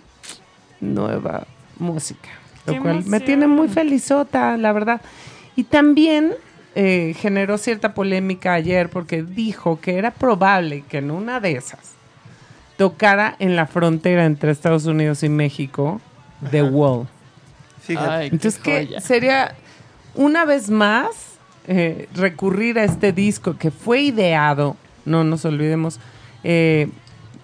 nueva 0.80 1.48
música. 1.80 2.28
Lo 2.64 2.80
cual 2.80 3.04
me 3.06 3.18
tiene 3.18 3.48
muy 3.48 3.66
felizota, 3.66 4.56
la 4.56 4.72
verdad. 4.72 5.00
Y 5.56 5.64
también 5.64 6.32
eh, 6.74 7.14
generó 7.18 7.58
cierta 7.58 7.94
polémica 7.94 8.54
ayer 8.54 8.88
porque 8.88 9.22
dijo 9.22 9.80
que 9.80 9.98
era 9.98 10.10
probable 10.10 10.84
que 10.88 10.98
en 10.98 11.10
una 11.10 11.40
de 11.40 11.52
esas 11.52 11.92
tocara 12.76 13.36
en 13.38 13.54
la 13.56 13.66
frontera 13.66 14.24
entre 14.24 14.50
Estados 14.50 14.86
Unidos 14.86 15.22
y 15.22 15.28
México 15.28 16.00
The 16.50 16.62
Wall. 16.62 17.06
Fíjate. 17.80 18.26
Entonces, 18.26 18.58
que 18.58 19.00
sería 19.00 19.54
una 20.14 20.44
vez 20.44 20.70
más 20.70 21.32
eh, 21.66 22.08
recurrir 22.14 22.78
a 22.78 22.84
este 22.84 23.12
disco 23.12 23.56
que 23.56 23.70
fue 23.70 24.00
ideado, 24.00 24.76
no 25.04 25.24
nos 25.24 25.44
olvidemos, 25.44 26.00
eh, 26.44 26.88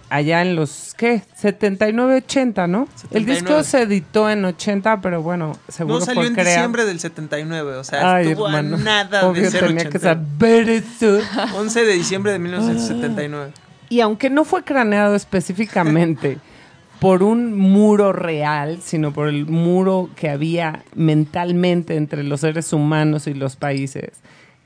allá 0.09 0.41
en 0.41 0.55
los, 0.55 0.93
¿qué? 0.97 1.23
79, 1.35 2.15
80, 2.17 2.67
¿no? 2.67 2.87
El 3.11 3.25
disco 3.25 3.63
se 3.63 3.83
editó 3.83 4.29
en 4.29 4.43
80, 4.43 5.01
pero 5.01 5.21
bueno, 5.21 5.57
seguro 5.67 5.99
No 5.99 6.05
salió 6.05 6.23
en 6.23 6.35
diciembre 6.35 6.85
del 6.85 6.99
79, 6.99 7.75
o 7.75 7.83
sea, 7.83 8.15
Ay, 8.15 8.29
estuvo 8.29 8.47
a 8.47 8.61
nada 8.61 9.27
Obvio 9.27 9.43
de 9.43 9.51
ser 9.51 9.67
tenía 9.67 9.89
que 9.89 9.99
saber 9.99 10.69
eso. 10.69 11.19
11 11.55 11.85
de 11.85 11.93
diciembre 11.93 12.31
de 12.31 12.39
1979. 12.39 13.51
Y 13.89 14.01
aunque 14.01 14.29
no 14.29 14.45
fue 14.45 14.63
craneado 14.63 15.15
específicamente 15.15 16.37
por 16.99 17.23
un 17.23 17.57
muro 17.57 18.11
real, 18.11 18.79
sino 18.83 19.13
por 19.13 19.27
el 19.29 19.45
muro 19.45 20.09
que 20.15 20.29
había 20.29 20.83
mentalmente 20.95 21.95
entre 21.95 22.23
los 22.23 22.41
seres 22.41 22.73
humanos 22.73 23.27
y 23.27 23.33
los 23.33 23.55
países, 23.55 24.11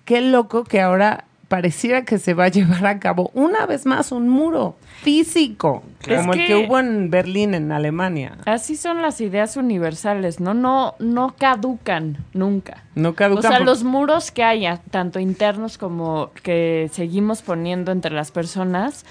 qué 0.06 0.22
loco 0.22 0.64
que 0.64 0.82
ahora 0.82 1.26
pareciera 1.54 2.04
que 2.04 2.18
se 2.18 2.34
va 2.34 2.46
a 2.46 2.48
llevar 2.50 2.84
a 2.88 3.00
cabo 3.00 3.30
una 3.36 3.68
vez 3.68 3.86
más 3.86 4.12
un 4.12 4.28
muro 4.28 4.76
físico, 5.04 5.84
como 6.04 6.34
el 6.34 6.48
que 6.48 6.56
hubo 6.56 6.80
en 6.80 7.12
Berlín, 7.12 7.54
en 7.54 7.72
Alemania. 7.72 8.40
Así 8.48 8.76
son 8.76 9.04
las 9.04 9.22
ideas 9.22 9.56
universales, 9.56 10.40
¿no? 10.40 10.56
No, 10.56 10.96
no 10.98 11.36
caducan 11.38 12.18
nunca. 12.34 12.86
No 12.96 13.14
caducan. 13.14 13.46
O 13.46 13.56
sea, 13.56 13.60
los 13.60 13.84
muros 13.84 14.32
que 14.32 14.44
haya, 14.44 14.82
tanto 14.90 15.20
internos 15.20 15.78
como 15.78 16.32
que 16.42 16.90
seguimos 16.92 17.44
poniendo 17.44 17.92
entre 17.92 18.16
las 18.16 18.32
personas, 18.32 19.06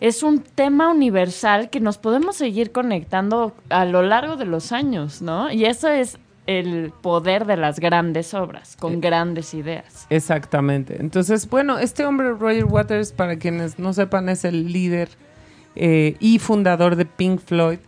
es 0.00 0.24
un 0.24 0.40
tema 0.40 0.90
universal 0.90 1.70
que 1.70 1.78
nos 1.78 1.98
podemos 1.98 2.34
seguir 2.34 2.72
conectando 2.72 3.54
a 3.68 3.84
lo 3.84 4.02
largo 4.02 4.34
de 4.34 4.46
los 4.46 4.72
años, 4.72 5.22
¿no? 5.22 5.52
Y 5.52 5.66
eso 5.66 5.88
es 5.88 6.18
el 6.46 6.92
poder 7.00 7.44
de 7.44 7.56
las 7.56 7.80
grandes 7.80 8.32
obras, 8.34 8.76
con 8.76 8.94
eh, 8.94 9.00
grandes 9.00 9.54
ideas. 9.54 10.06
Exactamente. 10.10 10.96
Entonces, 11.00 11.48
bueno, 11.48 11.78
este 11.78 12.04
hombre, 12.04 12.32
Roger 12.32 12.64
Waters, 12.64 13.12
para 13.12 13.36
quienes 13.36 13.78
no 13.78 13.92
sepan, 13.92 14.28
es 14.28 14.44
el 14.44 14.72
líder 14.72 15.08
eh, 15.74 16.16
y 16.20 16.38
fundador 16.38 16.96
de 16.96 17.04
Pink 17.04 17.40
Floyd. 17.40 17.78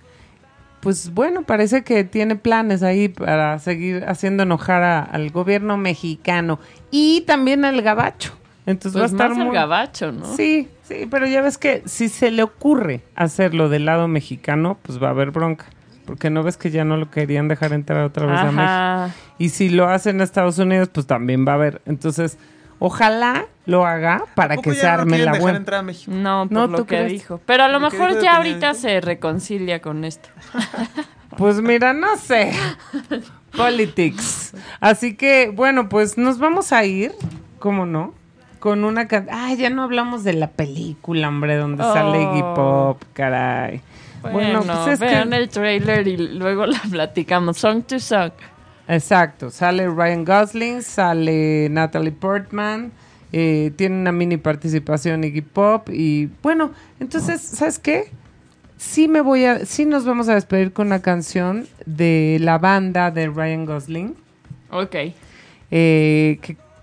Pues 0.81 1.13
bueno, 1.13 1.43
parece 1.43 1.83
que 1.83 2.05
tiene 2.05 2.37
planes 2.37 2.83
ahí 2.83 3.09
para 3.09 3.59
seguir 3.59 4.05
haciendo 4.07 4.45
enojar 4.45 5.09
al 5.11 5.31
gobierno 5.31 5.77
mexicano 5.77 6.61
y 6.91 7.23
también 7.23 7.65
al 7.65 7.83
gabacho. 7.83 8.33
Entonces 8.65 9.01
va 9.01 9.07
a 9.07 9.09
pues 9.09 9.13
estar 9.13 9.31
más 9.31 9.39
muy... 9.39 9.49
al 9.49 9.55
gabacho, 9.55 10.13
¿no? 10.13 10.37
Sí, 10.37 10.69
sí, 10.83 11.09
pero 11.11 11.27
ya 11.27 11.41
ves 11.41 11.59
que 11.59 11.83
si 11.87 12.09
se 12.09 12.31
le 12.31 12.43
ocurre 12.43 13.01
hacerlo 13.17 13.69
del 13.69 13.87
lado 13.87 14.07
mexicano, 14.07 14.79
pues 14.83 15.03
va 15.03 15.09
a 15.09 15.11
haber 15.11 15.31
bronca 15.31 15.67
porque 16.09 16.31
no 16.31 16.43
ves 16.43 16.57
que 16.57 16.71
ya 16.71 16.85
no 16.85 16.97
lo 16.97 17.11
querían 17.11 17.49
dejar 17.49 17.75
entrar 17.75 18.03
otra 18.03 18.25
vez 18.25 18.39
a 18.41 18.51
México. 18.51 19.19
Y 19.37 19.51
si 19.51 19.69
lo 19.69 19.91
hacen 19.91 20.17
en 20.17 20.23
Estados 20.23 20.59
Unidos, 20.59 20.89
pues 20.89 21.07
también 21.07 21.47
va 21.47 21.53
a 21.53 21.55
haber. 21.57 21.83
Entonces, 21.85 22.39
ojalá 22.79 23.45
lo 23.67 23.85
haga 23.85 24.25
para 24.35 24.57
que 24.57 24.73
se 24.73 24.87
arme 24.87 25.19
la 25.19 25.39
buena. 25.39 25.59
No, 26.07 26.47
por 26.49 26.51
no, 26.51 26.67
lo 26.67 26.87
que 26.87 27.05
dijo. 27.05 27.43
Pero 27.45 27.65
a 27.65 27.69
lo, 27.69 27.79
mejor 27.79 28.23
ya 28.23 28.39
ahorita 28.39 28.73
se 28.73 29.03
reconcilia 29.03 29.83
con 29.83 30.07
esto. 30.07 30.31
pues 31.37 31.61
mira, 31.61 31.93
no 31.93 32.17
sé. 32.17 32.53
Politics. 33.55 34.55
Así 34.81 35.15
que, 35.15 35.53
bueno, 35.55 35.91
pues 35.91 36.17
nos 36.17 36.39
vamos 36.39 36.73
a 36.73 36.87
ir, 36.87 37.13
¿cómo 37.59 37.85
no? 37.85 38.15
Con 38.61 38.83
una 38.85 39.09
canción. 39.09 39.37
Ay, 39.39 39.59
ya 39.59 39.69
no 39.69 39.83
hablamos 39.83 40.25
de 40.25 40.33
la 40.33 40.49
película, 40.49 41.29
hombre, 41.29 41.57
donde 41.57 41.85
sale 41.85 42.23
Iggy 42.23 42.41
oh. 42.43 42.55
Pop, 42.55 43.03
caray. 43.13 43.83
Bueno, 44.23 44.63
pues 44.63 44.95
es 44.95 45.01
vean 45.01 45.33
el 45.33 45.49
trailer 45.49 46.07
y 46.07 46.17
luego 46.17 46.67
la 46.67 46.81
platicamos. 46.91 47.59
Song 47.59 47.83
to 47.83 47.99
song. 47.99 48.33
Exacto. 48.89 49.51
Sale 49.51 49.89
Ryan 49.89 50.25
Gosling, 50.25 50.83
sale 50.83 51.69
Natalie 51.71 52.13
Portman. 52.13 52.91
Eh, 53.33 53.73
tiene 53.77 53.97
una 53.97 54.13
mini 54.13 54.39
participación 54.39 55.25
Iggy 55.25 55.43
Pop. 55.43 55.91
Y 55.91 56.31
bueno, 56.43 56.73
entonces, 56.99 57.43
¿sabes 57.43 57.79
qué? 57.79 58.11
Sí 58.79 59.09
me 59.09 59.21
voy 59.21 59.45
a. 59.45 59.67
Sí 59.67 59.85
nos 59.85 60.05
vamos 60.05 60.29
a 60.29 60.35
despedir 60.35 60.73
con 60.73 60.87
una 60.87 61.03
canción 61.03 61.67
de 61.85 62.39
la 62.41 62.59
banda 62.59 63.11
de 63.11 63.29
Ryan 63.29 63.67
Gosling. 63.67 64.17
Ok. 64.71 64.97
Eh, 65.71 66.41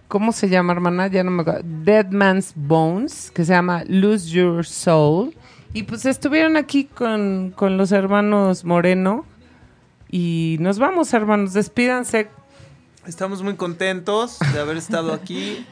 ¿Cómo 0.07 0.31
se 0.31 0.49
llama, 0.49 0.73
hermana? 0.73 1.07
Ya 1.07 1.23
no 1.23 1.31
me 1.31 1.41
acuerdo. 1.41 1.61
Dead 1.63 2.11
Man's 2.11 2.53
Bones, 2.55 3.31
que 3.33 3.43
se 3.43 3.53
llama 3.53 3.83
Lose 3.87 4.29
Your 4.29 4.65
Soul. 4.65 5.33
Y 5.75 5.83
pues 5.83 6.05
estuvieron 6.05 6.55
aquí 6.55 6.85
con, 6.85 7.53
los 7.59 7.91
hermanos 7.91 8.63
Moreno. 8.63 9.25
Y 10.09 10.55
nos 10.61 10.79
vamos, 10.79 11.13
hermanos, 11.13 11.51
despídanse. 11.51 12.29
Estamos 13.05 13.43
muy 13.43 13.57
contentos 13.57 14.39
de 14.53 14.59
haber 14.61 14.77
estado 14.77 15.11
aquí. 15.11 15.65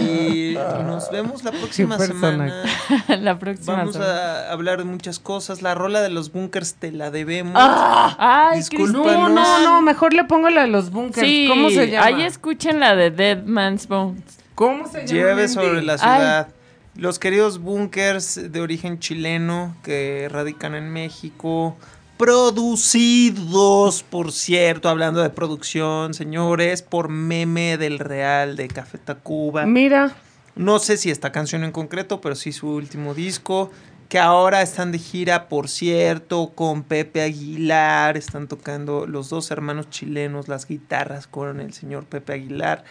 Y 0.00 0.54
nos 0.86 1.10
vemos 1.10 1.44
la 1.44 1.50
próxima 1.50 1.98
semana. 1.98 2.64
la 3.08 3.38
próxima 3.38 3.76
Vamos 3.76 3.96
a 3.96 4.50
hablar 4.50 4.78
de 4.78 4.84
muchas 4.84 5.18
cosas. 5.18 5.60
La 5.60 5.74
rola 5.74 6.00
de 6.00 6.08
los 6.08 6.32
bunkers 6.32 6.76
te 6.76 6.90
la 6.90 7.10
debemos. 7.10 7.52
Ah, 7.58 8.16
ay, 8.54 8.62
No, 8.90 9.28
no, 9.28 9.62
no, 9.62 9.82
mejor 9.82 10.14
le 10.14 10.24
pongo 10.24 10.48
la 10.48 10.62
de 10.62 10.68
los 10.68 10.90
bunkers. 10.90 11.28
¿Cómo 11.46 11.68
se 11.68 11.90
llama? 11.90 12.06
Ahí 12.06 12.22
escuchen 12.22 12.80
la 12.80 12.96
de 12.96 13.10
Dead 13.10 13.44
Man's 13.44 13.86
Bones. 13.86 14.22
¿Cómo 14.54 14.88
se 14.88 15.06
llama? 15.06 15.12
Lleve 15.12 15.48
sobre 15.48 15.82
la 15.82 15.98
ciudad. 15.98 16.48
Los 16.96 17.18
queridos 17.18 17.58
bunkers 17.58 18.50
de 18.50 18.60
origen 18.62 18.98
chileno 18.98 19.76
que 19.82 20.28
radican 20.30 20.74
en 20.74 20.90
México, 20.90 21.76
producidos, 22.16 24.02
por 24.02 24.32
cierto, 24.32 24.88
hablando 24.88 25.20
de 25.20 25.28
producción, 25.28 26.14
señores, 26.14 26.80
por 26.80 27.10
Meme 27.10 27.76
del 27.76 27.98
Real 27.98 28.56
de 28.56 28.68
Café 28.68 28.96
Tacuba. 28.96 29.66
Mira. 29.66 30.16
No 30.54 30.78
sé 30.78 30.96
si 30.96 31.10
esta 31.10 31.32
canción 31.32 31.64
en 31.64 31.72
concreto, 31.72 32.22
pero 32.22 32.34
sí 32.34 32.50
su 32.50 32.70
último 32.70 33.12
disco, 33.12 33.70
que 34.08 34.18
ahora 34.18 34.62
están 34.62 34.90
de 34.90 34.98
gira, 34.98 35.48
por 35.50 35.68
cierto, 35.68 36.52
con 36.54 36.82
Pepe 36.82 37.20
Aguilar, 37.20 38.16
están 38.16 38.48
tocando 38.48 39.06
los 39.06 39.28
dos 39.28 39.50
hermanos 39.50 39.90
chilenos 39.90 40.48
las 40.48 40.66
guitarras 40.66 41.26
con 41.26 41.60
el 41.60 41.74
señor 41.74 42.06
Pepe 42.06 42.32
Aguilar 42.32 42.84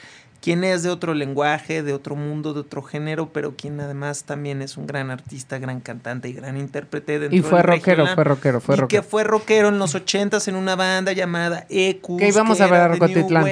quien 0.45 0.63
es 0.63 0.83
de 0.83 0.91
otro 0.91 1.15
lenguaje, 1.15 1.81
de 1.81 1.91
otro 1.91 2.15
mundo, 2.15 2.53
de 2.53 2.59
otro 2.59 2.83
género, 2.83 3.33
pero 3.33 3.55
quien 3.55 3.79
además 3.79 4.25
también 4.25 4.61
es 4.61 4.77
un 4.77 4.85
gran 4.85 5.09
artista, 5.09 5.57
gran 5.57 5.79
cantante 5.79 6.29
y 6.29 6.33
gran 6.33 6.55
intérprete 6.55 7.17
dentro 7.17 7.35
Y 7.35 7.41
fue 7.41 7.63
rockero, 7.63 8.05
fue 8.13 8.23
rockero, 8.23 8.61
fue 8.61 8.75
rockero. 8.75 8.85
Y 8.85 8.87
que 8.87 9.01
fue 9.01 9.23
rockero 9.23 9.69
en 9.69 9.79
los 9.79 9.95
ochentas 9.95 10.47
en 10.47 10.55
una 10.55 10.75
banda 10.75 11.13
llamada 11.13 11.65
Ecus. 11.67 12.19
Que 12.19 12.27
íbamos 12.27 12.61
a 12.61 12.67
ver 12.67 12.79
a 12.79 12.87
Rocotitlán. 12.89 13.47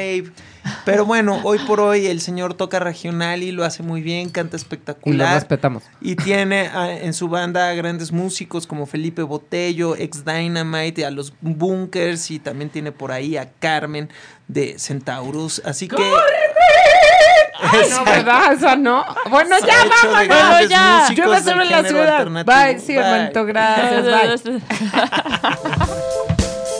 Pero 0.85 1.05
bueno, 1.05 1.41
hoy 1.43 1.57
por 1.65 1.79
hoy 1.79 2.05
el 2.05 2.21
señor 2.21 2.53
toca 2.53 2.79
regional 2.79 3.41
y 3.41 3.51
lo 3.51 3.65
hace 3.65 3.81
muy 3.81 4.03
bien, 4.03 4.29
canta 4.29 4.55
espectacular. 4.55 5.27
Y 5.27 5.29
lo 5.31 5.35
respetamos. 5.35 5.83
Y 5.99 6.15
tiene 6.15 6.69
en 7.01 7.13
su 7.13 7.27
banda 7.27 7.73
grandes 7.73 8.11
músicos 8.11 8.67
como 8.67 8.85
Felipe 8.85 9.23
Botello, 9.23 9.95
ex 9.95 10.23
Dynamite, 10.23 11.05
a 11.05 11.11
los 11.11 11.33
Bunkers 11.41 12.29
y 12.29 12.37
también 12.37 12.69
tiene 12.69 12.91
por 12.91 13.11
ahí 13.11 13.35
a 13.35 13.51
Carmen 13.51 14.09
de 14.47 14.75
Centaurus. 14.77 15.61
Así 15.65 15.87
que 15.87 16.03
no, 17.89 18.05
¿verdad? 18.05 18.53
Esa 18.53 18.75
no. 18.75 19.05
Bueno, 19.29 19.55
ya, 19.59 19.85
vámonos, 20.03 20.69
ya. 20.69 21.07
Yo 21.13 21.27
me 21.27 21.37
en 21.37 21.71
la 21.71 21.83
ciudad. 21.83 22.27
Bye, 22.45 22.79
sí, 22.79 22.93
hermanito, 22.93 23.45
gracias. 23.45 24.43
Bye. 24.43 24.61